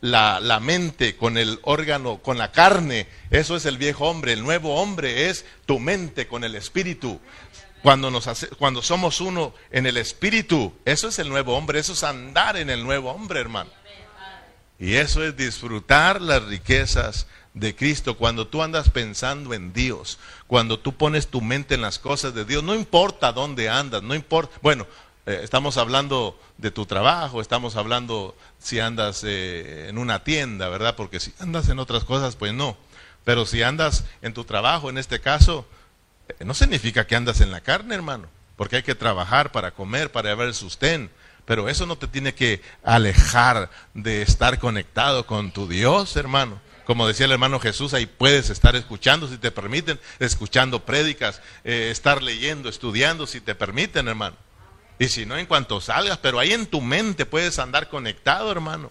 La, 0.00 0.38
la, 0.38 0.60
mente 0.60 1.16
con 1.16 1.38
el 1.38 1.58
órgano, 1.62 2.18
con 2.18 2.38
la 2.38 2.52
carne, 2.52 3.08
eso 3.30 3.56
es 3.56 3.66
el 3.66 3.78
viejo 3.78 4.08
hombre. 4.08 4.32
El 4.32 4.44
nuevo 4.44 4.80
hombre 4.80 5.28
es 5.28 5.44
tu 5.66 5.80
mente 5.80 6.28
con 6.28 6.44
el 6.44 6.54
espíritu. 6.54 7.20
Cuando, 7.82 8.08
nos 8.08 8.28
hace, 8.28 8.46
cuando 8.46 8.80
somos 8.80 9.20
uno 9.20 9.52
en 9.72 9.86
el 9.86 9.96
espíritu, 9.96 10.72
eso 10.84 11.08
es 11.08 11.18
el 11.18 11.28
nuevo 11.28 11.56
hombre, 11.56 11.80
eso 11.80 11.94
es 11.94 12.04
andar 12.04 12.56
en 12.56 12.70
el 12.70 12.84
nuevo 12.84 13.10
hombre, 13.10 13.40
hermano. 13.40 13.70
Y 14.78 14.94
eso 14.94 15.24
es 15.24 15.36
disfrutar 15.36 16.20
las 16.20 16.44
riquezas 16.44 17.26
de 17.54 17.74
Cristo, 17.74 18.16
cuando 18.16 18.46
tú 18.46 18.62
andas 18.62 18.90
pensando 18.90 19.54
en 19.54 19.72
Dios, 19.72 20.18
cuando 20.46 20.78
tú 20.78 20.96
pones 20.96 21.28
tu 21.28 21.40
mente 21.40 21.74
en 21.74 21.82
las 21.82 21.98
cosas 21.98 22.34
de 22.34 22.44
Dios, 22.44 22.62
no 22.62 22.74
importa 22.74 23.32
dónde 23.32 23.68
andas, 23.68 24.02
no 24.02 24.14
importa, 24.14 24.56
bueno, 24.62 24.86
eh, 25.26 25.40
estamos 25.42 25.76
hablando 25.76 26.38
de 26.56 26.70
tu 26.70 26.86
trabajo, 26.86 27.40
estamos 27.40 27.76
hablando 27.76 28.36
si 28.58 28.80
andas 28.80 29.24
eh, 29.24 29.88
en 29.88 29.98
una 29.98 30.24
tienda, 30.24 30.68
¿verdad? 30.68 30.96
Porque 30.96 31.20
si 31.20 31.34
andas 31.38 31.68
en 31.68 31.78
otras 31.78 32.04
cosas, 32.04 32.36
pues 32.36 32.54
no. 32.54 32.76
Pero 33.24 33.44
si 33.44 33.62
andas 33.62 34.04
en 34.22 34.32
tu 34.32 34.44
trabajo, 34.44 34.88
en 34.88 34.96
este 34.96 35.20
caso, 35.20 35.66
eh, 36.28 36.44
no 36.44 36.54
significa 36.54 37.06
que 37.06 37.16
andas 37.16 37.40
en 37.40 37.50
la 37.50 37.60
carne, 37.60 37.94
hermano, 37.94 38.28
porque 38.56 38.76
hay 38.76 38.82
que 38.82 38.94
trabajar 38.94 39.52
para 39.52 39.72
comer, 39.72 40.10
para 40.12 40.34
ver 40.34 40.48
el 40.48 40.54
sustén. 40.54 41.10
Pero 41.44 41.68
eso 41.68 41.86
no 41.86 41.96
te 41.96 42.06
tiene 42.06 42.34
que 42.34 42.62
alejar 42.84 43.70
de 43.94 44.22
estar 44.22 44.58
conectado 44.58 45.26
con 45.26 45.50
tu 45.50 45.66
Dios, 45.66 46.16
hermano 46.16 46.60
como 46.88 47.06
decía 47.06 47.26
el 47.26 47.32
hermano 47.32 47.60
Jesús, 47.60 47.92
ahí 47.92 48.06
puedes 48.06 48.48
estar 48.48 48.74
escuchando, 48.74 49.28
si 49.28 49.36
te 49.36 49.50
permiten, 49.50 50.00
escuchando 50.20 50.86
prédicas, 50.86 51.42
eh, 51.62 51.90
estar 51.90 52.22
leyendo, 52.22 52.70
estudiando, 52.70 53.26
si 53.26 53.42
te 53.42 53.54
permiten, 53.54 54.08
hermano. 54.08 54.36
Y 54.98 55.08
si 55.08 55.26
no, 55.26 55.36
en 55.36 55.44
cuanto 55.44 55.82
salgas, 55.82 56.16
pero 56.16 56.38
ahí 56.38 56.54
en 56.54 56.64
tu 56.64 56.80
mente 56.80 57.26
puedes 57.26 57.58
andar 57.58 57.90
conectado, 57.90 58.50
hermano. 58.50 58.90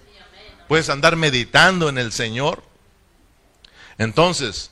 Puedes 0.67 0.91
andar 0.91 1.15
meditando 1.15 1.89
en 1.89 1.97
el 1.97 2.11
Señor. 2.11 2.61
Entonces, 3.97 4.69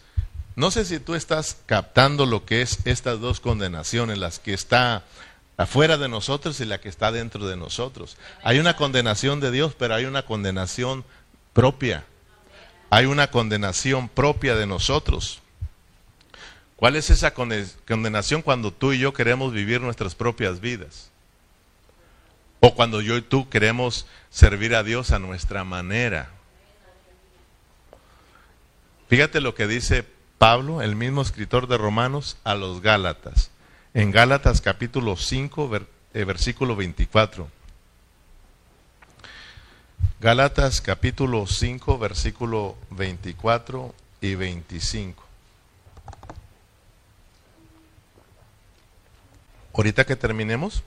no 0.56 0.70
sé 0.70 0.86
si 0.86 1.00
tú 1.00 1.16
estás 1.16 1.58
captando 1.66 2.28
lo 2.28 2.46
que 2.46 2.62
es 2.62 2.78
estas 2.86 3.20
dos 3.20 3.40
condenaciones, 3.40 4.20
las 4.20 4.38
que 4.38 4.54
está 4.54 5.04
afuera 5.58 5.98
de 5.98 6.10
nosotros 6.10 6.60
y 6.60 6.66
la 6.66 6.80
que 6.80 6.90
está 6.90 7.12
dentro 7.12 7.48
de 7.48 7.58
nosotros. 7.58 8.18
Hay 8.44 8.60
una 8.60 8.76
condenación 8.76 9.40
de 9.40 9.50
Dios, 9.50 9.74
pero 9.76 9.96
hay 9.96 10.06
una 10.06 10.28
condenación 10.28 11.04
propia 11.54 12.06
hay 12.96 13.08
una 13.08 13.28
condenación 13.28 14.08
propia 14.08 14.56
de 14.56 14.66
nosotros. 14.66 15.42
¿Cuál 16.78 16.96
es 16.96 17.10
esa 17.10 17.34
condenación 17.34 18.42
cuando 18.42 18.72
tú 18.72 18.94
y 18.94 19.00
yo 19.00 19.14
queremos 19.14 19.52
vivir 19.52 19.82
nuestras 19.82 20.16
propias 20.16 20.62
vidas? 20.62 21.12
O 22.62 22.74
cuando 22.74 23.02
yo 23.02 23.18
y 23.18 23.22
tú 23.22 23.50
queremos 23.50 24.08
servir 24.30 24.74
a 24.76 24.84
Dios 24.84 25.12
a 25.12 25.20
nuestra 25.20 25.66
manera. 25.66 26.30
Fíjate 29.10 29.42
lo 29.42 29.56
que 29.56 29.68
dice 29.68 30.06
Pablo, 30.38 30.82
el 30.82 30.96
mismo 30.96 31.22
escritor 31.22 31.68
de 31.68 31.78
Romanos, 31.78 32.38
a 32.46 32.56
los 32.56 32.80
Gálatas. 32.80 33.52
En 33.94 34.12
Gálatas 34.12 34.62
capítulo 34.62 35.18
5, 35.18 35.70
eh, 36.14 36.24
versículo 36.24 36.78
24. 36.78 37.50
Gálatas 40.20 40.82
capítulo 40.82 41.46
5, 41.48 41.98
versículo 42.00 42.76
24 42.92 43.94
y 44.22 44.36
25. 44.36 45.24
Ahorita 49.74 50.06
que 50.06 50.16
terminemos, 50.16 50.84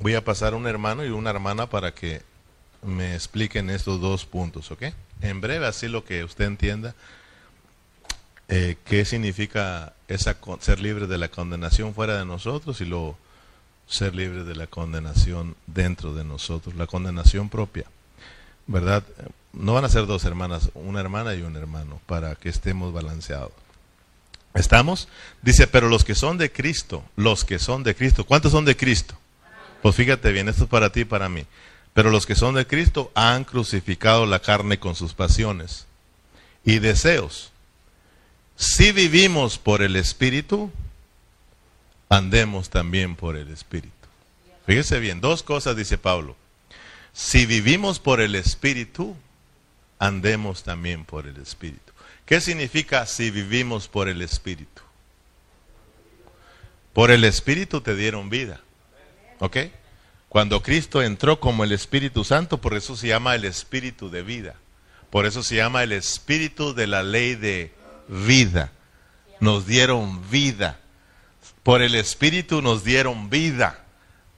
voy 0.00 0.14
a 0.14 0.24
pasar 0.24 0.54
a 0.54 0.56
un 0.56 0.66
hermano 0.66 1.04
y 1.04 1.10
una 1.10 1.30
hermana 1.30 1.68
para 1.68 1.94
que 1.94 2.22
me 2.82 3.14
expliquen 3.14 3.70
estos 3.70 4.00
dos 4.00 4.24
puntos, 4.24 4.70
¿ok? 4.70 4.84
En 5.20 5.40
breve, 5.40 5.66
así 5.66 5.88
lo 5.88 6.04
que 6.04 6.24
usted 6.24 6.44
entienda, 6.44 6.94
eh, 8.48 8.76
qué 8.84 9.04
significa 9.04 9.94
esa, 10.08 10.36
ser 10.60 10.80
libre 10.80 11.06
de 11.06 11.18
la 11.18 11.28
condenación 11.28 11.94
fuera 11.94 12.18
de 12.18 12.24
nosotros 12.24 12.80
y 12.80 12.84
luego 12.84 13.16
ser 13.86 14.14
libre 14.14 14.44
de 14.44 14.54
la 14.54 14.66
condenación 14.66 15.56
dentro 15.66 16.14
de 16.14 16.24
nosotros, 16.24 16.74
la 16.74 16.86
condenación 16.86 17.48
propia. 17.48 17.84
¿Verdad? 18.66 19.04
No 19.52 19.74
van 19.74 19.84
a 19.84 19.88
ser 19.88 20.06
dos 20.06 20.24
hermanas, 20.24 20.70
una 20.74 21.00
hermana 21.00 21.34
y 21.34 21.42
un 21.42 21.56
hermano, 21.56 22.00
para 22.06 22.34
que 22.34 22.48
estemos 22.48 22.92
balanceados. 22.92 23.52
¿Estamos? 24.54 25.08
Dice, 25.42 25.66
pero 25.66 25.88
los 25.88 26.04
que 26.04 26.14
son 26.14 26.38
de 26.38 26.52
Cristo, 26.52 27.04
los 27.16 27.44
que 27.44 27.58
son 27.58 27.82
de 27.82 27.94
Cristo, 27.94 28.24
¿cuántos 28.24 28.52
son 28.52 28.64
de 28.64 28.76
Cristo? 28.76 29.16
Pues 29.82 29.96
fíjate 29.96 30.32
bien, 30.32 30.48
esto 30.48 30.64
es 30.64 30.70
para 30.70 30.90
ti 30.90 31.00
y 31.00 31.04
para 31.04 31.28
mí. 31.28 31.44
Pero 31.92 32.10
los 32.10 32.24
que 32.26 32.34
son 32.34 32.54
de 32.54 32.66
Cristo 32.66 33.10
han 33.14 33.44
crucificado 33.44 34.26
la 34.26 34.40
carne 34.40 34.78
con 34.78 34.94
sus 34.94 35.12
pasiones 35.12 35.86
y 36.64 36.78
deseos. 36.78 37.52
Si 38.56 38.92
vivimos 38.92 39.58
por 39.58 39.82
el 39.82 39.96
Espíritu, 39.96 40.70
andemos 42.08 42.70
también 42.70 43.16
por 43.16 43.36
el 43.36 43.48
Espíritu. 43.48 43.92
Fíjese 44.66 45.00
bien, 45.00 45.20
dos 45.20 45.42
cosas 45.42 45.76
dice 45.76 45.98
Pablo. 45.98 46.36
Si 47.14 47.46
vivimos 47.46 48.00
por 48.00 48.20
el 48.20 48.34
Espíritu, 48.34 49.16
andemos 50.00 50.64
también 50.64 51.04
por 51.04 51.28
el 51.28 51.36
Espíritu. 51.36 51.92
¿Qué 52.26 52.40
significa 52.40 53.06
si 53.06 53.30
vivimos 53.30 53.86
por 53.86 54.08
el 54.08 54.20
Espíritu? 54.20 54.82
Por 56.92 57.12
el 57.12 57.22
Espíritu 57.22 57.80
te 57.82 57.94
dieron 57.94 58.30
vida. 58.30 58.60
¿Ok? 59.38 59.58
Cuando 60.28 60.60
Cristo 60.60 61.02
entró 61.02 61.38
como 61.38 61.62
el 61.62 61.70
Espíritu 61.70 62.24
Santo, 62.24 62.60
por 62.60 62.74
eso 62.74 62.96
se 62.96 63.06
llama 63.06 63.36
el 63.36 63.44
Espíritu 63.44 64.10
de 64.10 64.22
vida. 64.24 64.56
Por 65.10 65.24
eso 65.24 65.44
se 65.44 65.54
llama 65.54 65.84
el 65.84 65.92
Espíritu 65.92 66.74
de 66.74 66.88
la 66.88 67.04
ley 67.04 67.36
de 67.36 67.72
vida. 68.08 68.72
Nos 69.38 69.66
dieron 69.66 70.28
vida. 70.30 70.80
Por 71.62 71.80
el 71.80 71.94
Espíritu 71.94 72.60
nos 72.60 72.82
dieron 72.82 73.30
vida 73.30 73.83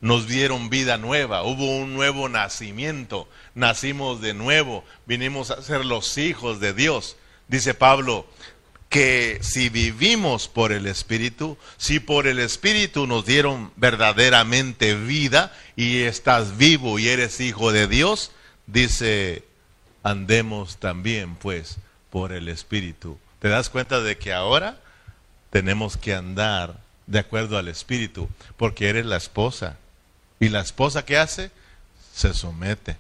nos 0.01 0.27
dieron 0.27 0.69
vida 0.69 0.99
nueva, 0.99 1.43
hubo 1.43 1.77
un 1.79 1.95
nuevo 1.95 2.29
nacimiento, 2.29 3.29
nacimos 3.55 4.21
de 4.21 4.35
nuevo, 4.35 4.85
vinimos 5.07 5.51
a 5.51 5.63
ser 5.63 5.85
los 5.85 6.19
hijos 6.19 6.61
de 6.61 6.75
Dios. 6.75 7.17
Dice 7.49 7.75
Pablo 7.75 8.27
que 8.89 9.39
si 9.43 9.69
vivimos 9.69 10.49
por 10.49 10.73
el 10.73 10.87
Espíritu, 10.87 11.59
si 11.77 11.99
por 11.99 12.27
el 12.27 12.39
Espíritu 12.39 13.07
nos 13.07 13.27
dieron 13.27 13.73
verdaderamente 13.77 14.95
vida 14.95 15.53
y 15.75 16.03
estás 16.03 16.57
vivo 16.57 16.99
y 16.99 17.09
eres 17.09 17.41
hijo 17.41 17.73
de 17.73 17.89
Dios, 17.89 18.33
dice, 18.67 19.45
andemos 20.03 20.77
también 20.77 21.35
pues 21.37 21.79
por 22.11 22.33
el 22.33 22.49
Espíritu. 22.49 23.19
¿Te 23.41 23.49
das 23.49 23.71
cuenta 23.71 24.01
de 24.01 24.19
que 24.19 24.33
ahora 24.33 24.79
tenemos 25.51 25.97
que 25.97 26.15
andar 26.15 26.81
de 27.07 27.19
acuerdo 27.19 27.59
al 27.59 27.69
Espíritu? 27.69 28.29
Porque 28.57 28.89
eres 28.89 29.07
la 29.07 29.17
esposa 29.17 29.79
y 30.41 30.49
la 30.49 30.61
esposa 30.61 31.05
que 31.05 31.19
hace 31.19 31.51
se 32.13 32.35
somete. 32.35 32.97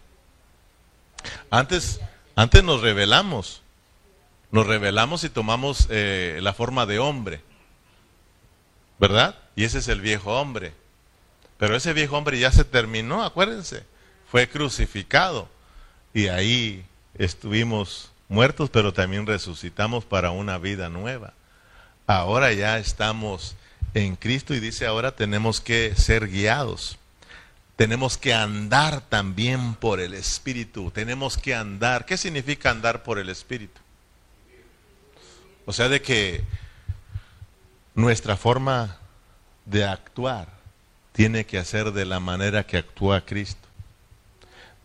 Antes, 1.51 2.01
antes 2.34 2.62
nos 2.62 2.82
revelamos, 2.82 3.62
nos 4.51 4.66
revelamos 4.66 5.24
y 5.24 5.30
tomamos 5.30 5.87
eh, 5.91 6.39
la 6.43 6.53
forma 6.53 6.87
de 6.87 6.99
hombre, 6.99 7.41
¿verdad? 8.99 9.37
Y 9.55 9.64
ese 9.64 9.78
es 9.78 9.89
el 9.89 10.01
viejo 10.01 10.39
hombre. 10.39 10.72
Pero 11.59 11.74
ese 11.76 11.93
viejo 11.93 12.16
hombre 12.16 12.39
ya 12.39 12.53
se 12.53 12.64
terminó, 12.64 13.24
acuérdense, 13.24 13.84
fue 14.30 14.49
crucificado 14.49 15.49
y 16.12 16.28
ahí 16.28 16.84
estuvimos 17.14 18.11
muertos, 18.28 18.68
pero 18.70 18.93
también 18.93 19.26
resucitamos 19.26 20.05
para 20.05 20.30
una 20.30 20.59
vida 20.59 20.91
nueva. 20.91 21.32
Ahora 22.07 22.53
ya 22.53 22.78
estamos 22.78 23.57
en 23.95 24.16
Cristo 24.16 24.55
y 24.55 24.61
dice 24.61 24.87
ahora 24.87 25.16
tenemos 25.16 25.61
que 25.61 25.95
ser 25.97 26.28
guiados 26.28 26.99
tenemos 27.77 28.16
que 28.16 28.33
andar 28.33 29.03
también 29.03 29.74
por 29.74 30.01
el 30.01 30.14
Espíritu. 30.14 30.91
Tenemos 30.91 31.37
que 31.37 31.55
andar. 31.55 32.07
¿Qué 32.07 32.16
significa 32.16 32.70
andar 32.70 33.03
por 33.03 33.18
el 33.18 33.29
Espíritu? 33.29 33.81
O 35.66 35.72
sea, 35.72 35.89
de 35.91 36.01
que 36.01 36.43
nuestra 37.95 38.37
forma 38.37 38.97
de 39.66 39.85
actuar 39.85 40.49
tiene 41.12 41.45
que 41.45 41.59
hacer 41.59 41.93
de 41.93 42.07
la 42.07 42.18
manera 42.18 42.64
que 42.66 42.79
actúa 42.79 43.27
Cristo. 43.27 43.68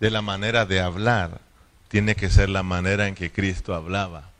De 0.01 0.09
la 0.09 0.21
manera 0.21 0.65
de 0.65 0.81
hablar 0.81 1.39
tiene 1.87 2.15
que 2.15 2.29
ser 2.29 2.49
la 2.49 2.63
manera 2.63 3.07
en 3.07 3.15
que 3.15 3.31
Cristo 3.31 3.73
hablaba. 3.73 4.31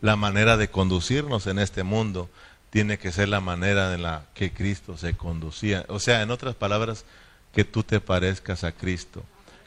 La 0.00 0.16
manera 0.16 0.56
de 0.56 0.70
conducirnos 0.70 1.46
en 1.46 1.58
este 1.58 1.84
mundo 1.84 2.28
tiene 2.70 2.98
que 2.98 3.12
ser 3.12 3.28
la 3.28 3.40
manera 3.40 3.94
en 3.94 4.02
la 4.02 4.24
que 4.34 4.52
Cristo 4.52 4.96
se 4.96 5.16
conducía. 5.16 5.84
O 5.88 5.98
sea, 5.98 6.22
en 6.22 6.30
otras 6.30 6.54
palabras, 6.54 7.04
que 7.52 7.64
tú 7.64 7.82
te 7.82 8.00
parezcas 8.00 8.64
a 8.64 8.72
Cristo, 8.72 9.24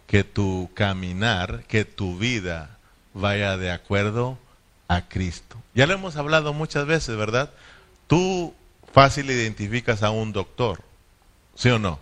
que 0.07 0.23
tu 0.23 0.69
caminar, 0.73 1.63
que 1.67 1.85
tu 1.85 2.17
vida 2.17 2.77
vaya 3.13 3.57
de 3.57 3.71
acuerdo 3.71 4.37
a 4.87 5.07
Cristo. 5.07 5.57
Ya 5.73 5.87
lo 5.87 5.93
hemos 5.93 6.15
hablado 6.15 6.53
muchas 6.53 6.85
veces, 6.85 7.15
¿verdad? 7.17 7.51
Tú 8.07 8.53
fácil 8.91 9.29
identificas 9.29 10.03
a 10.03 10.11
un 10.11 10.31
doctor, 10.31 10.81
¿sí 11.55 11.69
o 11.69 11.79
no? 11.79 11.99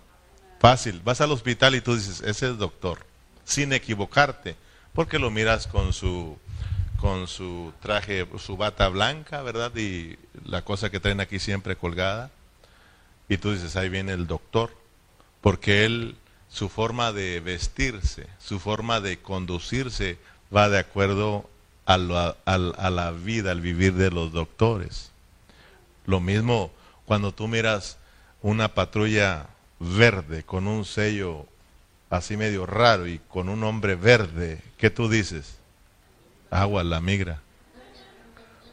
Fácil, 0.60 1.02
vas 1.04 1.22
al 1.22 1.32
hospital 1.32 1.76
y 1.76 1.82
tú 1.82 1.96
dices, 1.96 2.22
ese 2.22 2.50
es 2.50 2.58
doctor, 2.58 3.00
sin 3.44 3.74
equivocarte, 3.74 4.56
porque 4.94 5.20
lo 5.20 5.32
miras 5.32 5.68
con 5.68 5.94
su 5.94 6.38
con 6.98 7.28
su 7.28 7.74
traje, 7.82 8.28
su 8.38 8.58
bata 8.58 8.88
blanca, 8.88 9.42
¿verdad? 9.42 9.76
Y 9.76 10.20
la 10.46 10.64
cosa 10.64 10.92
que 10.92 11.00
traen 11.00 11.20
aquí 11.20 11.40
siempre 11.40 11.76
colgada. 11.76 12.30
Y 13.28 13.38
tú 13.38 13.52
dices, 13.54 13.76
ahí 13.76 13.90
viene 13.90 14.12
el 14.12 14.28
doctor 14.28 14.81
porque 15.42 15.86
él, 15.86 16.16
su 16.50 16.70
forma 16.70 17.12
de 17.12 17.40
vestirse, 17.40 18.28
su 18.40 18.60
forma 18.60 19.02
de 19.02 19.18
conducirse 19.18 20.18
va 20.56 20.70
de 20.70 20.80
acuerdo 20.80 21.50
a 21.86 21.98
la, 21.98 23.12
vida, 23.12 23.52
al 23.52 23.62
vivir 23.62 23.94
de 23.94 24.12
los 24.12 24.32
doctores. 24.32 25.12
Lo 26.06 26.20
mismo 26.20 26.72
cuando 27.06 27.34
tú 27.34 27.48
miras 27.48 27.98
una 28.42 28.74
patrulla 28.74 29.48
verde 29.80 30.44
con 30.44 30.68
un 30.68 30.86
sello 30.86 31.46
así 32.10 32.38
medio 32.38 32.66
raro 32.66 33.08
y 33.08 33.20
con 33.20 33.50
un 33.50 33.64
hombre 33.64 33.96
verde, 33.96 34.62
¿qué 34.78 34.90
tú 34.90 35.10
dices? 35.10 35.58
Agua, 36.50 36.84
la 36.84 37.02
migra. 37.02 37.42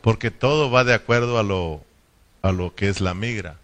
Porque 0.03 0.31
todo 0.31 0.71
va 0.71 0.85
de 0.85 0.95
acuerdo 0.95 1.39
a 1.39 1.43
lo, 1.43 1.83
a 2.43 2.53
lo 2.53 2.75
que 2.75 2.89
es 2.89 3.01
la 3.01 3.15
migra. 3.15 3.57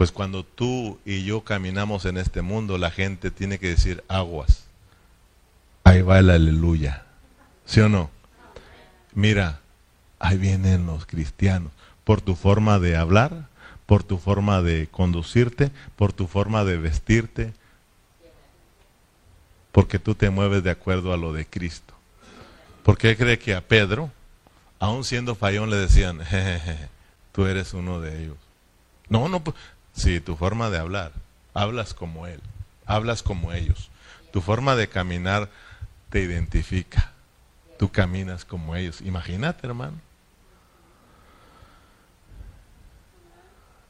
Pues 0.00 0.12
cuando 0.12 0.44
tú 0.44 0.98
y 1.04 1.24
yo 1.24 1.42
caminamos 1.42 2.06
en 2.06 2.16
este 2.16 2.40
mundo, 2.40 2.78
la 2.78 2.90
gente 2.90 3.30
tiene 3.30 3.58
que 3.58 3.68
decir 3.68 4.02
aguas. 4.08 4.64
Ahí 5.84 6.00
va 6.00 6.20
el 6.20 6.30
aleluya. 6.30 7.04
¿Sí 7.66 7.80
o 7.80 7.90
no? 7.90 8.08
Mira, 9.12 9.60
ahí 10.18 10.38
vienen 10.38 10.86
los 10.86 11.04
cristianos. 11.04 11.70
Por 12.02 12.22
tu 12.22 12.34
forma 12.34 12.78
de 12.78 12.96
hablar, 12.96 13.48
por 13.84 14.02
tu 14.02 14.16
forma 14.16 14.62
de 14.62 14.88
conducirte, 14.90 15.70
por 15.96 16.14
tu 16.14 16.26
forma 16.26 16.64
de 16.64 16.78
vestirte, 16.78 17.52
porque 19.70 19.98
tú 19.98 20.14
te 20.14 20.30
mueves 20.30 20.64
de 20.64 20.70
acuerdo 20.70 21.12
a 21.12 21.18
lo 21.18 21.34
de 21.34 21.44
Cristo. 21.44 21.92
¿Por 22.84 22.96
qué 22.96 23.18
cree 23.18 23.38
que 23.38 23.54
a 23.54 23.60
Pedro, 23.60 24.10
aún 24.78 25.04
siendo 25.04 25.34
fallón, 25.34 25.68
le 25.68 25.76
decían, 25.76 26.24
jejeje, 26.24 26.88
tú 27.32 27.44
eres 27.44 27.74
uno 27.74 28.00
de 28.00 28.22
ellos? 28.22 28.36
No, 29.10 29.28
no, 29.28 29.42
Sí, 29.94 30.20
tu 30.20 30.36
forma 30.36 30.70
de 30.70 30.78
hablar. 30.78 31.12
Hablas 31.54 31.94
como 31.94 32.26
Él. 32.26 32.40
Hablas 32.86 33.22
como 33.22 33.52
ellos. 33.52 33.90
Tu 34.32 34.40
forma 34.40 34.76
de 34.76 34.88
caminar 34.88 35.48
te 36.10 36.20
identifica. 36.20 37.12
Tú 37.78 37.90
caminas 37.90 38.44
como 38.44 38.76
ellos. 38.76 39.00
Imagínate, 39.00 39.66
hermano. 39.66 39.98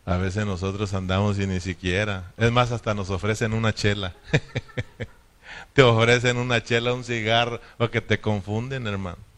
A 0.06 0.16
veces 0.16 0.44
nosotros 0.46 0.92
andamos 0.94 1.38
y 1.38 1.46
ni 1.46 1.60
siquiera. 1.60 2.32
Es 2.36 2.50
más, 2.50 2.72
hasta 2.72 2.94
nos 2.94 3.10
ofrecen 3.10 3.52
una 3.52 3.74
chela. 3.74 4.14
te 5.72 5.82
ofrecen 5.82 6.36
una 6.36 6.62
chela, 6.62 6.92
un 6.94 7.04
cigarro, 7.04 7.60
o 7.78 7.90
que 7.90 8.00
te 8.00 8.20
confunden, 8.20 8.86
hermano. 8.86 9.29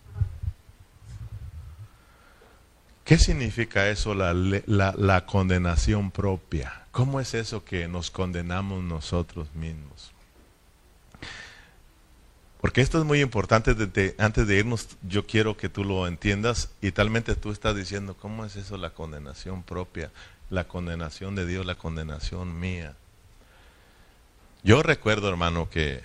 ¿Qué 3.04 3.18
significa 3.18 3.88
eso, 3.88 4.14
la, 4.14 4.32
la, 4.32 5.26
condenación 5.26 6.12
propia? 6.12 6.84
¿Cómo 6.92 7.18
es 7.20 7.34
eso 7.34 7.64
que 7.64 7.88
nos 7.88 8.10
condenamos 8.10 8.84
nosotros 8.84 9.52
mismos? 9.54 10.12
Porque 12.60 12.80
esto 12.80 13.00
es 13.00 13.04
muy 13.04 13.20
importante, 13.20 14.14
antes 14.18 14.46
de 14.46 14.56
irnos 14.56 14.88
yo 15.02 15.26
quiero 15.26 15.56
que 15.56 15.68
tú 15.68 15.82
lo 15.82 16.06
entiendas 16.06 16.70
y 16.80 16.92
talmente 16.92 17.34
tú 17.34 17.50
estás 17.50 17.74
diciendo, 17.74 18.16
¿cómo 18.16 18.44
es 18.44 18.54
eso 18.54 18.76
la 18.76 18.90
condenación 18.90 19.64
propia? 19.64 20.12
La 20.48 20.68
condenación 20.68 21.34
de 21.34 21.44
Dios, 21.44 21.66
la 21.66 21.74
condenación 21.74 22.60
mía. 22.60 22.94
Yo 24.62 24.80
recuerdo, 24.84 25.28
hermano, 25.28 25.68
que 25.68 26.02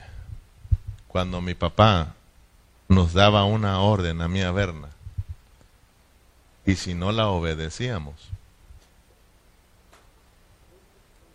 cuando 1.08 1.42
mi 1.42 1.54
papá 1.54 2.16
nos 2.90 3.14
daba 3.14 3.44
una 3.44 3.82
orden 3.82 4.20
a 4.22 4.28
mí 4.28 4.42
a 4.42 4.52
Berna, 4.52 4.90
y 6.68 6.76
si 6.76 6.94
no 6.94 7.14
la 7.14 7.30
obedecíamos, 7.30 8.14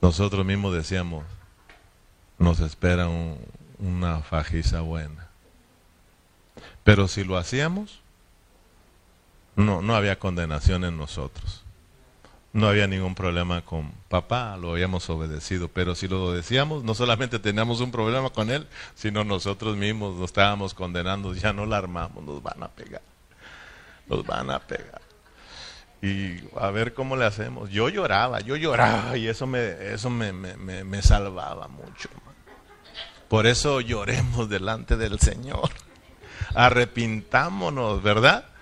nosotros 0.03 0.45
mismos 0.45 0.75
decíamos, 0.75 1.25
nos 2.39 2.61
espera 2.61 3.09
una 3.79 4.21
fajiza 4.21 4.83
buena. 4.83 5.29
Pero 6.85 7.09
si 7.09 7.25
lo 7.25 7.39
hacíamos, 7.39 8.01
no, 9.57 9.81
no 9.81 9.97
había 9.97 10.19
condenación 10.19 10.85
en 10.85 10.99
nosotros. 10.99 11.63
No 12.53 12.69
había 12.69 12.87
ningún 12.87 13.15
problema 13.15 13.63
con 13.63 13.91
papá, 14.11 14.59
lo 14.59 14.73
habíamos 14.73 15.09
obedecido. 15.09 15.69
Pero 15.69 15.95
si 15.95 16.09
lo 16.09 16.33
decíamos, 16.33 16.85
no 16.85 16.95
solamente 16.95 17.39
teníamos 17.39 17.81
un 17.81 17.91
problema 17.91 18.29
con 18.29 18.51
él, 18.51 18.67
sino 18.95 19.25
nosotros 19.25 19.79
mismos 19.79 20.17
nos 20.17 20.27
estábamos 20.27 20.75
condenando. 20.75 21.33
Ya 21.33 21.55
no 21.55 21.65
la 21.65 21.79
armamos, 21.79 22.23
nos 22.23 22.43
van 22.43 22.63
a 22.63 22.69
pegar. 22.69 23.01
Nos 24.09 24.27
van 24.27 24.51
a 24.51 24.59
pegar 24.59 25.01
y 26.03 26.41
a 26.59 26.71
ver 26.71 26.93
cómo 26.93 27.17
le 27.17 27.25
hacemos. 27.25 27.71
Yo 27.71 27.89
lloraba, 27.89 28.41
yo 28.41 28.57
lloraba 28.57 29.17
y 29.17 29.29
eso 29.29 29.47
me, 29.47 29.93
eso 29.95 30.11
me, 30.11 30.33
me, 30.33 30.85
me 30.85 31.03
salvaba 31.03 31.69
mucho. 31.69 32.09
Por 33.29 33.47
eso 33.47 33.81
lloremos 33.81 34.51
delante 34.51 34.97
del 34.97 35.19
Señor. 35.21 35.71
Arrepintámonos, 36.55 38.03
¿verdad? 38.03 38.53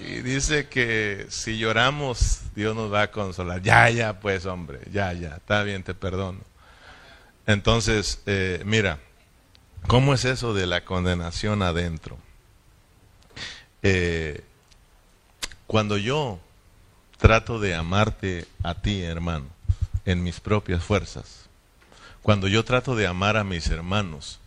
y 0.00 0.20
dice 0.22 0.68
que 0.68 1.26
si 1.28 1.58
lloramos, 1.58 2.40
Dios 2.54 2.74
nos 2.74 2.92
va 2.92 3.02
a 3.02 3.10
consolar. 3.10 3.60
Ya, 3.62 3.90
ya, 3.90 4.18
pues, 4.20 4.46
hombre, 4.46 4.80
ya, 4.90 5.12
ya, 5.12 5.36
está 5.36 5.62
bien, 5.62 5.82
te 5.82 5.94
perdono. 5.94 6.40
Entonces, 7.46 8.22
eh, 8.26 8.62
mira, 8.64 8.98
¿cómo 9.86 10.14
es 10.14 10.24
eso 10.24 10.54
de 10.54 10.66
la 10.66 10.84
condenación 10.84 11.62
adentro? 11.62 12.16
Eh, 13.82 14.42
cuando 15.66 15.96
yo 15.96 16.38
trato 17.20 17.60
de 17.60 17.74
amarte 17.74 18.46
a 18.62 18.74
ti, 18.74 19.02
hermano, 19.02 19.46
en 20.06 20.22
mis 20.22 20.40
propias 20.40 20.82
fuerzas, 20.82 21.48
cuando 22.22 22.48
yo 22.48 22.64
trato 22.64 22.96
de 22.96 23.06
amar 23.06 23.36
a 23.36 23.44
mis 23.44 23.68
hermanos 23.68 24.40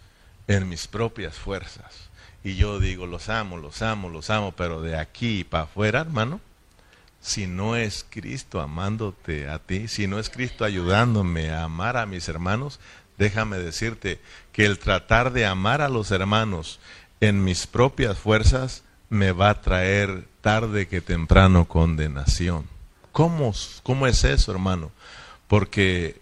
en 0.48 0.68
mis 0.68 0.88
propias 0.88 1.36
fuerzas, 1.36 2.10
y 2.44 2.56
yo 2.56 2.80
digo, 2.80 3.06
los 3.06 3.30
amo, 3.30 3.58
los 3.58 3.82
amo, 3.84 4.10
los 4.10 4.30
amo, 4.32 4.54
pero 4.54 4.82
de 4.82 4.98
aquí 4.98 5.44
para 5.44 5.66
afuera, 5.66 6.02
hermano, 6.02 6.42
si 7.22 7.46
no 7.48 7.76
es 7.76 8.06
Cristo 8.10 8.60
amándote 8.60 9.48
a 9.48 9.60
ti, 9.60 9.88
si 9.88 10.08
no 10.08 10.20
es 10.20 10.30
Cristo 10.30 10.66
ayudándome 10.66 11.52
a 11.52 11.64
amar 11.64 11.96
a 11.96 12.08
mis 12.08 12.28
hermanos, 12.28 12.80
déjame 13.20 13.60
decirte 13.60 14.20
que 14.52 14.66
el 14.66 14.80
tratar 14.80 15.32
de 15.32 15.46
amar 15.46 15.82
a 15.82 15.90
los 15.90 16.10
hermanos 16.10 16.80
en 17.22 17.44
mis 17.44 17.68
propias 17.68 18.18
fuerzas 18.18 18.84
me 19.10 19.32
va 19.32 19.52
a 19.52 19.62
traer 19.62 20.28
tarde 20.44 20.90
que 20.90 21.00
temprano 21.00 21.66
condenación. 21.66 22.68
¿Cómo, 23.14 23.54
cómo 23.82 24.08
es 24.08 24.26
eso, 24.26 24.52
hermano? 24.52 24.92
Porque 25.48 26.20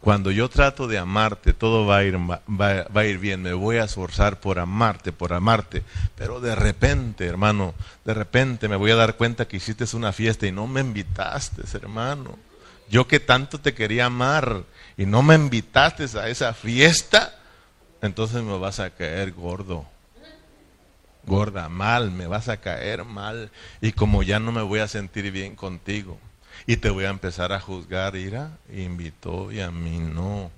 cuando 0.00 0.30
yo 0.30 0.48
trato 0.48 0.88
de 0.88 0.96
amarte, 0.96 1.52
todo 1.52 1.84
va 1.84 1.98
a, 1.98 2.04
ir, 2.04 2.16
va, 2.16 2.40
va 2.48 3.00
a 3.02 3.04
ir 3.04 3.18
bien, 3.18 3.42
me 3.42 3.52
voy 3.52 3.76
a 3.76 3.84
esforzar 3.84 4.40
por 4.40 4.58
amarte, 4.58 5.12
por 5.12 5.34
amarte, 5.34 5.82
pero 6.16 6.40
de 6.40 6.54
repente, 6.54 7.26
hermano, 7.26 7.74
de 8.06 8.14
repente 8.14 8.66
me 8.66 8.76
voy 8.76 8.92
a 8.92 8.96
dar 8.96 9.16
cuenta 9.16 9.46
que 9.46 9.58
hiciste 9.58 9.84
una 9.94 10.12
fiesta 10.14 10.46
y 10.46 10.52
no 10.52 10.66
me 10.66 10.80
invitaste, 10.80 11.62
hermano. 11.76 12.38
Yo 12.88 13.06
que 13.06 13.20
tanto 13.20 13.60
te 13.60 13.74
quería 13.74 14.06
amar 14.06 14.62
y 14.96 15.04
no 15.04 15.22
me 15.22 15.34
invitaste 15.34 16.06
a 16.18 16.28
esa 16.30 16.54
fiesta, 16.54 17.38
entonces 18.00 18.42
me 18.42 18.58
vas 18.58 18.80
a 18.80 18.88
caer 18.88 19.32
gordo, 19.32 19.84
gorda, 21.26 21.68
mal, 21.68 22.10
me 22.10 22.26
vas 22.26 22.48
a 22.48 22.58
caer 22.58 23.04
mal 23.04 23.50
y 23.80 23.92
como 23.92 24.22
ya 24.22 24.38
no 24.40 24.52
me 24.52 24.62
voy 24.62 24.80
a 24.80 24.88
sentir 24.88 25.30
bien 25.30 25.56
contigo 25.56 26.18
y 26.66 26.76
te 26.76 26.90
voy 26.90 27.04
a 27.04 27.10
empezar 27.10 27.52
a 27.52 27.60
juzgar, 27.60 28.16
ira, 28.16 28.58
invitó 28.72 29.50
y 29.52 29.60
a 29.60 29.70
mí 29.70 29.98
no. 29.98 30.50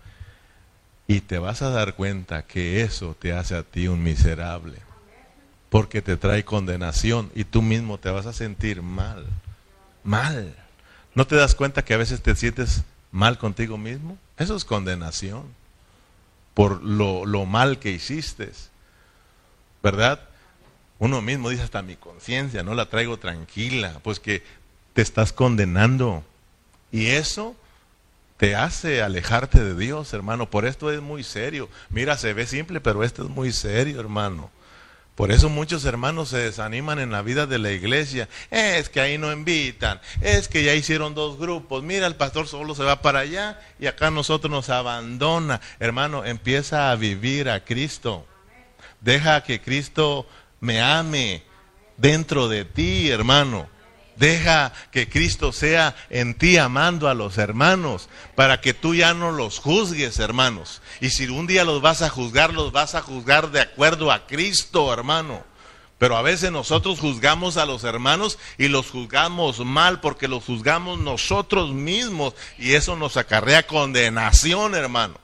Y 1.07 1.21
te 1.21 1.39
vas 1.39 1.63
a 1.63 1.71
dar 1.71 1.95
cuenta 1.95 2.47
que 2.47 2.83
eso 2.83 3.17
te 3.19 3.33
hace 3.33 3.57
a 3.57 3.63
ti 3.63 3.89
un 3.89 4.03
miserable, 4.03 4.79
porque 5.69 6.01
te 6.03 6.17
trae 6.17 6.45
condenación 6.45 7.31
y 7.35 7.45
tú 7.45 7.63
mismo 7.63 7.99
te 7.99 8.11
vas 8.11 8.27
a 8.27 8.33
sentir 8.33 8.83
mal, 8.83 9.27
mal. 10.05 10.55
¿No 11.15 11.27
te 11.27 11.37
das 11.37 11.55
cuenta 11.55 11.85
que 11.85 11.95
a 11.95 11.99
veces 11.99 12.23
te 12.23 12.35
sientes 12.35 12.85
mal 13.11 13.37
contigo 13.37 13.77
mismo? 13.77 14.17
Eso 14.39 14.57
es 14.57 14.65
condenación 14.65 15.45
por 16.55 16.83
lo, 16.83 17.25
lo 17.25 17.47
mal 17.47 17.79
que 17.79 17.91
hiciste, 17.91 18.51
¿verdad? 19.83 20.21
Uno 21.03 21.21
mismo 21.21 21.51
dice 21.51 21.65
hasta 21.65 21.83
mi 21.83 21.97
conciencia, 21.97 22.63
no 22.63 22.77
la 22.77 22.89
traigo 22.89 23.19
tranquila, 23.19 23.99
pues 24.05 24.21
que 24.21 24.45
te 24.93 25.03
estás 25.03 25.33
condenando. 25.33 26.23
Y 26.93 27.07
eso 27.07 27.57
te 28.37 28.55
hace 28.55 29.03
alejarte 29.03 29.65
de 29.65 29.75
Dios, 29.75 30.13
hermano. 30.13 30.49
Por 30.49 30.65
esto 30.65 30.93
es 30.93 31.01
muy 31.01 31.25
serio. 31.25 31.69
Mira, 31.89 32.17
se 32.17 32.35
ve 32.35 32.47
simple, 32.47 32.81
pero 32.81 33.03
esto 33.03 33.25
es 33.25 33.31
muy 33.31 33.53
serio, 33.53 33.99
hermano. 33.99 34.49
Por 35.17 35.33
eso 35.33 35.49
muchos 35.49 35.85
hermanos 35.87 36.29
se 36.29 36.39
desaniman 36.39 37.01
en 37.01 37.11
la 37.11 37.23
vida 37.23 37.49
de 37.49 37.59
la 37.59 37.73
iglesia. 37.73 38.29
Es 38.53 38.89
que 38.89 39.01
ahí 39.01 39.19
no 39.19 39.33
invitan, 39.33 40.01
es 40.21 40.47
que 40.47 40.63
ya 40.63 40.73
hicieron 40.73 41.17
dos 41.17 41.37
grupos. 41.37 41.83
Mira, 41.83 42.07
el 42.07 42.15
pastor 42.15 42.47
solo 42.47 42.77
se 42.77 42.85
va 42.85 43.03
para 43.03 43.19
allá 43.19 43.61
y 43.81 43.87
acá 43.87 44.13
nosotros 44.13 44.53
nos 44.53 44.71
abandona. 44.71 45.61
Hermano, 45.81 46.25
empieza 46.25 46.93
a 46.93 46.95
vivir 46.95 47.51
a 47.51 47.65
Cristo. 47.65 48.25
Deja 49.01 49.43
que 49.43 49.61
Cristo 49.61 50.29
me 50.63 50.81
ame 50.81 51.43
dentro 51.99 52.49
de 52.49 52.65
ti, 52.65 53.11
hermano. 53.11 53.69
Deja 54.17 54.73
que 54.93 55.09
Cristo 55.09 55.53
sea 55.53 55.97
en 56.09 56.35
ti 56.35 56.57
amando 56.57 57.09
a 57.09 57.15
los 57.15 57.37
hermanos 57.37 58.09
para 58.37 58.61
que 58.61 58.73
tú 58.73 58.95
ya 58.95 59.13
no 59.13 59.33
los 59.33 59.59
juzgues, 59.59 60.19
hermanos. 60.21 60.81
Y 61.01 61.11
si 61.11 61.27
un 61.27 61.49
día 61.49 61.65
los 61.65 61.83
vas 61.83 62.01
a 62.01 62.11
juzgar, 62.11 62.55
los 62.55 62.71
vas 62.71 62.95
a 62.95 63.03
juzgar 63.03 63.51
de 63.51 63.61
acuerdo 63.61 64.13
a 64.13 64.27
Cristo, 64.27 64.93
hermano. 64.93 65.45
Pero 65.99 66.17
a 66.17 66.23
veces 66.23 66.53
nosotros 66.53 67.01
juzgamos 67.01 67.57
a 67.57 67.67
los 67.67 67.83
hermanos 67.83 68.39
y 68.57 68.69
los 68.69 68.91
juzgamos 68.91 69.59
mal 69.61 70.01
porque 70.01 70.29
los 70.29 70.45
juzgamos 70.45 71.01
nosotros 71.01 71.73
mismos 71.73 72.35
y 72.57 72.75
eso 72.75 72.95
nos 72.95 73.17
acarrea 73.17 73.67
condenación, 73.67 74.77
hermano. 74.77 75.15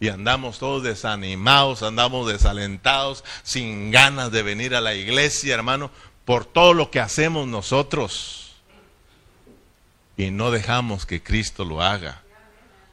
Y 0.00 0.08
andamos 0.08 0.58
todos 0.58 0.82
desanimados, 0.82 1.82
andamos 1.82 2.26
desalentados, 2.26 3.24
sin 3.42 3.90
ganas 3.90 4.32
de 4.32 4.42
venir 4.42 4.74
a 4.74 4.80
la 4.80 4.94
iglesia, 4.94 5.54
hermano, 5.54 5.90
por 6.24 6.44
todo 6.44 6.74
lo 6.74 6.90
que 6.90 7.00
hacemos 7.00 7.46
nosotros 7.46 8.44
y 10.16 10.30
no 10.30 10.50
dejamos 10.50 11.06
que 11.06 11.22
Cristo 11.22 11.64
lo 11.64 11.82
haga. 11.82 12.22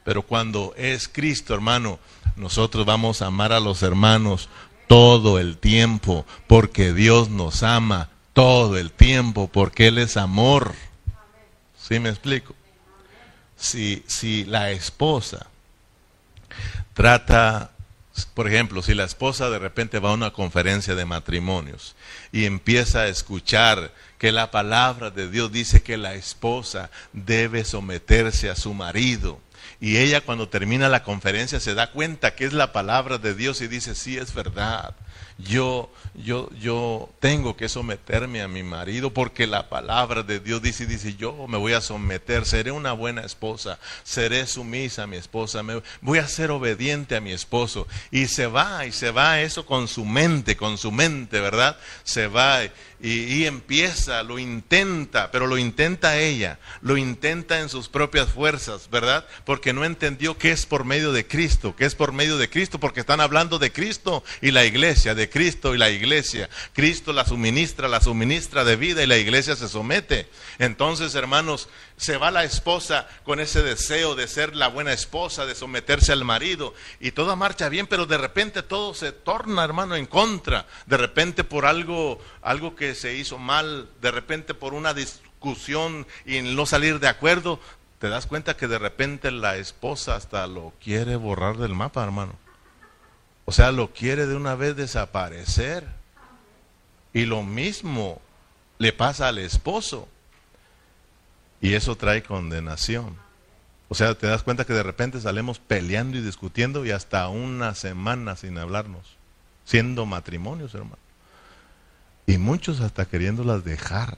Pero 0.04 0.22
cuando 0.22 0.74
es 0.76 1.08
Cristo, 1.08 1.54
hermano, 1.54 1.98
nosotros 2.36 2.84
vamos 2.84 3.22
a 3.22 3.26
amar 3.26 3.52
a 3.52 3.60
los 3.60 3.82
hermanos 3.82 4.48
todo 4.88 5.38
el 5.38 5.58
tiempo, 5.58 6.26
porque 6.48 6.92
Dios 6.92 7.30
nos 7.30 7.62
ama 7.62 8.08
todo 8.32 8.76
el 8.76 8.90
tiempo, 8.90 9.48
porque 9.48 9.88
Él 9.88 9.98
es 9.98 10.16
amor. 10.16 10.74
¿Sí 11.78 12.00
me 12.00 12.08
explico? 12.08 12.54
Si, 13.56 14.02
si 14.08 14.44
la 14.44 14.72
esposa 14.72 15.46
trata 16.94 17.72
por 18.34 18.46
ejemplo, 18.46 18.82
si 18.82 18.94
la 18.94 19.04
esposa 19.04 19.48
de 19.48 19.58
repente 19.58 19.98
va 19.98 20.10
a 20.10 20.14
una 20.14 20.32
conferencia 20.32 20.94
de 20.94 21.06
matrimonios 21.06 21.96
y 22.30 22.44
empieza 22.44 23.00
a 23.00 23.08
escuchar 23.08 23.90
que 24.18 24.32
la 24.32 24.50
palabra 24.50 25.10
de 25.10 25.30
Dios 25.30 25.50
dice 25.50 25.82
que 25.82 25.96
la 25.96 26.14
esposa 26.14 26.90
debe 27.12 27.64
someterse 27.64 28.50
a 28.50 28.56
su 28.56 28.74
marido, 28.74 29.40
y 29.80 29.96
ella 29.96 30.20
cuando 30.20 30.48
termina 30.48 30.88
la 30.88 31.02
conferencia 31.02 31.58
se 31.58 31.74
da 31.74 31.90
cuenta 31.90 32.34
que 32.34 32.44
es 32.44 32.52
la 32.52 32.72
palabra 32.72 33.18
de 33.18 33.34
Dios 33.34 33.60
y 33.62 33.66
dice, 33.66 33.94
sí, 33.94 34.16
es 34.16 34.34
verdad, 34.34 34.94
yo, 35.44 35.90
yo, 36.14 36.50
yo 36.60 37.10
tengo 37.20 37.56
que 37.56 37.68
someterme 37.68 38.42
a 38.42 38.48
mi 38.48 38.62
marido 38.62 39.12
porque 39.12 39.46
la 39.46 39.68
palabra 39.68 40.22
de 40.22 40.40
Dios 40.40 40.62
dice, 40.62 40.86
dice, 40.86 41.14
yo 41.14 41.46
me 41.48 41.58
voy 41.58 41.72
a 41.72 41.80
someter, 41.80 42.44
seré 42.44 42.70
una 42.70 42.92
buena 42.92 43.22
esposa, 43.22 43.78
seré 44.04 44.46
sumisa 44.46 45.04
a 45.04 45.06
mi 45.06 45.16
esposa, 45.16 45.62
me, 45.62 45.82
voy 46.00 46.18
a 46.18 46.28
ser 46.28 46.50
obediente 46.50 47.16
a 47.16 47.20
mi 47.20 47.32
esposo. 47.32 47.86
Y 48.10 48.26
se 48.26 48.46
va, 48.46 48.86
y 48.86 48.92
se 48.92 49.10
va 49.10 49.40
eso 49.40 49.66
con 49.66 49.88
su 49.88 50.04
mente, 50.04 50.56
con 50.56 50.78
su 50.78 50.92
mente, 50.92 51.40
¿verdad? 51.40 51.76
Se 52.04 52.26
va 52.26 52.60
y, 53.02 53.46
empieza, 53.46 54.22
lo 54.22 54.38
intenta, 54.38 55.32
pero 55.32 55.48
lo 55.48 55.58
intenta 55.58 56.18
ella, 56.18 56.60
lo 56.82 56.96
intenta 56.96 57.58
en 57.58 57.68
sus 57.68 57.88
propias 57.88 58.28
fuerzas, 58.28 58.88
¿verdad? 58.90 59.26
Porque 59.44 59.72
no 59.72 59.84
entendió 59.84 60.38
que 60.38 60.52
es 60.52 60.66
por 60.66 60.84
medio 60.84 61.12
de 61.12 61.26
Cristo, 61.26 61.74
que 61.74 61.84
es 61.84 61.96
por 61.96 62.12
medio 62.12 62.38
de 62.38 62.48
Cristo, 62.48 62.78
porque 62.78 63.00
están 63.00 63.20
hablando 63.20 63.58
de 63.58 63.72
Cristo 63.72 64.22
y 64.40 64.52
la 64.52 64.64
iglesia, 64.64 65.16
de 65.16 65.28
Cristo 65.32 65.74
y 65.74 65.78
la 65.78 65.90
iglesia. 65.90 66.48
Cristo 66.72 67.12
la 67.12 67.24
suministra, 67.24 67.88
la 67.88 68.00
suministra 68.00 68.64
de 68.64 68.76
vida 68.76 69.02
y 69.02 69.06
la 69.06 69.16
iglesia 69.16 69.56
se 69.56 69.68
somete. 69.68 70.28
Entonces, 70.58 71.14
hermanos, 71.14 71.68
se 71.96 72.16
va 72.16 72.30
la 72.30 72.44
esposa 72.44 73.08
con 73.24 73.40
ese 73.40 73.62
deseo 73.62 74.14
de 74.14 74.28
ser 74.28 74.54
la 74.54 74.68
buena 74.68 74.92
esposa, 74.92 75.46
de 75.46 75.54
someterse 75.54 76.12
al 76.12 76.24
marido, 76.24 76.74
y 77.00 77.12
todo 77.12 77.34
marcha 77.36 77.68
bien, 77.68 77.86
pero 77.86 78.06
de 78.06 78.18
repente 78.18 78.62
todo 78.62 78.94
se 78.94 79.12
torna, 79.12 79.64
hermano, 79.64 79.96
en 79.96 80.06
contra. 80.06 80.66
De 80.86 80.96
repente 80.96 81.44
por 81.44 81.64
algo, 81.64 82.20
algo 82.42 82.76
que 82.76 82.94
se 82.94 83.16
hizo 83.16 83.38
mal, 83.38 83.88
de 84.00 84.10
repente 84.10 84.54
por 84.54 84.74
una 84.74 84.94
discusión 84.94 86.06
y 86.26 86.40
no 86.42 86.66
salir 86.66 87.00
de 87.00 87.08
acuerdo, 87.08 87.58
te 87.98 88.08
das 88.08 88.26
cuenta 88.26 88.56
que 88.56 88.68
de 88.68 88.78
repente 88.78 89.30
la 89.30 89.56
esposa 89.56 90.16
hasta 90.16 90.46
lo 90.46 90.72
quiere 90.82 91.16
borrar 91.16 91.56
del 91.56 91.74
mapa, 91.74 92.02
hermano. 92.02 92.41
O 93.44 93.52
sea, 93.52 93.72
lo 93.72 93.92
quiere 93.92 94.26
de 94.26 94.36
una 94.36 94.54
vez 94.54 94.76
desaparecer. 94.76 95.86
Y 97.12 97.24
lo 97.26 97.42
mismo 97.42 98.20
le 98.78 98.92
pasa 98.92 99.28
al 99.28 99.38
esposo. 99.38 100.08
Y 101.60 101.74
eso 101.74 101.96
trae 101.96 102.22
condenación. 102.22 103.16
O 103.88 103.94
sea, 103.94 104.14
te 104.14 104.26
das 104.26 104.42
cuenta 104.42 104.64
que 104.64 104.72
de 104.72 104.82
repente 104.82 105.20
salimos 105.20 105.58
peleando 105.58 106.16
y 106.16 106.22
discutiendo 106.22 106.86
y 106.86 106.92
hasta 106.92 107.28
una 107.28 107.74
semana 107.74 108.36
sin 108.36 108.56
hablarnos, 108.56 109.16
siendo 109.66 110.06
matrimonios, 110.06 110.74
hermano. 110.74 110.96
Y 112.26 112.38
muchos 112.38 112.80
hasta 112.80 113.04
queriéndolas 113.04 113.64
dejar. 113.64 114.16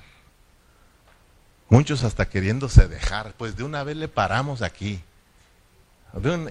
Muchos 1.69 2.05
hasta 2.05 2.29
queriéndose 2.29 2.87
dejar. 2.87 3.35
Pues 3.37 3.57
de 3.57 3.65
una 3.65 3.83
vez 3.83 3.97
le 3.97 4.07
paramos 4.07 4.63
aquí. 4.63 5.03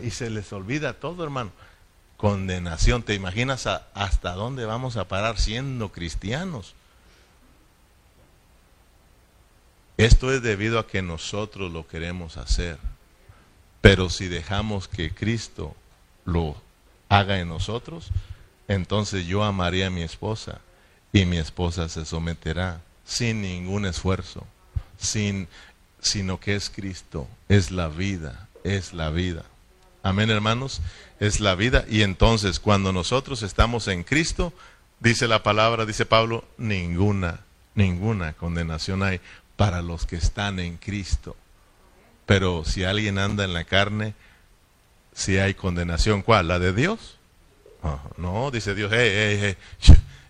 y 0.03 0.11
se 0.11 0.29
les 0.29 0.51
olvida 0.51 0.93
todo, 0.93 1.23
hermano. 1.23 1.51
Condenación. 2.23 3.03
¿Te 3.03 3.15
imaginas 3.15 3.67
hasta 3.67 4.31
dónde 4.31 4.63
vamos 4.63 4.95
a 4.95 5.09
parar 5.09 5.37
siendo 5.37 5.91
cristianos? 5.91 6.73
Esto 9.97 10.31
es 10.31 10.41
debido 10.41 10.79
a 10.79 10.87
que 10.87 11.01
nosotros 11.01 11.73
lo 11.73 11.85
queremos 11.85 12.37
hacer. 12.37 12.77
Pero 13.81 14.09
si 14.09 14.29
dejamos 14.29 14.87
que 14.87 15.13
Cristo 15.13 15.75
lo 16.23 16.55
haga 17.09 17.41
en 17.41 17.49
nosotros, 17.49 18.11
entonces 18.69 19.25
yo 19.25 19.43
amaré 19.43 19.83
a 19.83 19.89
mi 19.89 20.03
esposa 20.03 20.61
y 21.11 21.25
mi 21.25 21.39
esposa 21.39 21.89
se 21.89 22.05
someterá 22.05 22.79
sin 23.03 23.41
ningún 23.41 23.85
esfuerzo, 23.85 24.47
sin 24.97 25.49
sino 25.99 26.39
que 26.39 26.55
es 26.55 26.69
Cristo, 26.69 27.27
es 27.49 27.69
la 27.69 27.89
vida, 27.89 28.47
es 28.63 28.93
la 28.93 29.09
vida. 29.09 29.43
Amén, 30.03 30.29
hermanos, 30.29 30.81
es 31.19 31.39
la 31.39 31.55
vida 31.55 31.85
y 31.89 32.03
entonces 32.03 32.59
cuando 32.59 32.93
nosotros 32.93 33.41
estamos 33.41 33.87
en 33.87 34.03
Cristo, 34.03 34.53
dice 34.99 35.27
la 35.27 35.41
palabra, 35.41 35.85
dice 35.85 36.05
Pablo, 36.05 36.43
ninguna 36.57 37.39
ninguna 37.75 38.33
condenación 38.33 39.03
hay 39.03 39.19
para 39.55 39.81
los 39.81 40.05
que 40.05 40.15
están 40.15 40.59
en 40.59 40.77
Cristo. 40.77 41.35
Pero 42.25 42.63
si 42.65 42.83
alguien 42.83 43.17
anda 43.17 43.43
en 43.43 43.53
la 43.53 43.63
carne, 43.63 44.13
si 45.13 45.37
hay 45.37 45.53
condenación, 45.53 46.21
¿cuál? 46.21 46.47
¿La 46.47 46.59
de 46.59 46.73
Dios? 46.73 47.17
no, 48.15 48.49
dice 48.49 48.73
Dios, 48.75 48.91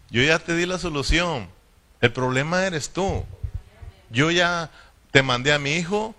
yo 0.10 0.24
ya 0.24 0.40
te 0.40 0.56
di 0.56 0.66
la 0.66 0.80
solución. 0.80 1.48
El 2.02 2.12
problema 2.12 2.66
eres 2.66 2.90
tú. 2.90 3.24
Yo 4.10 4.32
ya 4.32 4.72
te 5.12 5.22
mandé 5.22 5.54
a 5.54 5.60
mi 5.60 5.76
hijo, 5.76 6.16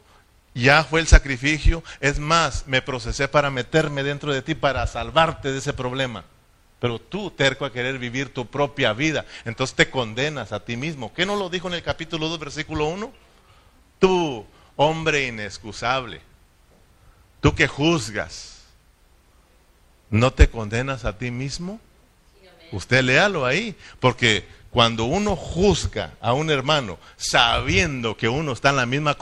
ya 0.55 0.84
fue 0.84 1.00
el 1.00 1.07
sacrificio. 1.07 1.82
Es 2.00 2.18
más, 2.18 2.66
me 2.66 2.80
procesé 2.80 3.28
para 3.28 3.50
meterme 3.50 4.02
dentro 4.02 4.32
de 4.32 4.42
ti, 4.42 4.55
para 4.55 4.86
salvarte 4.86 5.52
de 5.52 5.59
ese 5.59 5.72
problema. 5.72 6.24
Pero 6.78 6.98
tú, 6.98 7.30
terco 7.30 7.64
a 7.64 7.72
querer 7.72 7.98
vivir 7.98 8.32
tu 8.32 8.46
propia 8.46 8.92
vida, 8.92 9.24
entonces 9.44 9.74
te 9.74 9.90
condenas 9.90 10.52
a 10.52 10.61
ti 10.61 10.76
mismo. 10.76 11.12
¿Qué 11.14 11.24
no 11.26 11.36
lo 11.36 11.48
dijo 11.48 11.68
en 11.68 11.74
el 11.74 11.82
capítulo 11.82 12.28
2, 12.28 12.38
versículo 12.38 12.86
1? 12.86 13.12
Tú, 13.98 14.46
hombre 14.76 15.26
inexcusable, 15.26 16.20
tú 17.40 17.55
que 17.55 17.66
juzgas, 17.66 18.64
¿no 20.11 20.32
te 20.32 20.50
condenas 20.50 21.05
a 21.05 21.16
ti 21.16 21.30
mismo? 21.30 21.80
Usted 22.70 23.02
léalo 23.02 23.46
ahí, 23.46 23.74
porque 24.00 24.46
cuando 24.75 25.05
uno 25.05 25.37
juzga 25.37 26.14
a 26.20 26.33
un 26.33 26.51
hermano 26.51 26.99
sabiendo 27.16 28.16
que 28.16 28.29
uno 28.29 28.51
está 28.51 28.70
en 28.70 28.77
la 28.77 28.87
misma 28.87 29.16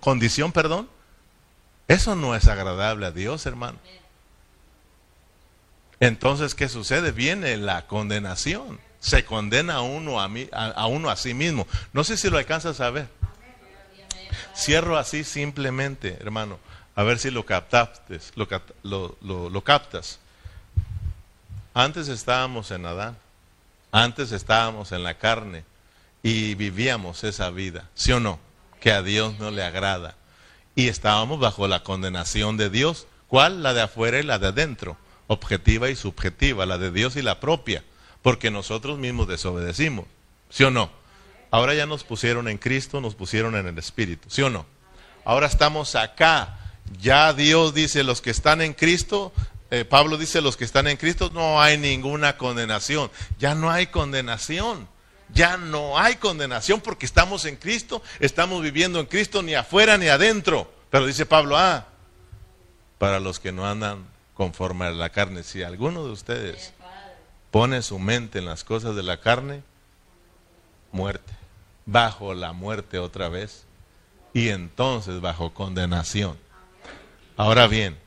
condición, 0.00 0.52
perdón, 0.52 0.88
eso 1.86 2.16
no 2.16 2.34
es 2.34 2.48
agradable 2.48 3.04
a 3.04 3.10
Dios, 3.10 3.44
hermano. 3.44 3.76
Entonces, 6.00 6.54
¿qué 6.54 6.70
sucede? 6.70 7.12
Viene 7.12 7.58
la 7.58 7.86
condenación. 7.86 8.80
Se 9.00 9.26
condena 9.26 9.74
a 9.74 9.80
uno 9.82 10.18
a, 10.18 10.28
mí, 10.28 10.48
a, 10.50 10.86
uno 10.86 11.10
a 11.10 11.16
sí 11.16 11.34
mismo. 11.34 11.66
No 11.92 12.02
sé 12.02 12.16
si 12.16 12.30
lo 12.30 12.38
alcanzas 12.38 12.80
a 12.80 12.88
ver. 12.88 13.08
Cierro 14.56 14.96
así 14.96 15.24
simplemente, 15.24 16.16
hermano, 16.20 16.58
a 16.94 17.02
ver 17.02 17.18
si 17.18 17.30
lo 17.30 17.44
captaste, 17.44 18.18
lo, 18.34 19.14
lo 19.20 19.60
captas. 19.62 20.20
Antes 21.74 22.08
estábamos 22.08 22.70
en 22.70 22.86
Adán, 22.86 23.18
antes 24.02 24.32
estábamos 24.32 24.92
en 24.92 25.02
la 25.02 25.18
carne 25.18 25.64
y 26.22 26.54
vivíamos 26.54 27.24
esa 27.24 27.50
vida, 27.50 27.88
¿sí 27.94 28.12
o 28.12 28.20
no? 28.20 28.38
Que 28.80 28.92
a 28.92 29.02
Dios 29.02 29.38
no 29.38 29.50
le 29.50 29.64
agrada. 29.64 30.16
Y 30.74 30.88
estábamos 30.88 31.40
bajo 31.40 31.66
la 31.66 31.82
condenación 31.82 32.58
de 32.58 32.68
Dios. 32.68 33.06
¿Cuál? 33.28 33.62
La 33.62 33.72
de 33.72 33.80
afuera 33.80 34.18
y 34.18 34.22
la 34.22 34.38
de 34.38 34.48
adentro 34.48 34.98
objetiva 35.28 35.88
y 35.88 35.96
subjetiva, 35.96 36.66
la 36.66 36.78
de 36.78 36.90
Dios 36.90 37.16
y 37.16 37.22
la 37.22 37.40
propia, 37.40 37.82
porque 38.22 38.50
nosotros 38.50 38.98
mismos 38.98 39.28
desobedecimos, 39.28 40.04
¿sí 40.50 40.64
o 40.64 40.70
no? 40.70 40.90
Ahora 41.50 41.74
ya 41.74 41.86
nos 41.86 42.04
pusieron 42.04 42.48
en 42.48 42.58
Cristo, 42.58 43.00
nos 43.00 43.14
pusieron 43.14 43.56
en 43.56 43.66
el 43.66 43.78
Espíritu, 43.78 44.28
¿sí 44.30 44.42
o 44.42 44.50
no? 44.50 44.66
Ahora 45.24 45.46
estamos 45.46 45.96
acá, 45.96 46.58
ya 47.00 47.32
Dios 47.32 47.74
dice, 47.74 48.04
los 48.04 48.20
que 48.20 48.30
están 48.30 48.60
en 48.62 48.74
Cristo, 48.74 49.32
eh, 49.70 49.84
Pablo 49.84 50.16
dice, 50.16 50.40
los 50.40 50.56
que 50.56 50.64
están 50.64 50.86
en 50.86 50.96
Cristo, 50.96 51.30
no 51.32 51.60
hay 51.60 51.78
ninguna 51.78 52.36
condenación, 52.36 53.10
ya 53.38 53.54
no 53.54 53.70
hay 53.70 53.88
condenación. 53.88 54.88
Ya 55.32 55.56
no 55.56 55.98
hay 55.98 56.16
condenación 56.16 56.80
porque 56.80 57.04
estamos 57.04 57.46
en 57.46 57.56
Cristo, 57.56 58.00
estamos 58.20 58.62
viviendo 58.62 59.00
en 59.00 59.06
Cristo 59.06 59.42
ni 59.42 59.54
afuera 59.54 59.98
ni 59.98 60.06
adentro. 60.06 60.70
Pero 60.88 61.04
dice 61.04 61.26
Pablo, 61.26 61.56
ah, 61.56 61.88
para 62.98 63.18
los 63.18 63.40
que 63.40 63.52
no 63.52 63.66
andan 63.66 64.06
conforme 64.34 64.86
a 64.86 64.90
la 64.90 65.10
carne. 65.10 65.42
Si 65.42 65.62
alguno 65.62 66.04
de 66.04 66.12
ustedes 66.12 66.72
pone 67.50 67.82
su 67.82 67.98
mente 67.98 68.38
en 68.38 68.44
las 68.44 68.64
cosas 68.64 68.94
de 68.94 69.02
la 69.02 69.20
carne, 69.20 69.62
muerte, 70.92 71.32
bajo 71.86 72.34
la 72.34 72.52
muerte 72.52 72.98
otra 72.98 73.28
vez, 73.28 73.64
y 74.32 74.50
entonces 74.50 75.20
bajo 75.20 75.54
condenación. 75.54 76.38
Ahora 77.36 77.66
bien, 77.66 77.98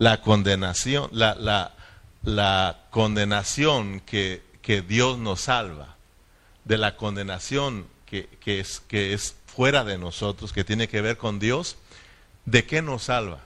la 0.00 0.22
condenación, 0.22 1.10
la, 1.12 1.34
la, 1.34 1.74
la 2.22 2.86
condenación 2.90 4.00
que, 4.00 4.42
que, 4.62 4.80
Dios 4.80 5.18
nos 5.18 5.42
salva, 5.42 5.94
de 6.64 6.78
la 6.78 6.96
condenación 6.96 7.86
que, 8.06 8.26
que, 8.40 8.60
es, 8.60 8.80
que 8.88 9.12
es 9.12 9.36
fuera 9.46 9.84
de 9.84 9.98
nosotros, 9.98 10.54
que 10.54 10.64
tiene 10.64 10.88
que 10.88 11.02
ver 11.02 11.18
con 11.18 11.38
Dios, 11.38 11.76
¿de 12.46 12.64
qué 12.64 12.80
nos 12.80 13.04
salva? 13.04 13.40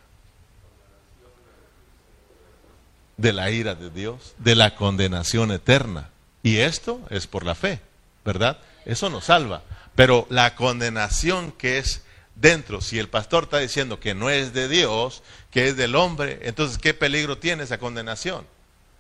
de 3.16 3.32
la 3.32 3.50
ira 3.50 3.74
de 3.74 3.90
Dios, 3.90 4.34
de 4.38 4.54
la 4.54 4.74
condenación 4.76 5.50
eterna. 5.50 6.10
Y 6.42 6.58
esto 6.58 7.00
es 7.10 7.26
por 7.26 7.44
la 7.44 7.54
fe, 7.54 7.80
¿verdad? 8.24 8.58
Eso 8.84 9.10
nos 9.10 9.26
salva. 9.26 9.62
Pero 9.94 10.26
la 10.30 10.54
condenación 10.54 11.52
que 11.52 11.78
es 11.78 12.02
dentro, 12.34 12.80
si 12.80 12.98
el 12.98 13.08
pastor 13.08 13.44
está 13.44 13.58
diciendo 13.58 14.00
que 14.00 14.14
no 14.14 14.30
es 14.30 14.52
de 14.52 14.68
Dios, 14.68 15.22
que 15.50 15.68
es 15.68 15.76
del 15.76 15.96
hombre, 15.96 16.40
entonces 16.42 16.78
¿qué 16.78 16.94
peligro 16.94 17.38
tiene 17.38 17.64
esa 17.64 17.78
condenación? 17.78 18.46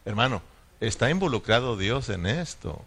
Hermano, 0.04 0.42
está 0.80 1.10
involucrado 1.10 1.76
Dios 1.76 2.08
en 2.08 2.26
esto. 2.26 2.84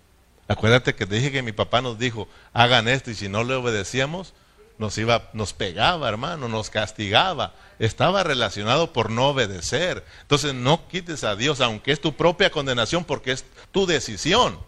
Acuérdate 0.47 0.95
que 0.95 1.05
te 1.05 1.15
dije 1.15 1.31
que 1.31 1.41
mi 1.41 1.51
papá 1.51 1.81
nos 1.81 1.99
dijo, 1.99 2.27
hagan 2.53 2.87
esto 2.87 3.11
y 3.11 3.15
si 3.15 3.27
no 3.27 3.43
le 3.43 3.55
obedecíamos, 3.55 4.33
nos 4.77 4.97
iba, 4.97 5.29
nos 5.33 5.53
pegaba, 5.53 6.07
hermano, 6.07 6.47
nos 6.47 6.69
castigaba. 6.69 7.53
Estaba 7.79 8.23
relacionado 8.23 8.93
por 8.93 9.09
no 9.09 9.29
obedecer. 9.29 10.05
Entonces 10.21 10.53
no 10.53 10.87
quites 10.87 11.23
a 11.23 11.35
Dios, 11.35 11.61
aunque 11.61 11.91
es 11.91 11.99
tu 11.99 12.13
propia 12.15 12.51
condenación, 12.51 13.03
porque 13.03 13.31
es 13.31 13.45
tu 13.71 13.85
decisión. 13.85 14.59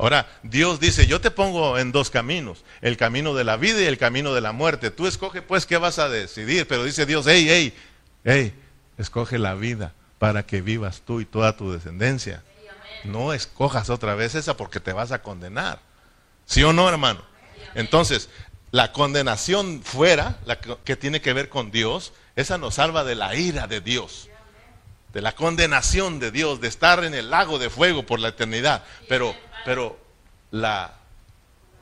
Ahora, 0.00 0.26
Dios 0.42 0.80
dice, 0.80 1.06
yo 1.06 1.20
te 1.20 1.30
pongo 1.30 1.76
en 1.76 1.92
dos 1.92 2.08
caminos, 2.08 2.64
el 2.80 2.96
camino 2.96 3.34
de 3.34 3.44
la 3.44 3.58
vida 3.58 3.82
y 3.82 3.84
el 3.84 3.98
camino 3.98 4.32
de 4.32 4.40
la 4.40 4.52
muerte. 4.52 4.90
Tú 4.90 5.06
escoge 5.06 5.42
pues 5.42 5.66
qué 5.66 5.76
vas 5.76 5.98
a 5.98 6.08
decidir, 6.08 6.66
pero 6.66 6.84
dice 6.84 7.04
Dios, 7.04 7.26
hey, 7.28 7.46
hey, 7.46 7.74
hey, 8.24 8.54
escoge 8.96 9.38
la 9.38 9.54
vida 9.54 9.92
para 10.18 10.46
que 10.46 10.62
vivas 10.62 11.02
tú 11.04 11.20
y 11.20 11.26
toda 11.26 11.54
tu 11.54 11.70
descendencia. 11.70 12.42
No 13.04 13.34
escojas 13.34 13.90
otra 13.90 14.14
vez 14.14 14.34
esa 14.34 14.56
porque 14.56 14.80
te 14.80 14.94
vas 14.94 15.12
a 15.12 15.20
condenar. 15.20 15.80
¿Sí 16.46 16.62
o 16.62 16.72
no, 16.72 16.88
hermano? 16.88 17.20
Entonces, 17.74 18.30
la 18.70 18.92
condenación 18.92 19.82
fuera, 19.82 20.38
la 20.46 20.58
que 20.60 20.96
tiene 20.96 21.20
que 21.20 21.34
ver 21.34 21.50
con 21.50 21.70
Dios, 21.70 22.14
esa 22.36 22.56
nos 22.56 22.76
salva 22.76 23.04
de 23.04 23.16
la 23.16 23.34
ira 23.34 23.66
de 23.66 23.82
Dios, 23.82 24.30
de 25.12 25.20
la 25.20 25.34
condenación 25.34 26.20
de 26.20 26.30
Dios, 26.30 26.62
de 26.62 26.68
estar 26.68 27.04
en 27.04 27.12
el 27.12 27.28
lago 27.28 27.58
de 27.58 27.68
fuego 27.68 28.06
por 28.06 28.18
la 28.18 28.28
eternidad. 28.28 28.82
Pero, 29.08 29.34
pero 29.64 29.98
la, 30.50 30.94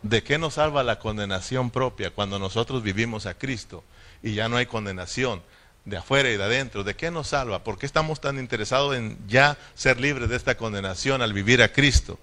¿de 0.02 0.22
qué 0.22 0.38
nos 0.38 0.54
salva 0.54 0.82
la 0.82 0.98
condenación 0.98 1.70
propia 1.70 2.10
cuando 2.10 2.38
nosotros 2.38 2.82
vivimos 2.82 3.26
a 3.26 3.34
Cristo 3.34 3.84
y 4.22 4.34
ya 4.34 4.48
no 4.48 4.56
hay 4.56 4.66
condenación 4.66 5.42
de 5.84 5.96
afuera 5.96 6.30
y 6.30 6.36
de 6.36 6.44
adentro? 6.44 6.84
¿De 6.84 6.96
qué 6.96 7.10
nos 7.10 7.28
salva? 7.28 7.64
¿Por 7.64 7.78
qué 7.78 7.86
estamos 7.86 8.20
tan 8.20 8.38
interesados 8.38 8.96
en 8.96 9.18
ya 9.28 9.56
ser 9.74 10.00
libres 10.00 10.28
de 10.28 10.36
esta 10.36 10.56
condenación 10.56 11.22
al 11.22 11.32
vivir 11.32 11.62
a 11.62 11.72
Cristo? 11.72 12.18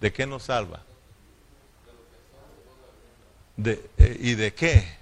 ¿De 0.00 0.12
qué 0.12 0.26
nos 0.26 0.44
salva? 0.44 0.82
Eh, 3.64 4.18
¿Y 4.20 4.34
de 4.34 4.54
qué? 4.54 4.96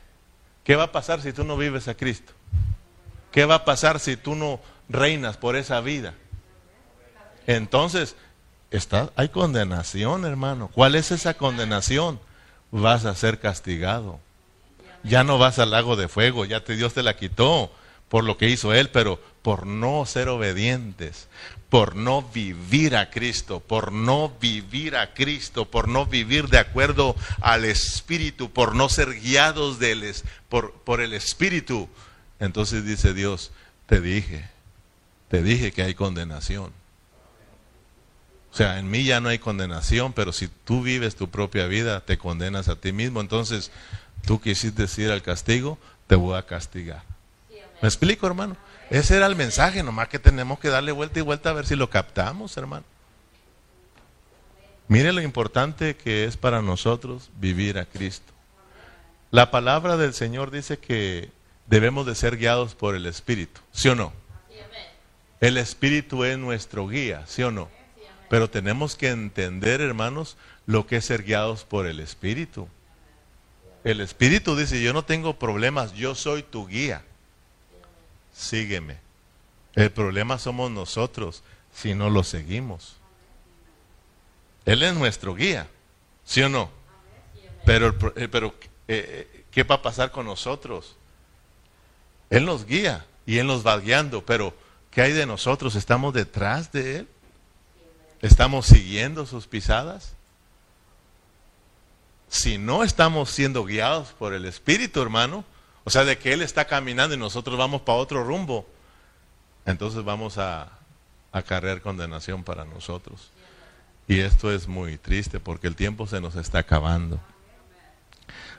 ¿Qué 0.64 0.76
va 0.76 0.84
a 0.84 0.92
pasar 0.92 1.20
si 1.20 1.32
tú 1.32 1.44
no 1.44 1.56
vives 1.56 1.88
a 1.88 1.94
Cristo? 1.94 2.32
¿Qué 3.30 3.44
va 3.44 3.56
a 3.56 3.64
pasar 3.64 4.00
si 4.00 4.16
tú 4.16 4.34
no 4.34 4.60
reinas 4.88 5.36
por 5.36 5.56
esa 5.56 5.80
vida? 5.80 6.14
Entonces, 7.46 8.16
está, 8.70 9.10
hay 9.16 9.28
condenación, 9.28 10.24
hermano. 10.24 10.70
¿Cuál 10.72 10.94
es 10.94 11.10
esa 11.10 11.34
condenación? 11.34 12.20
Vas 12.70 13.04
a 13.04 13.14
ser 13.14 13.38
castigado. 13.38 14.20
Ya 15.02 15.24
no 15.24 15.38
vas 15.38 15.58
al 15.58 15.70
lago 15.70 15.96
de 15.96 16.08
fuego, 16.08 16.44
ya 16.44 16.64
te, 16.64 16.76
Dios 16.76 16.94
te 16.94 17.02
la 17.02 17.16
quitó 17.16 17.70
por 18.08 18.24
lo 18.24 18.36
que 18.38 18.48
hizo 18.48 18.72
Él, 18.72 18.90
pero 18.90 19.20
por 19.42 19.66
no 19.66 20.06
ser 20.06 20.28
obedientes, 20.28 21.28
por 21.68 21.96
no 21.96 22.22
vivir 22.22 22.96
a 22.96 23.10
Cristo, 23.10 23.60
por 23.60 23.92
no 23.92 24.32
vivir 24.40 24.96
a 24.96 25.14
Cristo, 25.14 25.64
por 25.64 25.88
no 25.88 26.06
vivir 26.06 26.48
de 26.48 26.58
acuerdo 26.58 27.16
al 27.40 27.64
Espíritu, 27.64 28.50
por 28.50 28.74
no 28.74 28.88
ser 28.88 29.20
guiados 29.20 29.78
por, 30.48 30.72
por 30.72 31.00
el 31.00 31.12
Espíritu. 31.12 31.88
Entonces 32.38 32.84
dice 32.84 33.14
Dios, 33.14 33.50
te 33.86 34.00
dije, 34.00 34.48
te 35.28 35.42
dije 35.42 35.72
que 35.72 35.82
hay 35.82 35.94
condenación. 35.94 36.72
O 38.56 38.58
sea, 38.58 38.78
en 38.78 38.90
mí 38.90 39.04
ya 39.04 39.20
no 39.20 39.28
hay 39.28 39.38
condenación, 39.38 40.14
pero 40.14 40.32
si 40.32 40.48
tú 40.48 40.80
vives 40.80 41.14
tu 41.14 41.28
propia 41.28 41.66
vida, 41.66 42.00
te 42.00 42.16
condenas 42.16 42.68
a 42.68 42.76
ti 42.76 42.90
mismo. 42.90 43.20
Entonces, 43.20 43.70
tú 44.24 44.40
quisiste 44.40 44.80
decir 44.80 45.10
al 45.10 45.20
castigo, 45.20 45.76
te 46.06 46.14
voy 46.14 46.38
a 46.38 46.46
castigar. 46.46 47.02
¿Me 47.82 47.86
explico, 47.86 48.26
hermano? 48.26 48.56
Ese 48.88 49.14
era 49.14 49.26
el 49.26 49.36
mensaje, 49.36 49.82
nomás 49.82 50.08
que 50.08 50.18
tenemos 50.18 50.58
que 50.58 50.70
darle 50.70 50.92
vuelta 50.92 51.18
y 51.18 51.22
vuelta 51.22 51.50
a 51.50 51.52
ver 51.52 51.66
si 51.66 51.76
lo 51.76 51.90
captamos, 51.90 52.56
hermano. 52.56 52.86
Mire 54.88 55.12
lo 55.12 55.20
importante 55.20 55.94
que 55.94 56.24
es 56.24 56.38
para 56.38 56.62
nosotros 56.62 57.28
vivir 57.38 57.76
a 57.76 57.84
Cristo. 57.84 58.32
La 59.32 59.50
palabra 59.50 59.98
del 59.98 60.14
Señor 60.14 60.50
dice 60.50 60.78
que 60.78 61.30
debemos 61.66 62.06
de 62.06 62.14
ser 62.14 62.38
guiados 62.38 62.74
por 62.74 62.94
el 62.94 63.04
Espíritu, 63.04 63.60
¿sí 63.70 63.90
o 63.90 63.94
no? 63.94 64.14
El 65.42 65.58
Espíritu 65.58 66.24
es 66.24 66.38
nuestro 66.38 66.88
guía, 66.88 67.22
¿sí 67.26 67.42
o 67.42 67.50
no? 67.50 67.75
Pero 68.28 68.50
tenemos 68.50 68.96
que 68.96 69.08
entender, 69.08 69.80
hermanos, 69.80 70.36
lo 70.66 70.86
que 70.86 70.96
es 70.96 71.04
ser 71.04 71.22
guiados 71.22 71.64
por 71.64 71.86
el 71.86 72.00
Espíritu. 72.00 72.68
El 73.84 74.00
Espíritu 74.00 74.56
dice, 74.56 74.82
yo 74.82 74.92
no 74.92 75.04
tengo 75.04 75.38
problemas, 75.38 75.92
yo 75.92 76.14
soy 76.14 76.42
tu 76.42 76.66
guía. 76.66 77.04
Sígueme. 78.34 78.98
El 79.74 79.90
problema 79.90 80.38
somos 80.38 80.70
nosotros 80.70 81.42
si 81.72 81.94
no 81.94 82.10
lo 82.10 82.24
seguimos. 82.24 82.96
Él 84.64 84.82
es 84.82 84.94
nuestro 84.94 85.34
guía, 85.34 85.68
¿sí 86.24 86.42
o 86.42 86.48
no? 86.48 86.70
Pero, 87.64 87.94
eh, 88.16 88.26
pero 88.26 88.54
eh, 88.88 89.44
¿qué 89.52 89.62
va 89.62 89.76
a 89.76 89.82
pasar 89.82 90.10
con 90.10 90.26
nosotros? 90.26 90.96
Él 92.30 92.44
nos 92.44 92.66
guía 92.66 93.06
y 93.26 93.38
Él 93.38 93.46
nos 93.46 93.64
va 93.64 93.78
guiando, 93.78 94.24
pero 94.24 94.52
¿qué 94.90 95.02
hay 95.02 95.12
de 95.12 95.26
nosotros? 95.26 95.76
¿Estamos 95.76 96.12
detrás 96.12 96.72
de 96.72 96.96
Él? 96.96 97.08
¿Estamos 98.22 98.66
siguiendo 98.66 99.26
sus 99.26 99.46
pisadas? 99.46 100.14
Si 102.28 102.58
no 102.58 102.82
estamos 102.82 103.30
siendo 103.30 103.64
guiados 103.64 104.08
por 104.18 104.34
el 104.34 104.46
Espíritu, 104.46 105.00
hermano, 105.00 105.44
o 105.84 105.90
sea, 105.90 106.04
de 106.04 106.18
que 106.18 106.32
Él 106.32 106.42
está 106.42 106.64
caminando 106.64 107.14
y 107.14 107.18
nosotros 107.18 107.56
vamos 107.56 107.82
para 107.82 107.98
otro 107.98 108.24
rumbo, 108.24 108.66
entonces 109.64 110.02
vamos 110.04 110.38
a 110.38 110.70
acarrear 111.30 111.82
condenación 111.82 112.42
para 112.42 112.64
nosotros. 112.64 113.30
Y 114.08 114.20
esto 114.20 114.52
es 114.52 114.68
muy 114.68 114.98
triste 114.98 115.40
porque 115.40 115.66
el 115.66 115.76
tiempo 115.76 116.06
se 116.06 116.20
nos 116.20 116.36
está 116.36 116.60
acabando. 116.60 117.20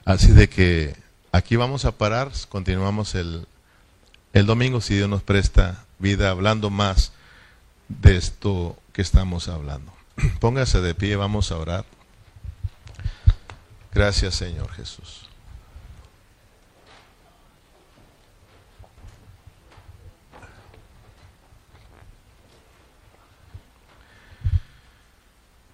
Así 0.06 0.32
de 0.32 0.50
que 0.50 0.96
aquí 1.32 1.56
vamos 1.56 1.86
a 1.86 1.98
parar, 1.98 2.32
continuamos 2.50 3.16
el, 3.16 3.48
el 4.34 4.46
domingo 4.46 4.82
si 4.82 4.96
Dios 4.96 5.10
nos 5.10 5.24
presta 5.24 5.86
vida 6.00 6.30
hablando 6.30 6.70
más 6.70 7.12
de 7.90 8.18
esto 8.18 8.78
que 8.98 9.04
estamos 9.04 9.48
hablando. 9.48 9.94
Póngase 10.40 10.82
de 10.82 10.96
pie, 10.96 11.16
vamos 11.16 11.52
a 11.52 11.58
orar. 11.58 11.86
Gracias 13.94 14.34
Señor 14.34 14.72
Jesús. 14.72 15.30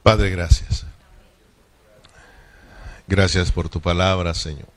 Padre, 0.04 0.30
gracias. 0.30 0.86
Gracias 3.08 3.54
por 3.54 3.70
tu 3.70 3.80
palabra, 3.80 4.34
Señor. 4.34 4.68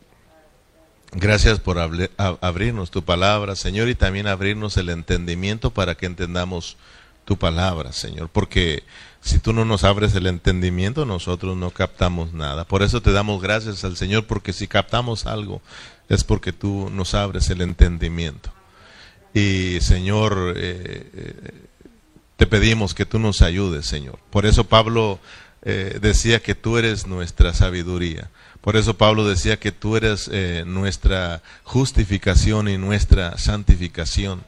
Gracias 1.10 1.58
por 1.58 1.78
abrirnos 1.80 2.92
tu 2.92 3.04
palabra, 3.04 3.56
Señor, 3.56 3.88
y 3.88 3.96
también 3.96 4.28
abrirnos 4.28 4.76
el 4.76 4.90
entendimiento 4.90 5.72
para 5.72 5.96
que 5.96 6.06
entendamos 6.06 6.76
tu 7.26 7.36
palabra, 7.36 7.92
Señor. 7.92 8.30
Porque 8.32 8.84
si 9.20 9.38
tú 9.40 9.52
no 9.52 9.66
nos 9.66 9.84
abres 9.84 10.14
el 10.14 10.26
entendimiento, 10.26 11.04
nosotros 11.04 11.56
no 11.56 11.70
captamos 11.70 12.32
nada. 12.32 12.64
Por 12.64 12.82
eso 12.82 13.02
te 13.02 13.12
damos 13.12 13.42
gracias 13.42 13.84
al 13.84 13.96
Señor, 13.96 14.26
porque 14.26 14.54
si 14.54 14.68
captamos 14.68 15.26
algo, 15.26 15.60
es 16.08 16.24
porque 16.24 16.52
tú 16.52 16.88
nos 16.90 17.14
abres 17.14 17.50
el 17.50 17.60
entendimiento. 17.60 18.50
Y, 19.34 19.80
Señor, 19.80 20.54
eh, 20.56 21.10
eh 21.12 21.50
te 22.36 22.46
pedimos 22.46 22.92
que 22.94 23.06
tú 23.06 23.18
nos 23.18 23.40
ayudes, 23.40 23.86
Señor. 23.86 24.18
Por 24.28 24.44
eso 24.44 24.64
Pablo 24.64 25.18
eh, 25.62 25.98
decía 26.02 26.40
que 26.40 26.54
tú 26.54 26.76
eres 26.76 27.06
nuestra 27.06 27.54
sabiduría. 27.54 28.30
Por 28.60 28.76
eso 28.76 28.98
Pablo 28.98 29.26
decía 29.26 29.58
que 29.58 29.72
tú 29.72 29.96
eres 29.96 30.30
nuestra 30.66 31.42
justificación 31.62 32.68
y 32.68 32.76
nuestra 32.76 33.38
santificación. 33.38 34.42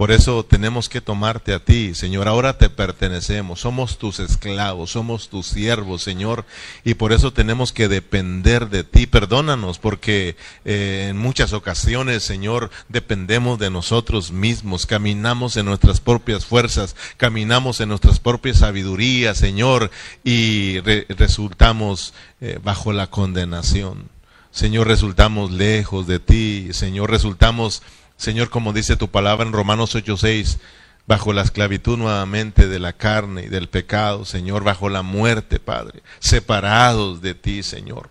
Por 0.00 0.12
eso 0.12 0.46
tenemos 0.46 0.88
que 0.88 1.02
tomarte 1.02 1.52
a 1.52 1.62
ti, 1.62 1.94
Señor. 1.94 2.26
Ahora 2.26 2.56
te 2.56 2.70
pertenecemos, 2.70 3.60
somos 3.60 3.98
tus 3.98 4.18
esclavos, 4.18 4.92
somos 4.92 5.28
tus 5.28 5.48
siervos, 5.48 6.02
Señor. 6.02 6.46
Y 6.84 6.94
por 6.94 7.12
eso 7.12 7.34
tenemos 7.34 7.74
que 7.74 7.86
depender 7.86 8.70
de 8.70 8.82
ti. 8.82 9.06
Perdónanos 9.06 9.78
porque 9.78 10.36
eh, 10.64 11.08
en 11.10 11.18
muchas 11.18 11.52
ocasiones, 11.52 12.22
Señor, 12.22 12.70
dependemos 12.88 13.58
de 13.58 13.68
nosotros 13.68 14.32
mismos. 14.32 14.86
Caminamos 14.86 15.58
en 15.58 15.66
nuestras 15.66 16.00
propias 16.00 16.46
fuerzas, 16.46 16.96
caminamos 17.18 17.82
en 17.82 17.90
nuestras 17.90 18.20
propias 18.20 18.56
sabidurías, 18.56 19.36
Señor, 19.36 19.90
y 20.24 20.80
resultamos 21.10 22.14
eh, 22.40 22.58
bajo 22.64 22.94
la 22.94 23.08
condenación. 23.08 24.08
Señor, 24.50 24.88
resultamos 24.88 25.50
lejos 25.50 26.06
de 26.06 26.20
ti, 26.20 26.68
Señor, 26.72 27.10
resultamos 27.10 27.82
Señor, 28.20 28.50
como 28.50 28.74
dice 28.74 28.96
tu 28.96 29.08
palabra 29.08 29.46
en 29.46 29.52
Romanos 29.54 29.94
8:6, 29.94 30.58
bajo 31.06 31.32
la 31.32 31.40
esclavitud 31.40 31.96
nuevamente 31.96 32.68
de 32.68 32.78
la 32.78 32.92
carne 32.92 33.44
y 33.44 33.48
del 33.48 33.70
pecado, 33.70 34.26
Señor, 34.26 34.62
bajo 34.62 34.90
la 34.90 35.00
muerte, 35.00 35.58
Padre, 35.58 36.02
separados 36.18 37.22
de 37.22 37.32
ti, 37.34 37.62
Señor. 37.62 38.10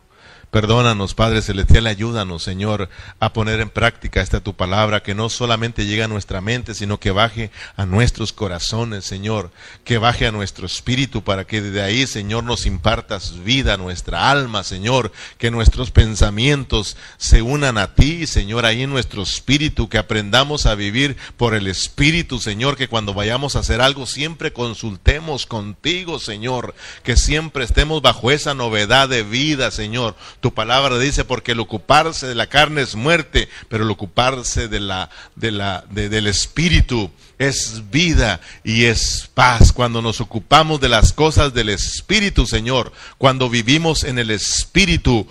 Perdónanos, 0.52 1.14
Padre 1.14 1.44
Celestial, 1.44 1.86
ayúdanos, 1.86 2.42
Señor, 2.42 2.90
a 3.20 3.34
poner 3.34 3.60
en 3.60 3.70
práctica 3.70 4.20
esta 4.20 4.40
tu 4.40 4.56
palabra, 4.56 5.04
que 5.04 5.14
no 5.14 5.30
solamente 5.30 5.86
llegue 5.86 6.02
a 6.02 6.08
nuestra 6.08 6.42
mente, 6.42 6.74
sino 6.74 7.00
que 7.00 7.12
baje 7.12 7.52
a 7.78 7.86
nuestros 7.86 8.34
corazones, 8.34 9.06
Señor, 9.06 9.52
que 9.84 10.00
baje 10.00 10.26
a 10.26 10.32
nuestro 10.32 10.66
espíritu, 10.66 11.24
para 11.24 11.46
que 11.46 11.62
de 11.62 11.84
ahí, 11.84 12.08
Señor, 12.08 12.46
nos 12.46 12.66
impartas 12.66 13.44
vida 13.44 13.78
nuestra 13.78 14.32
alma, 14.32 14.64
Señor, 14.64 15.12
que 15.38 15.52
nuestros 15.52 15.92
pensamientos 15.92 16.98
se 17.18 17.44
unan 17.44 17.78
a 17.78 17.94
ti, 17.94 18.26
Señor, 18.26 18.66
ahí 18.66 18.82
en 18.82 18.90
nuestro 18.90 19.22
espíritu, 19.22 19.88
que 19.88 20.00
aprendamos 20.00 20.66
a 20.66 20.74
vivir 20.74 21.16
por 21.38 21.54
el 21.54 21.68
espíritu, 21.68 22.40
Señor, 22.40 22.76
que 22.76 22.88
cuando 22.88 23.14
vayamos 23.14 23.56
a 23.56 23.60
hacer 23.60 23.82
algo 23.82 24.08
siempre 24.08 24.52
consultemos 24.52 25.46
contigo, 25.46 26.18
Señor, 26.18 26.74
que 27.04 27.18
siempre 27.18 27.66
estemos 27.66 28.02
bajo 28.02 28.32
esa 28.32 28.56
novedad 28.56 29.08
de 29.08 29.22
vida, 29.22 29.70
Señor 29.70 30.16
tu 30.40 30.54
palabra 30.54 30.98
dice, 30.98 31.26
porque 31.26 31.52
el 31.52 31.60
ocuparse 31.60 32.28
de 32.28 32.36
la 32.36 32.48
carne 32.48 32.82
es 32.82 32.96
muerte, 32.96 33.50
pero 33.68 33.84
el 33.84 33.92
ocuparse 33.92 34.68
de 34.68 34.80
la, 34.80 35.10
de 35.36 35.52
la, 35.52 35.84
del 35.90 36.28
espíritu 36.28 37.12
es 37.38 37.90
vida 37.90 38.40
y 38.64 38.86
es 38.86 39.30
paz. 39.34 39.72
Cuando 39.72 40.02
nos 40.02 40.22
ocupamos 40.22 40.80
de 40.80 40.90
las 40.90 41.14
cosas 41.14 41.54
del 41.54 41.70
espíritu, 41.70 42.46
Señor, 42.46 42.92
cuando 43.18 43.50
vivimos 43.50 44.04
en 44.04 44.20
el 44.20 44.32
espíritu, 44.32 45.28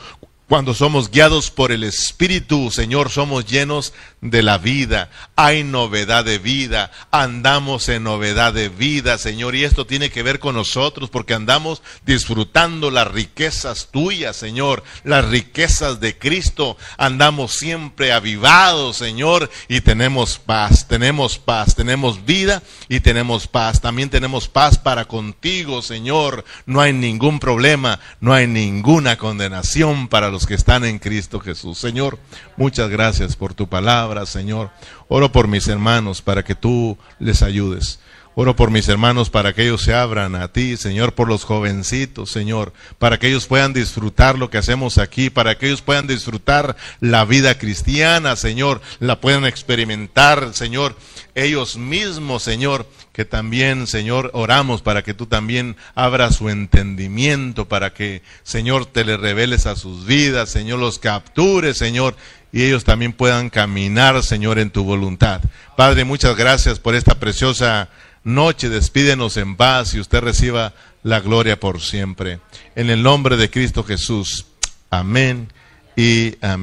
cuando 0.48 0.72
somos 0.72 1.10
guiados 1.10 1.50
por 1.50 1.72
el 1.72 1.84
Espíritu, 1.84 2.70
Señor, 2.70 3.10
somos 3.10 3.44
llenos 3.44 3.92
de 4.22 4.42
la 4.42 4.56
vida. 4.56 5.10
Hay 5.40 5.62
novedad 5.62 6.24
de 6.24 6.40
vida. 6.40 6.90
Andamos 7.12 7.88
en 7.88 8.02
novedad 8.02 8.52
de 8.52 8.68
vida, 8.68 9.18
Señor. 9.18 9.54
Y 9.54 9.62
esto 9.62 9.86
tiene 9.86 10.10
que 10.10 10.24
ver 10.24 10.40
con 10.40 10.56
nosotros 10.56 11.10
porque 11.10 11.32
andamos 11.32 11.80
disfrutando 12.04 12.90
las 12.90 13.06
riquezas 13.06 13.86
tuyas, 13.92 14.34
Señor. 14.34 14.82
Las 15.04 15.26
riquezas 15.26 16.00
de 16.00 16.18
Cristo. 16.18 16.76
Andamos 16.96 17.52
siempre 17.52 18.12
avivados, 18.12 18.96
Señor. 18.96 19.48
Y 19.68 19.80
tenemos 19.80 20.40
paz, 20.40 20.88
tenemos 20.88 21.38
paz, 21.38 21.76
tenemos 21.76 22.24
vida 22.24 22.60
y 22.88 22.98
tenemos 22.98 23.46
paz. 23.46 23.80
También 23.80 24.10
tenemos 24.10 24.48
paz 24.48 24.76
para 24.76 25.04
contigo, 25.04 25.82
Señor. 25.82 26.44
No 26.66 26.80
hay 26.80 26.92
ningún 26.92 27.38
problema, 27.38 28.00
no 28.20 28.34
hay 28.34 28.48
ninguna 28.48 29.16
condenación 29.16 30.08
para 30.08 30.30
los 30.30 30.46
que 30.46 30.54
están 30.54 30.84
en 30.84 30.98
Cristo 30.98 31.38
Jesús. 31.38 31.78
Señor, 31.78 32.18
muchas 32.56 32.90
gracias 32.90 33.36
por 33.36 33.54
tu 33.54 33.68
palabra, 33.68 34.26
Señor. 34.26 34.72
Oro 35.10 35.27
por 35.32 35.48
mis 35.48 35.68
hermanos 35.68 36.22
para 36.22 36.44
que 36.44 36.54
tú 36.54 36.96
les 37.18 37.42
ayudes. 37.42 37.98
Oro 38.40 38.54
por 38.54 38.70
mis 38.70 38.88
hermanos 38.88 39.30
para 39.30 39.52
que 39.52 39.64
ellos 39.64 39.82
se 39.82 39.92
abran 39.92 40.36
a 40.36 40.46
ti, 40.46 40.76
Señor, 40.76 41.12
por 41.12 41.26
los 41.26 41.42
jovencitos, 41.42 42.30
Señor, 42.30 42.72
para 43.00 43.18
que 43.18 43.26
ellos 43.26 43.48
puedan 43.48 43.72
disfrutar 43.72 44.38
lo 44.38 44.48
que 44.48 44.58
hacemos 44.58 44.98
aquí, 44.98 45.28
para 45.28 45.58
que 45.58 45.66
ellos 45.66 45.82
puedan 45.82 46.06
disfrutar 46.06 46.76
la 47.00 47.24
vida 47.24 47.58
cristiana, 47.58 48.36
Señor, 48.36 48.80
la 49.00 49.20
puedan 49.20 49.44
experimentar, 49.44 50.54
Señor, 50.54 50.94
ellos 51.34 51.76
mismos, 51.76 52.44
Señor, 52.44 52.86
que 53.12 53.24
también, 53.24 53.88
Señor, 53.88 54.30
oramos 54.34 54.82
para 54.82 55.02
que 55.02 55.14
tú 55.14 55.26
también 55.26 55.74
abras 55.96 56.36
su 56.36 56.48
entendimiento, 56.48 57.66
para 57.66 57.92
que, 57.92 58.22
Señor, 58.44 58.86
te 58.86 59.04
le 59.04 59.16
reveles 59.16 59.66
a 59.66 59.74
sus 59.74 60.06
vidas, 60.06 60.48
Señor, 60.48 60.78
los 60.78 61.00
captures, 61.00 61.76
Señor, 61.76 62.14
y 62.52 62.62
ellos 62.62 62.84
también 62.84 63.12
puedan 63.12 63.50
caminar, 63.50 64.22
Señor, 64.22 64.60
en 64.60 64.70
tu 64.70 64.84
voluntad. 64.84 65.40
Padre, 65.76 66.04
muchas 66.04 66.36
gracias 66.36 66.78
por 66.78 66.94
esta 66.94 67.16
preciosa 67.16 67.88
noche, 68.24 68.68
despídenos 68.68 69.36
en 69.36 69.56
paz 69.56 69.94
y 69.94 70.00
usted 70.00 70.20
reciba 70.20 70.74
la 71.02 71.20
gloria 71.20 71.58
por 71.58 71.80
siempre. 71.80 72.40
En 72.74 72.90
el 72.90 73.02
nombre 73.02 73.36
de 73.36 73.50
Cristo 73.50 73.84
Jesús. 73.84 74.46
Amén 74.90 75.52
y 75.96 76.34
amén. 76.40 76.56